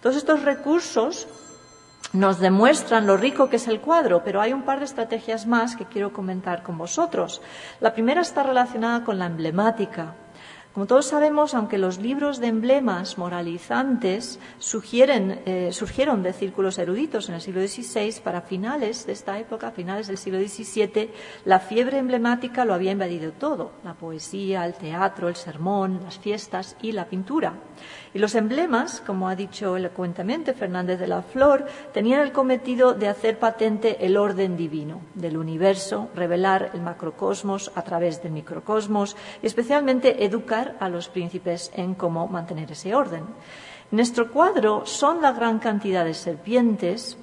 Todos 0.00 0.16
estos 0.16 0.42
recursos 0.42 1.28
nos 2.14 2.38
demuestran 2.38 3.06
lo 3.06 3.16
rico 3.16 3.50
que 3.50 3.56
es 3.56 3.68
el 3.68 3.80
cuadro, 3.80 4.22
pero 4.24 4.40
hay 4.40 4.52
un 4.52 4.62
par 4.62 4.78
de 4.78 4.84
estrategias 4.86 5.46
más 5.46 5.76
que 5.76 5.84
quiero 5.84 6.12
comentar 6.12 6.62
con 6.62 6.78
vosotros. 6.78 7.42
La 7.80 7.92
primera 7.92 8.22
está 8.22 8.44
relacionada 8.44 9.04
con 9.04 9.18
la 9.18 9.26
emblemática. 9.26 10.14
Como 10.74 10.86
todos 10.86 11.06
sabemos, 11.06 11.54
aunque 11.54 11.78
los 11.78 11.98
libros 11.98 12.40
de 12.40 12.48
emblemas 12.48 13.16
moralizantes 13.16 14.40
eh, 14.58 15.68
surgieron 15.70 16.22
de 16.24 16.32
círculos 16.32 16.78
eruditos 16.78 17.28
en 17.28 17.36
el 17.36 17.40
siglo 17.40 17.60
XVI, 17.60 18.20
para 18.24 18.40
finales 18.40 19.06
de 19.06 19.12
esta 19.12 19.38
época, 19.38 19.70
finales 19.70 20.08
del 20.08 20.18
siglo 20.18 20.40
XVII, 20.40 21.10
la 21.44 21.60
fiebre 21.60 21.98
emblemática 21.98 22.64
lo 22.64 22.74
había 22.74 22.90
invadido 22.90 23.30
todo, 23.30 23.70
la 23.84 23.94
poesía, 23.94 24.66
el 24.66 24.74
teatro, 24.74 25.28
el 25.28 25.36
sermón, 25.36 26.00
las 26.02 26.18
fiestas 26.18 26.76
y 26.82 26.90
la 26.90 27.06
pintura. 27.06 27.54
Y 28.14 28.20
los 28.20 28.36
emblemas, 28.36 29.02
como 29.04 29.28
ha 29.28 29.34
dicho 29.34 29.76
elocuentemente 29.76 30.54
Fernández 30.54 31.00
de 31.00 31.08
la 31.08 31.22
Flor, 31.22 31.66
tenían 31.92 32.20
el 32.20 32.30
cometido 32.30 32.94
de 32.94 33.08
hacer 33.08 33.40
patente 33.40 34.06
el 34.06 34.16
orden 34.16 34.56
divino 34.56 35.00
del 35.16 35.36
universo, 35.36 36.08
revelar 36.14 36.70
el 36.74 36.80
macrocosmos 36.80 37.72
a 37.74 37.82
través 37.82 38.22
del 38.22 38.30
microcosmos 38.30 39.16
y 39.42 39.46
especialmente 39.48 40.24
educar 40.24 40.76
a 40.78 40.88
los 40.88 41.08
príncipes 41.08 41.72
en 41.74 41.94
cómo 41.94 42.28
mantener 42.28 42.70
ese 42.70 42.94
orden. 42.94 43.24
En 43.90 43.96
nuestro 43.96 44.30
cuadro 44.30 44.86
son 44.86 45.20
la 45.20 45.32
gran 45.32 45.58
cantidad 45.58 46.04
de 46.04 46.14
serpientes, 46.14 47.18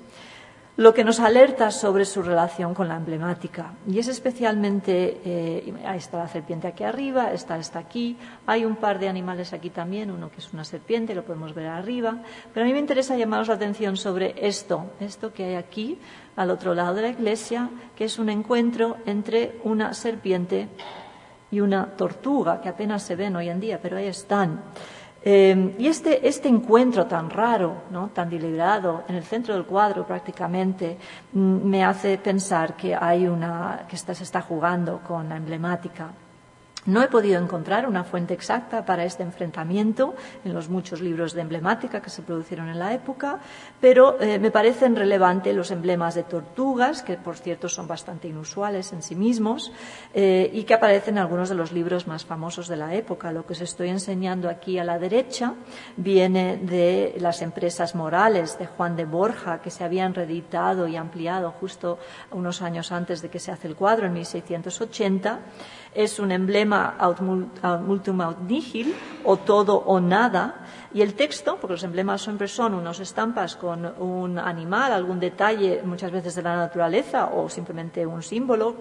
lo 0.77 0.93
que 0.93 1.03
nos 1.03 1.19
alerta 1.19 1.69
sobre 1.69 2.05
su 2.05 2.21
relación 2.21 2.73
con 2.73 2.87
la 2.87 2.95
emblemática. 2.95 3.73
Y 3.87 3.99
es 3.99 4.07
especialmente, 4.07 5.21
eh, 5.25 5.73
ahí 5.85 5.97
está 5.97 6.17
la 6.17 6.27
serpiente 6.27 6.67
aquí 6.67 6.83
arriba, 6.83 7.33
está 7.33 7.57
esta 7.57 7.79
aquí, 7.79 8.17
hay 8.47 8.63
un 8.63 8.77
par 8.77 8.97
de 8.99 9.09
animales 9.09 9.53
aquí 9.53 9.69
también, 9.69 10.11
uno 10.11 10.31
que 10.31 10.37
es 10.39 10.53
una 10.53 10.63
serpiente, 10.63 11.13
lo 11.13 11.23
podemos 11.23 11.53
ver 11.53 11.67
arriba, 11.67 12.17
pero 12.53 12.63
a 12.63 12.67
mí 12.67 12.73
me 12.73 12.79
interesa 12.79 13.17
llamaros 13.17 13.49
la 13.49 13.55
atención 13.55 13.97
sobre 13.97 14.33
esto, 14.37 14.85
esto 14.99 15.33
que 15.33 15.43
hay 15.43 15.55
aquí, 15.55 15.97
al 16.35 16.49
otro 16.49 16.73
lado 16.73 16.95
de 16.95 17.01
la 17.01 17.09
iglesia, 17.09 17.69
que 17.95 18.05
es 18.05 18.17
un 18.17 18.29
encuentro 18.29 18.97
entre 19.05 19.59
una 19.63 19.93
serpiente 19.93 20.69
y 21.51 21.59
una 21.59 21.85
tortuga, 21.97 22.61
que 22.61 22.69
apenas 22.69 23.03
se 23.03 23.17
ven 23.17 23.35
hoy 23.35 23.49
en 23.49 23.59
día, 23.59 23.79
pero 23.81 23.97
ahí 23.97 24.07
están. 24.07 24.61
Eh, 25.23 25.75
y 25.77 25.87
este, 25.87 26.27
este, 26.27 26.49
encuentro 26.49 27.05
tan 27.05 27.29
raro, 27.29 27.83
¿no? 27.91 28.09
tan 28.09 28.29
deliberado, 28.29 29.03
en 29.07 29.15
el 29.15 29.23
centro 29.23 29.53
del 29.53 29.65
cuadro 29.65 30.05
prácticamente, 30.05 30.97
mm, 31.33 31.67
me 31.67 31.83
hace 31.83 32.17
pensar 32.17 32.75
que 32.75 32.95
hay 32.95 33.27
una, 33.27 33.85
que 33.87 33.97
se 33.97 34.11
está 34.23 34.41
jugando 34.41 34.99
con 35.07 35.29
la 35.29 35.37
emblemática. 35.37 36.11
No 36.85 37.03
he 37.03 37.07
podido 37.09 37.39
encontrar 37.39 37.87
una 37.87 38.03
fuente 38.03 38.33
exacta 38.33 38.83
para 38.85 39.05
este 39.05 39.21
enfrentamiento 39.21 40.15
en 40.43 40.53
los 40.53 40.67
muchos 40.67 40.99
libros 40.99 41.33
de 41.33 41.41
emblemática 41.41 42.01
que 42.01 42.09
se 42.09 42.23
produjeron 42.23 42.69
en 42.69 42.79
la 42.79 42.93
época, 42.93 43.39
pero 43.79 44.19
eh, 44.19 44.39
me 44.39 44.49
parecen 44.49 44.95
relevantes 44.95 45.55
los 45.55 45.69
emblemas 45.69 46.15
de 46.15 46.23
tortugas, 46.23 47.03
que 47.03 47.17
por 47.17 47.37
cierto 47.37 47.69
son 47.69 47.87
bastante 47.87 48.27
inusuales 48.27 48.93
en 48.93 49.03
sí 49.03 49.15
mismos, 49.15 49.71
eh, 50.15 50.49
y 50.51 50.63
que 50.63 50.73
aparecen 50.73 51.15
en 51.15 51.19
algunos 51.19 51.49
de 51.49 51.55
los 51.55 51.71
libros 51.71 52.07
más 52.07 52.25
famosos 52.25 52.67
de 52.67 52.77
la 52.77 52.95
época. 52.95 53.31
Lo 53.31 53.45
que 53.45 53.53
os 53.53 53.61
estoy 53.61 53.89
enseñando 53.89 54.49
aquí 54.49 54.79
a 54.79 54.83
la 54.83 54.97
derecha 54.97 55.53
viene 55.97 56.57
de 56.57 57.15
las 57.19 57.43
empresas 57.43 57.93
morales 57.93 58.57
de 58.57 58.65
Juan 58.65 58.95
de 58.95 59.05
Borja, 59.05 59.61
que 59.61 59.69
se 59.69 59.83
habían 59.83 60.15
reeditado 60.15 60.87
y 60.87 60.95
ampliado 60.95 61.51
justo 61.51 61.99
unos 62.31 62.63
años 62.63 62.91
antes 62.91 63.21
de 63.21 63.29
que 63.29 63.39
se 63.39 63.51
hace 63.51 63.67
el 63.67 63.75
cuadro, 63.75 64.07
en 64.07 64.13
1680 64.13 65.39
es 65.93 66.19
un 66.19 66.31
emblema 66.31 66.95
aut 66.97 67.19
multum 67.21 68.21
nihil, 68.47 68.95
o 69.23 69.37
todo 69.37 69.77
o 69.77 69.99
nada, 69.99 70.65
y 70.93 71.01
el 71.01 71.13
texto, 71.13 71.57
porque 71.59 71.73
los 71.73 71.83
emblemas 71.83 72.21
siempre 72.21 72.47
son 72.47 72.73
unas 72.73 72.99
estampas 72.99 73.55
con 73.55 73.85
un 74.01 74.37
animal, 74.37 74.91
algún 74.91 75.19
detalle, 75.19 75.81
muchas 75.83 76.11
veces 76.11 76.35
de 76.35 76.41
la 76.41 76.55
naturaleza, 76.55 77.27
o 77.27 77.47
simplemente 77.49 78.05
un 78.05 78.21
símbolo, 78.21 78.75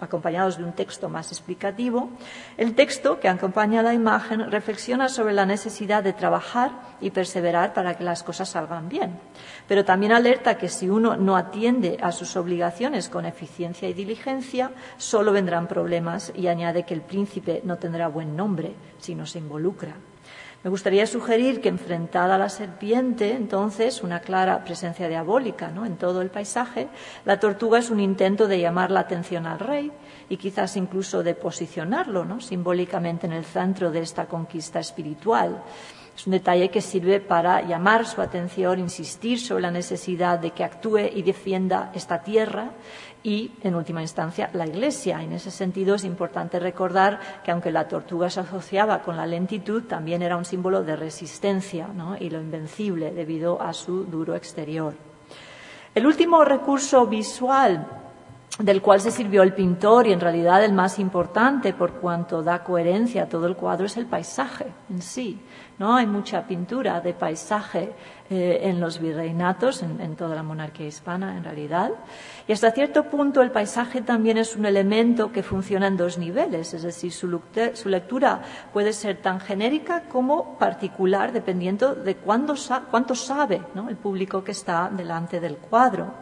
acompañados 0.00 0.58
de 0.58 0.64
un 0.64 0.72
texto 0.72 1.08
más 1.08 1.32
explicativo, 1.32 2.10
el 2.56 2.74
texto 2.74 3.18
que 3.18 3.28
acompaña 3.28 3.80
a 3.80 3.82
la 3.82 3.94
imagen 3.94 4.50
reflexiona 4.50 5.08
sobre 5.08 5.34
la 5.34 5.46
necesidad 5.46 6.02
de 6.02 6.12
trabajar 6.12 6.70
y 7.00 7.10
perseverar 7.10 7.74
para 7.74 7.96
que 7.96 8.04
las 8.04 8.22
cosas 8.22 8.50
salgan 8.50 8.88
bien. 8.88 9.18
Pero 9.66 9.84
también 9.84 10.12
alerta 10.12 10.58
que 10.58 10.68
si 10.68 10.88
uno 10.88 11.16
no 11.16 11.36
atiende 11.36 11.98
a 12.00 12.12
sus 12.12 12.36
obligaciones 12.36 13.08
con 13.08 13.26
eficiencia 13.26 13.88
y 13.88 13.94
diligencia, 13.94 14.70
solo 14.96 15.32
vendrán 15.32 15.66
problemas 15.66 16.32
y 16.36 16.46
añade 16.46 16.84
que 16.84 16.94
el 16.94 17.02
príncipe 17.02 17.62
no 17.64 17.76
tendrá 17.78 18.08
buen 18.08 18.36
nombre 18.36 18.74
si 18.98 19.14
no 19.14 19.26
se 19.26 19.38
involucra. 19.38 19.94
Me 20.64 20.70
gustaría 20.70 21.06
sugerir 21.06 21.60
que 21.60 21.68
enfrentada 21.68 22.34
a 22.34 22.38
la 22.38 22.48
serpiente, 22.48 23.32
entonces, 23.32 24.02
una 24.02 24.18
clara 24.18 24.64
presencia 24.64 25.08
diabólica 25.08 25.68
¿no? 25.68 25.86
en 25.86 25.96
todo 25.96 26.20
el 26.20 26.30
paisaje, 26.30 26.88
la 27.24 27.38
tortuga 27.38 27.78
es 27.78 27.90
un 27.90 28.00
intento 28.00 28.48
de 28.48 28.58
llamar 28.58 28.90
la 28.90 29.00
atención 29.00 29.46
al 29.46 29.60
rey 29.60 29.92
y 30.28 30.36
quizás 30.36 30.76
incluso 30.76 31.22
de 31.22 31.36
posicionarlo 31.36 32.24
¿no? 32.24 32.40
simbólicamente 32.40 33.26
en 33.26 33.34
el 33.34 33.44
centro 33.44 33.92
de 33.92 34.00
esta 34.00 34.26
conquista 34.26 34.80
espiritual. 34.80 35.62
Es 36.16 36.26
un 36.26 36.32
detalle 36.32 36.68
que 36.68 36.80
sirve 36.80 37.20
para 37.20 37.62
llamar 37.62 38.04
su 38.04 38.20
atención, 38.20 38.80
insistir 38.80 39.38
sobre 39.38 39.62
la 39.62 39.70
necesidad 39.70 40.40
de 40.40 40.50
que 40.50 40.64
actúe 40.64 41.06
y 41.14 41.22
defienda 41.22 41.92
esta 41.94 42.24
tierra 42.24 42.72
y, 43.22 43.52
en 43.62 43.74
última 43.74 44.02
instancia, 44.02 44.50
la 44.52 44.66
Iglesia. 44.66 45.22
En 45.22 45.32
ese 45.32 45.50
sentido, 45.50 45.96
es 45.96 46.04
importante 46.04 46.58
recordar 46.58 47.20
que, 47.44 47.50
aunque 47.50 47.72
la 47.72 47.88
tortuga 47.88 48.30
se 48.30 48.40
asociaba 48.40 49.02
con 49.02 49.16
la 49.16 49.26
lentitud, 49.26 49.84
también 49.84 50.22
era 50.22 50.36
un 50.36 50.44
símbolo 50.44 50.82
de 50.82 50.96
resistencia 50.96 51.88
y 52.20 52.30
lo 52.30 52.40
invencible 52.40 53.12
debido 53.12 53.60
a 53.60 53.72
su 53.72 54.04
duro 54.04 54.34
exterior. 54.34 54.94
El 55.94 56.06
último 56.06 56.44
recurso 56.44 57.06
visual 57.06 57.86
del 58.58 58.82
cual 58.82 59.00
se 59.00 59.10
sirvió 59.10 59.42
el 59.42 59.52
pintor 59.52 60.06
y 60.06 60.12
en 60.12 60.20
realidad 60.20 60.64
el 60.64 60.72
más 60.72 60.98
importante 60.98 61.72
por 61.72 61.92
cuanto 61.94 62.42
da 62.42 62.64
coherencia 62.64 63.24
a 63.24 63.28
todo 63.28 63.46
el 63.46 63.54
cuadro 63.54 63.86
es 63.86 63.96
el 63.96 64.06
paisaje 64.06 64.66
en 64.90 65.00
sí. 65.00 65.40
¿no? 65.78 65.94
Hay 65.94 66.06
mucha 66.06 66.44
pintura 66.46 67.00
de 67.00 67.14
paisaje 67.14 67.92
eh, 68.28 68.60
en 68.62 68.80
los 68.80 68.98
virreinatos, 69.00 69.82
en, 69.82 70.16
toda 70.16 70.34
la 70.34 70.42
monarquía 70.42 70.86
hispana 70.86 71.36
en 71.36 71.44
realidad. 71.44 71.92
Y 72.48 72.52
hasta 72.52 72.70
cierto 72.70 73.04
punto 73.04 73.42
el 73.42 73.50
paisaje 73.50 74.00
también 74.00 74.38
es 74.38 74.56
un 74.56 74.64
elemento 74.64 75.30
que 75.30 75.42
funciona 75.42 75.86
en 75.86 75.98
dos 75.98 76.16
niveles, 76.16 76.72
es 76.72 76.82
decir, 76.82 77.12
su, 77.12 77.28
lectura 77.90 78.40
puede 78.72 78.94
ser 78.94 79.18
tan 79.18 79.38
genérica 79.38 80.04
como 80.08 80.56
particular 80.56 81.32
dependiendo 81.32 81.94
de 81.94 82.16
cuánto 82.16 82.56
sabe 82.56 83.60
el 83.86 83.96
público 83.96 84.42
que 84.42 84.52
está 84.52 84.88
delante 84.90 85.40
del 85.40 85.58
cuadro 85.58 86.14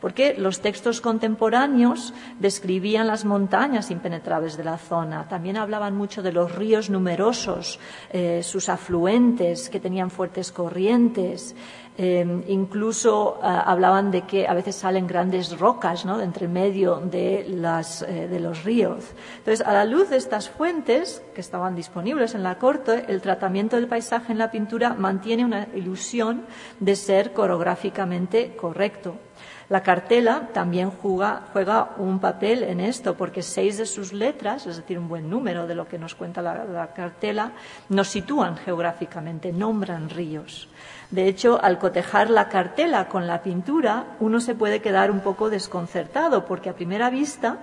porque 0.00 0.34
los 0.36 0.60
textos 0.60 1.00
contemporáneos 1.00 2.14
describían 2.38 3.06
las 3.06 3.24
montañas 3.24 3.90
impenetrables 3.90 4.56
de 4.56 4.64
la 4.64 4.78
zona, 4.78 5.28
también 5.28 5.56
hablaban 5.56 5.96
mucho 5.96 6.22
de 6.22 6.32
los 6.32 6.54
ríos 6.54 6.90
numerosos, 6.90 7.78
eh, 8.10 8.42
sus 8.42 8.68
afluentes 8.68 9.68
que 9.68 9.80
tenían 9.80 10.10
fuertes 10.10 10.52
corrientes, 10.52 11.54
eh, 11.98 12.44
incluso 12.48 13.40
eh, 13.42 13.46
hablaban 13.46 14.10
de 14.10 14.22
que 14.22 14.46
a 14.48 14.54
veces 14.54 14.76
salen 14.76 15.06
grandes 15.06 15.58
rocas 15.58 16.06
¿no? 16.06 16.16
de 16.16 16.24
entre 16.24 16.48
medio 16.48 16.96
de, 16.96 17.44
de, 17.44 18.40
los 18.40 18.64
ríos. 18.64 19.04
Entonces, 19.38 19.66
a 19.66 19.74
la 19.74 19.84
luz 19.84 20.08
de 20.08 20.16
estas 20.16 20.48
fuentes 20.48 21.22
que 21.34 21.42
estaban 21.42 21.74
disponibles 21.74 22.34
en 22.34 22.42
la 22.42 22.58
corte, 22.58 23.04
el 23.08 23.20
tratamiento 23.20 23.76
del 23.76 23.86
paisaje 23.86 24.32
en 24.32 24.38
la 24.38 24.50
pintura 24.50 24.94
mantiene 24.94 25.44
una 25.44 25.68
ilusión 25.74 26.46
de 26.78 26.96
ser 26.96 27.32
coreográficamente 27.34 28.56
correcto. 28.56 29.16
La 29.70 29.84
cartela 29.84 30.48
también 30.52 30.90
juega, 30.90 31.44
un 31.98 32.18
papel 32.18 32.64
en 32.64 32.80
esto, 32.80 33.14
porque 33.14 33.40
seis 33.40 33.78
de 33.78 33.86
sus 33.86 34.12
letras, 34.12 34.66
es 34.66 34.78
decir, 34.78 34.98
un 34.98 35.08
buen 35.08 35.30
número 35.30 35.68
de 35.68 35.76
lo 35.76 35.86
que 35.86 35.96
nos 35.96 36.16
cuenta 36.16 36.42
la, 36.42 36.88
cartela, 36.92 37.52
nos 37.88 38.08
sitúan 38.08 38.56
geográficamente, 38.56 39.52
nombran 39.52 40.10
ríos. 40.10 40.68
De 41.12 41.28
hecho, 41.28 41.62
al 41.62 41.78
cotejar 41.78 42.30
la 42.30 42.48
cartela 42.48 43.06
con 43.06 43.28
la 43.28 43.44
pintura, 43.44 44.16
uno 44.18 44.40
se 44.40 44.56
puede 44.56 44.82
quedar 44.82 45.12
un 45.12 45.20
poco 45.20 45.48
desconcertado, 45.48 46.46
porque 46.46 46.68
a 46.68 46.74
primera 46.74 47.08
vista, 47.08 47.58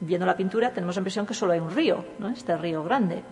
viendo 0.00 0.26
la 0.26 0.36
pintura, 0.36 0.72
tenemos 0.72 0.96
la 0.96 1.00
impresión 1.00 1.24
que 1.24 1.32
solo 1.32 1.54
hay 1.54 1.60
un 1.60 1.74
río, 1.74 2.04
¿no? 2.18 2.28
este 2.28 2.54
río 2.58 2.84
grande. 2.84 3.22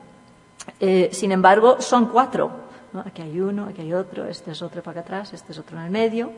Eh, 0.80 1.10
sin 1.12 1.30
embargo, 1.30 1.78
son 1.82 2.06
cuatro. 2.06 2.70
Aquí 3.04 3.22
hay 3.22 3.38
uno, 3.38 3.66
aquí 3.66 3.82
hay 3.82 3.92
otro, 3.92 4.26
este 4.26 4.50
es 4.50 4.62
otro 4.62 4.82
para 4.82 5.02
atrás, 5.02 5.32
este 5.32 5.52
es 5.52 5.58
otro 5.58 5.78
en 5.78 5.84
el 5.84 5.90
medio. 5.90 6.32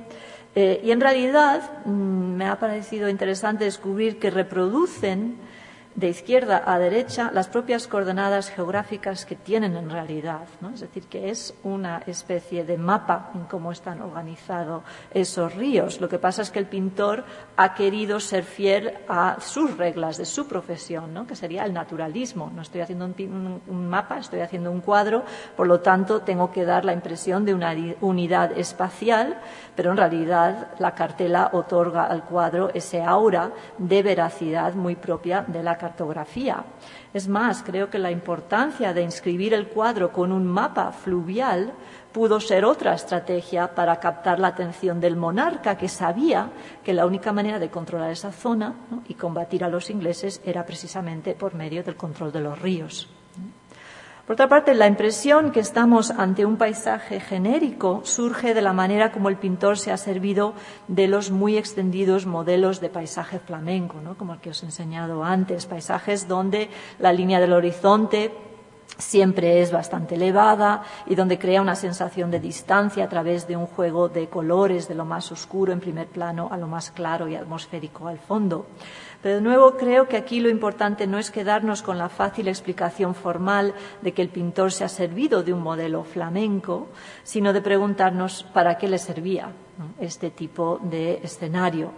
Eh, 0.55 0.81
y 0.85 0.91
en 0.91 1.01
realidad 1.01 1.85
mm, 1.87 1.91
me 2.37 2.47
ha 2.47 2.59
parecido 2.59 3.09
interesante 3.09 3.65
descubrir 3.65 4.19
que 4.19 4.31
reproducen 4.31 5.37
de 5.95 6.09
izquierda 6.09 6.63
a 6.65 6.79
derecha 6.79 7.31
las 7.33 7.49
propias 7.49 7.87
coordenadas 7.87 8.51
geográficas 8.51 9.27
que 9.27 9.37
tienen 9.37 9.77
en 9.77 9.91
realidad. 9.91 10.47
¿no? 10.61 10.71
Es 10.71 10.81
decir, 10.81 11.05
que 11.05 11.31
es 11.31 11.55
una 11.63 11.99
especie 12.07 12.65
de 12.65 12.79
mapa 12.79 13.31
en 13.35 13.45
cómo 13.45 13.73
están 13.73 14.01
organizados 14.01 14.83
esos 15.13 15.55
ríos. 15.55 16.01
Lo 16.01 16.09
que 16.09 16.19
pasa 16.19 16.43
es 16.43 16.51
que 16.51 16.59
el 16.59 16.67
pintor 16.67 17.25
ha 17.57 17.75
querido 17.75 18.21
ser 18.21 18.45
fiel 18.45 18.95
a 19.09 19.37
sus 19.41 19.77
reglas 19.77 20.17
de 20.17 20.25
su 20.25 20.47
profesión, 20.49 21.13
¿no? 21.13 21.27
que 21.27 21.37
sería 21.37 21.65
el 21.65 21.73
naturalismo. 21.73 22.51
No 22.55 22.63
estoy 22.63 22.81
haciendo 22.81 23.05
un, 23.05 23.89
mapa, 23.89 24.19
estoy 24.19 24.41
haciendo 24.41 24.71
un 24.71 24.81
cuadro, 24.81 25.25
por 25.57 25.67
lo 25.67 25.81
tanto 25.81 26.23
tengo 26.23 26.51
que 26.51 26.65
dar 26.65 26.85
la 26.85 26.93
impresión 26.93 27.45
de 27.45 27.55
una 27.55 27.75
unidad 28.01 28.57
espacial, 28.59 29.39
pero 29.77 29.91
en 29.91 29.97
realidad 29.97 30.69
la 30.79 30.95
cartela 30.95 31.51
otorga 31.53 32.05
al 32.05 32.25
cuadro 32.25 32.71
ese 32.73 33.03
aura 33.03 33.51
de 33.79 34.03
veracidad 34.03 34.75
muy 34.75 34.97
propia 34.97 35.45
de 35.47 35.63
la 35.63 35.77
cartografía. 35.83 36.65
Es 37.13 37.27
más, 37.27 37.65
creo 37.65 37.91
que 37.91 37.99
la 37.99 38.13
importancia 38.13 38.95
de 38.95 39.03
inscribir 39.03 39.53
el 39.53 39.67
cuadro 39.67 40.13
con 40.13 40.31
un 40.31 40.47
mapa 40.47 40.93
fluvial 40.93 41.73
pudo 42.13 42.39
ser 42.39 42.65
otra 42.65 42.95
estrategia 42.95 43.75
para 43.75 43.99
captar 43.99 44.39
la 44.39 44.49
atención 44.49 45.01
del 45.01 45.17
monarca, 45.17 45.77
que 45.77 45.89
sabía 45.89 46.51
que 46.85 46.95
la 46.95 47.05
única 47.05 47.33
manera 47.33 47.59
de 47.59 47.71
controlar 47.71 48.13
esa 48.13 48.31
zona 48.31 48.75
y 49.09 49.15
combatir 49.15 49.65
a 49.65 49.69
los 49.69 49.91
ingleses 49.91 50.41
era 50.45 50.65
precisamente 50.65 51.35
por 51.35 51.55
medio 51.55 51.83
del 51.83 51.97
control 51.97 52.31
de 52.31 52.41
los 52.41 52.63
ríos. 52.63 53.09
Por 54.27 54.35
otra 54.35 54.49
parte, 54.49 54.75
la 54.75 54.87
impresión 54.87 55.51
que 55.51 55.59
estamos 55.59 56.13
ante 56.13 56.47
un 56.47 56.57
paisaje 56.57 57.19
genérico 57.19 58.03
surge 58.05 58.55
de 58.55 58.63
la 58.63 58.73
manera 58.73 59.11
como 59.11 59.29
el 59.29 59.37
pintor 59.37 59.79
se 59.79 59.91
ha 59.91 59.97
servido 59.97 60.55
de 60.87 61.09
los 61.09 61.33
muy 61.33 61.57
extendidos 61.57 62.25
modelos 62.25 62.81
de 62.81 62.89
paisaje 62.89 63.41
flamenco, 63.41 63.97
como 64.17 64.35
el 64.35 64.41
que 64.41 64.51
os 64.51 64.63
he 64.63 64.67
enseñado 64.67 65.25
antes, 65.25 65.67
paisajes 65.67 66.29
donde 66.29 66.71
la 67.01 67.13
línea 67.13 67.41
del 67.41 67.53
horizonte 67.53 68.33
siempre 68.97 69.61
es 69.61 69.73
bastante 69.73 70.15
elevada 70.15 70.83
y 71.07 71.15
donde 71.15 71.39
crea 71.39 71.63
una 71.63 71.75
sensación 71.75 72.31
de 72.31 72.39
distancia 72.39 73.05
a 73.05 73.09
través 73.09 73.49
de 73.49 73.57
un 73.57 73.67
juego 73.67 74.09
de 74.09 74.29
colores 74.29 74.87
de 74.87 74.95
lo 74.95 75.05
más 75.05 75.33
oscuro 75.33 75.73
en 75.73 75.81
primer 75.81 76.07
plano 76.07 76.49
a 76.51 76.57
lo 76.57 76.69
más 76.69 76.91
claro 76.91 77.27
y 77.27 77.35
atmosférico 77.35 78.07
al 78.07 78.19
fondo. 78.19 78.67
Pero 79.23 79.37
de 79.37 79.41
nuevo 79.41 79.77
creo 79.77 80.09
que 80.09 80.17
aquí 80.17 80.41
lo 80.41 80.49
importante 80.49 81.07
no 81.07 81.19
es 81.19 81.31
quedarnos 81.31 81.83
con 81.83 81.97
la 81.97 82.09
fácil 82.09 82.49
explicación 82.49 83.15
formal 83.15 83.73
de 84.01 84.13
que 84.13 84.23
el 84.23 84.29
pintor 84.29 84.73
se 84.73 84.83
ha 84.83 84.89
servido 84.89 85.45
de 85.45 85.53
un 85.53 85.63
modelo 85.63 86.03
flamenco, 86.03 86.89
sino 87.23 87.53
de 87.53 87.63
preguntarnos 87.63 88.43
para 88.53 88.79
qué 88.79 88.89
le 88.89 88.99
servía 88.99 89.53
este 90.01 90.31
tipo 90.31 90.81
de 90.83 91.21
escenario. 91.23 91.93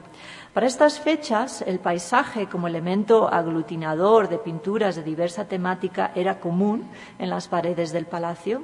Para 0.52 0.66
estas 0.66 1.00
fechas, 1.00 1.62
el 1.62 1.80
paisaje 1.80 2.46
como 2.46 2.68
elemento 2.68 3.26
aglutinador 3.26 4.28
de 4.28 4.38
pinturas 4.38 4.94
de 4.94 5.02
diversa 5.02 5.46
temática 5.46 6.12
era 6.14 6.38
común 6.38 6.88
en 7.18 7.30
las 7.30 7.48
paredes 7.48 7.90
del 7.90 8.04
palacio 8.04 8.62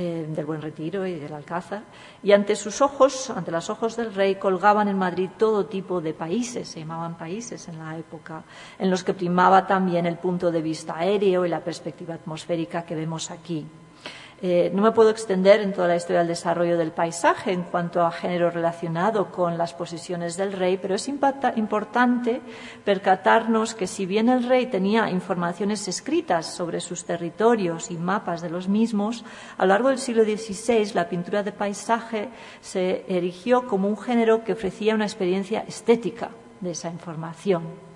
eh, 0.00 0.26
del 0.26 0.46
Buen 0.46 0.62
Retiro 0.62 1.06
y 1.06 1.16
del 1.16 1.34
Alcázar, 1.34 1.82
y 2.22 2.32
ante 2.32 2.56
sus 2.56 2.80
ojos, 2.80 3.28
ante 3.28 3.50
los 3.50 3.68
ojos 3.68 3.96
del 3.96 4.14
rey, 4.14 4.36
colgaban 4.36 4.88
en 4.88 4.96
Madrid 4.96 5.28
todo 5.36 5.66
tipo 5.66 6.00
de 6.00 6.14
países, 6.14 6.68
se 6.68 6.80
llamaban 6.80 7.18
países 7.18 7.68
en 7.68 7.78
la 7.78 7.98
época, 7.98 8.42
en 8.78 8.90
los 8.90 9.04
que 9.04 9.12
primaba 9.12 9.66
también 9.66 10.06
el 10.06 10.16
punto 10.16 10.50
de 10.50 10.62
vista 10.62 10.96
aéreo 10.96 11.44
y 11.44 11.50
la 11.50 11.60
perspectiva 11.60 12.14
atmosférica 12.14 12.86
que 12.86 12.94
vemos 12.94 13.30
aquí. 13.30 13.66
Eh, 14.42 14.70
no 14.74 14.80
me 14.80 14.92
puedo 14.92 15.10
extender 15.10 15.60
en 15.60 15.74
toda 15.74 15.88
la 15.88 15.96
historia 15.96 16.20
del 16.20 16.28
desarrollo 16.28 16.78
del 16.78 16.92
paisaje 16.92 17.52
en 17.52 17.62
cuanto 17.62 18.00
a 18.00 18.10
género 18.10 18.50
relacionado 18.50 19.30
con 19.30 19.58
las 19.58 19.74
posesiones 19.74 20.38
del 20.38 20.54
rey, 20.54 20.78
pero 20.80 20.94
es 20.94 21.08
importante 21.08 22.40
percatarnos 22.82 23.74
que 23.74 23.86
si 23.86 24.06
bien 24.06 24.30
el 24.30 24.48
rey 24.48 24.66
tenía 24.66 25.10
informaciones 25.10 25.86
escritas 25.88 26.46
sobre 26.46 26.80
sus 26.80 27.04
territorios 27.04 27.90
y 27.90 27.98
mapas 27.98 28.40
de 28.40 28.48
los 28.48 28.66
mismos, 28.66 29.24
a 29.58 29.66
lo 29.66 29.68
largo 29.68 29.88
del 29.90 29.98
siglo 29.98 30.24
XVI 30.24 30.94
la 30.94 31.10
pintura 31.10 31.42
de 31.42 31.52
paisaje 31.52 32.30
se 32.62 33.04
erigió 33.08 33.66
como 33.66 33.88
un 33.88 33.98
género 33.98 34.42
que 34.42 34.54
ofrecía 34.54 34.94
una 34.94 35.04
experiencia 35.04 35.64
estética 35.68 36.30
de 36.60 36.70
esa 36.70 36.88
información. 36.88 37.89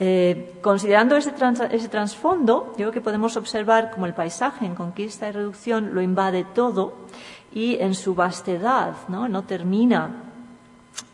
Eh, 0.00 0.58
considerando 0.60 1.16
ese, 1.16 1.30
trasfondo, 1.30 2.72
yo 2.72 2.74
creo 2.74 2.92
que 2.92 3.00
podemos 3.00 3.36
observar 3.36 3.92
como 3.92 4.06
el 4.06 4.14
paisaje 4.14 4.66
en 4.66 4.74
conquista 4.74 5.28
y 5.28 5.32
reducción 5.32 5.94
lo 5.94 6.02
invade 6.02 6.44
todo 6.44 6.94
y 7.52 7.76
en 7.76 7.94
su 7.94 8.16
vastedad 8.16 8.94
no, 9.06 9.44
termina 9.44 10.24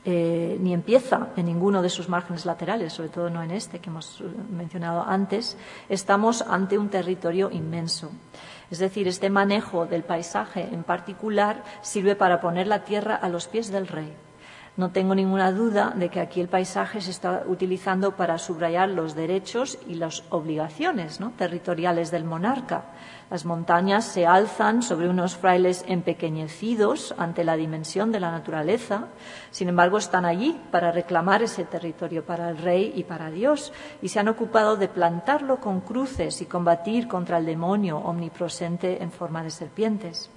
eh, 0.06 0.56
ni 0.60 0.72
empieza 0.72 1.28
en 1.36 1.46
ninguno 1.46 1.82
de 1.82 1.90
sus 1.90 2.08
márgenes 2.08 2.46
laterales, 2.46 2.94
sobre 2.94 3.10
todo 3.10 3.28
no 3.28 3.42
en 3.42 3.50
este 3.50 3.80
que 3.80 3.90
hemos 3.90 4.22
mencionado 4.50 5.04
antes, 5.06 5.58
estamos 5.90 6.40
ante 6.40 6.78
un 6.78 6.88
territorio 6.88 7.50
inmenso. 7.50 8.10
Es 8.70 8.78
decir, 8.78 9.08
este 9.08 9.28
manejo 9.28 9.84
del 9.84 10.04
paisaje 10.04 10.68
en 10.72 10.84
particular 10.84 11.64
sirve 11.82 12.14
para 12.14 12.40
poner 12.40 12.66
la 12.66 12.84
tierra 12.84 13.16
a 13.16 13.28
los 13.28 13.46
pies 13.46 13.70
del 13.70 13.88
rey 13.88 14.10
no 14.76 14.90
tengo 14.90 15.14
ninguna 15.14 15.52
duda 15.52 15.92
de 15.94 16.08
que 16.08 16.20
aquí 16.20 16.40
el 16.40 16.48
paisaje 16.48 17.00
se 17.00 17.10
está 17.10 17.44
utilizando 17.46 18.16
para 18.16 18.38
subrayar 18.38 18.88
los 18.88 19.14
derechos 19.14 19.78
y 19.86 19.94
las 19.94 20.24
obligaciones 20.30 21.18
territoriales 21.36 22.10
del 22.10 22.24
monarca. 22.24 22.84
Las 23.30 23.44
montañas 23.44 24.04
se 24.04 24.26
alzan 24.26 24.82
sobre 24.82 25.08
unos 25.08 25.36
frailes 25.36 25.84
empequeñecidos 25.86 27.14
ante 27.18 27.44
la 27.44 27.56
dimensión 27.56 28.10
de 28.10 28.20
la 28.20 28.30
naturaleza, 28.30 29.08
sin 29.50 29.68
embargo 29.68 29.98
están 29.98 30.24
allí 30.24 30.60
para 30.70 30.92
reclamar 30.92 31.42
ese 31.42 31.64
territorio 31.64 32.24
para 32.24 32.50
el 32.50 32.58
rey 32.58 32.92
y 32.94 33.04
para 33.04 33.30
Dios, 33.30 33.72
y 34.02 34.08
se 34.08 34.18
han 34.18 34.28
ocupado 34.28 34.76
de 34.76 34.88
plantarlo 34.88 35.60
con 35.60 35.80
cruces 35.80 36.40
y 36.42 36.46
combatir 36.46 37.06
contra 37.06 37.38
el 37.38 37.46
demonio 37.46 37.98
omnipresente 37.98 39.02
en 39.02 39.12
forma 39.12 39.42
de 39.42 39.50
serpientes 39.50 40.30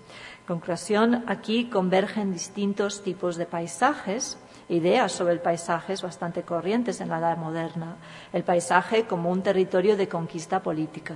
conclusión, 0.47 1.23
aquí 1.27 1.69
convergen 1.69 2.31
distintos 2.31 3.03
tipos 3.03 3.37
de 3.37 3.45
paisajes, 3.45 4.37
ideas 4.69 5.11
sobre 5.11 5.33
el 5.33 5.39
paisaje 5.39 5.95
bastante 6.01 6.43
corrientes 6.43 7.01
en 7.01 7.09
la 7.09 7.19
edad 7.19 7.37
moderna. 7.37 7.97
El 8.31 8.43
paisaje 8.43 9.05
como 9.05 9.31
un 9.31 9.41
territorio 9.41 9.95
de 9.97 10.07
conquista 10.07 10.61
política, 10.61 11.15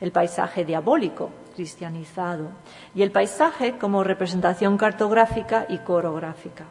el 0.00 0.12
paisaje 0.12 0.64
diabólico, 0.64 1.30
cristianizado, 1.54 2.50
y 2.94 3.02
el 3.02 3.10
paisaje 3.10 3.78
como 3.78 4.04
representación 4.04 4.76
cartográfica 4.76 5.66
y 5.68 5.78
coreográfica. 5.78 6.64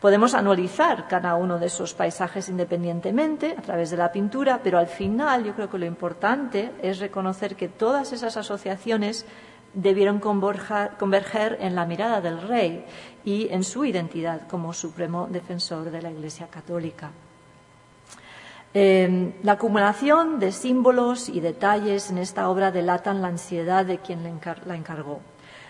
Podemos 0.00 0.34
analizar 0.34 1.08
cada 1.08 1.34
uno 1.34 1.58
de 1.58 1.66
esos 1.66 1.92
paisajes 1.92 2.48
independientemente 2.48 3.56
a 3.58 3.62
través 3.62 3.90
de 3.90 3.96
la 3.96 4.12
pintura, 4.12 4.60
pero 4.62 4.78
al 4.78 4.86
final 4.86 5.42
yo 5.42 5.54
creo 5.54 5.68
que 5.68 5.78
lo 5.78 5.86
importante 5.86 6.70
es 6.82 7.00
reconocer 7.00 7.56
que 7.56 7.66
todas 7.66 8.12
esas 8.12 8.36
asociaciones 8.36 9.26
debieron 9.74 10.20
converger 10.20 11.58
en 11.60 11.74
la 11.74 11.86
mirada 11.86 12.20
del 12.20 12.40
rey 12.42 12.84
y 13.24 13.48
en 13.50 13.64
su 13.64 13.84
identidad 13.84 14.46
como 14.48 14.72
supremo 14.72 15.28
defensor 15.30 15.90
de 15.90 16.02
la 16.02 16.10
Iglesia 16.10 16.48
Católica. 16.48 17.10
Em, 18.74 19.32
la 19.42 19.52
acumulación 19.52 20.38
de 20.38 20.52
símbolos 20.52 21.28
y 21.28 21.40
detalles 21.40 22.10
en 22.10 22.18
esta 22.18 22.48
obra 22.48 22.70
delatan 22.70 23.22
la 23.22 23.28
ansiedad 23.28 23.86
de 23.86 23.98
quien 23.98 24.22
la 24.22 24.76
encargó. 24.76 25.20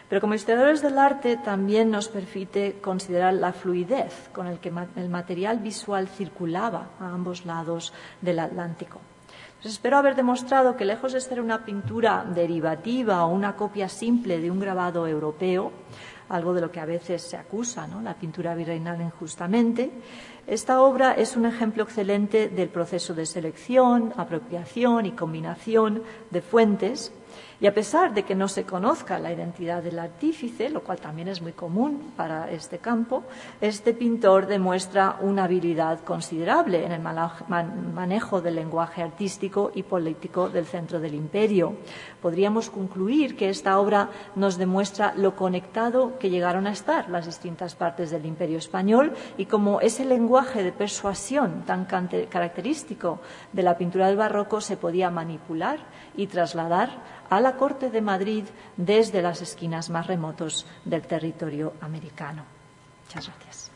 Pero 0.08 0.20
como 0.20 0.34
historiadores 0.34 0.82
del 0.82 0.98
arte 0.98 1.36
también 1.36 1.90
nos 1.90 2.08
permite 2.08 2.80
considerar 2.80 3.34
la 3.34 3.52
fluidez 3.52 4.30
con 4.32 4.46
el 4.46 4.58
que 4.58 4.72
el 4.96 5.08
material 5.08 5.58
visual 5.58 6.08
circulaba 6.08 6.88
a 6.98 7.12
ambos 7.12 7.44
lados 7.44 7.92
del 8.22 8.38
Atlántico. 8.38 9.00
Pues 9.60 9.74
espero 9.74 9.96
haber 9.96 10.14
demostrado 10.14 10.76
que 10.76 10.84
lejos 10.84 11.14
de 11.14 11.20
ser 11.20 11.40
una 11.40 11.64
pintura 11.64 12.24
derivativa 12.24 13.24
o 13.24 13.34
una 13.34 13.56
copia 13.56 13.88
simple 13.88 14.38
de 14.38 14.52
un 14.52 14.60
grabado 14.60 15.08
europeo, 15.08 15.72
algo 16.28 16.54
de 16.54 16.60
lo 16.60 16.70
que 16.70 16.78
a 16.78 16.84
veces 16.84 17.22
se 17.22 17.36
acusa 17.36 17.88
la 18.04 18.14
pintura 18.14 18.54
virreinal 18.54 19.00
injustamente, 19.00 19.90
esta 20.46 20.80
obra 20.80 21.14
es 21.14 21.36
un 21.36 21.44
ejemplo 21.44 21.82
excelente 21.82 22.48
del 22.48 22.68
proceso 22.68 23.14
de 23.14 23.26
selección, 23.26 24.14
apropiación 24.16 25.06
y 25.06 25.10
combinación 25.10 26.04
de 26.30 26.40
fuentes 26.40 27.12
y 27.60 27.66
a 27.66 27.74
pesar 27.74 28.14
de 28.14 28.22
que 28.22 28.36
no 28.36 28.46
se 28.46 28.64
conozca 28.64 29.18
la 29.18 29.32
identidad 29.32 29.82
del 29.82 29.98
artífice, 29.98 30.70
lo 30.70 30.82
cual 30.82 31.00
también 31.00 31.26
es 31.28 31.42
muy 31.42 31.52
común 31.52 32.12
para 32.16 32.50
este 32.50 32.78
campo, 32.78 33.24
este 33.60 33.94
pintor 33.94 34.46
demuestra 34.46 35.16
una 35.20 35.44
habilidad 35.44 36.00
considerable 36.04 36.84
en 36.84 36.92
el 36.92 37.00
manejo 37.00 38.40
del 38.40 38.54
lenguaje 38.54 39.02
artístico 39.02 39.72
y 39.74 39.82
político 39.82 40.48
del 40.48 40.66
centro 40.66 41.00
del 41.00 41.14
imperio. 41.14 41.76
Podríamos 42.22 42.70
concluir 42.70 43.36
que 43.36 43.48
esta 43.48 43.78
obra 43.80 44.10
nos 44.36 44.56
demuestra 44.56 45.14
lo 45.16 45.34
conectado 45.34 46.18
que 46.18 46.30
llegaron 46.30 46.66
a 46.68 46.72
estar 46.72 47.10
las 47.10 47.26
distintas 47.26 47.74
partes 47.74 48.10
del 48.10 48.24
imperio 48.26 48.58
español 48.58 49.14
y 49.36 49.46
cómo 49.46 49.80
ese 49.80 50.04
lenguaje 50.04 50.62
de 50.62 50.72
persuasión 50.72 51.64
tan 51.66 51.86
característico 51.86 53.20
de 53.52 53.62
la 53.62 53.76
pintura 53.76 54.06
del 54.06 54.16
barroco 54.16 54.60
se 54.60 54.76
podía 54.76 55.10
manipular 55.10 55.80
y 56.16 56.28
trasladar 56.28 57.17
a 57.30 57.40
la 57.40 57.56
Corte 57.56 57.90
de 57.90 58.00
Madrid 58.00 58.44
desde 58.76 59.22
las 59.22 59.42
esquinas 59.42 59.90
más 59.90 60.06
remotos 60.06 60.66
del 60.84 61.02
territorio 61.02 61.74
americano. 61.80 62.44
Muchas 63.06 63.26
gracias. 63.26 63.70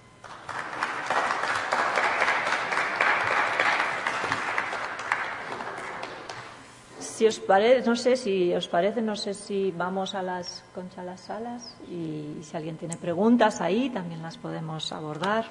Si 7.22 7.26
os 7.26 7.38
parece, 7.38 7.88
no 7.88 7.94
sé 7.94 8.16
si 8.16 8.53
os 8.53 8.66
parece, 8.66 9.00
no 9.00 9.14
sé 9.14 9.34
si 9.34 9.70
vamos 9.70 10.14
a 10.16 10.22
las 10.22 10.64
concha 10.74 11.05
las 11.05 11.20
salas 11.20 11.76
y 11.88 12.38
si 12.42 12.57
alguien 12.57 12.76
tiene 12.76 12.96
preguntas 12.96 13.61
ahí 13.61 13.90
también 13.90 14.22
las 14.22 14.38
podemos 14.38 14.90
abordar. 14.92 15.44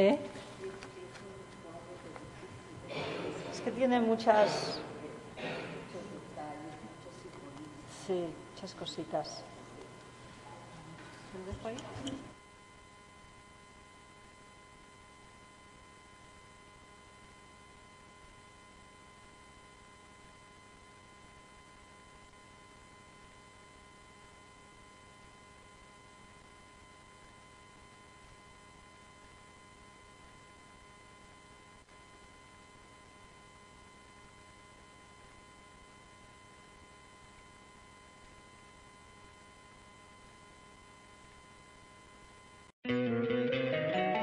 ¿Eh? 0.00 0.18
Es 3.52 3.60
que 3.60 3.70
tiene 3.70 4.00
muchas. 4.00 4.78
Sí, 8.06 8.24
muchas 8.54 8.74
cositas. 8.76 9.44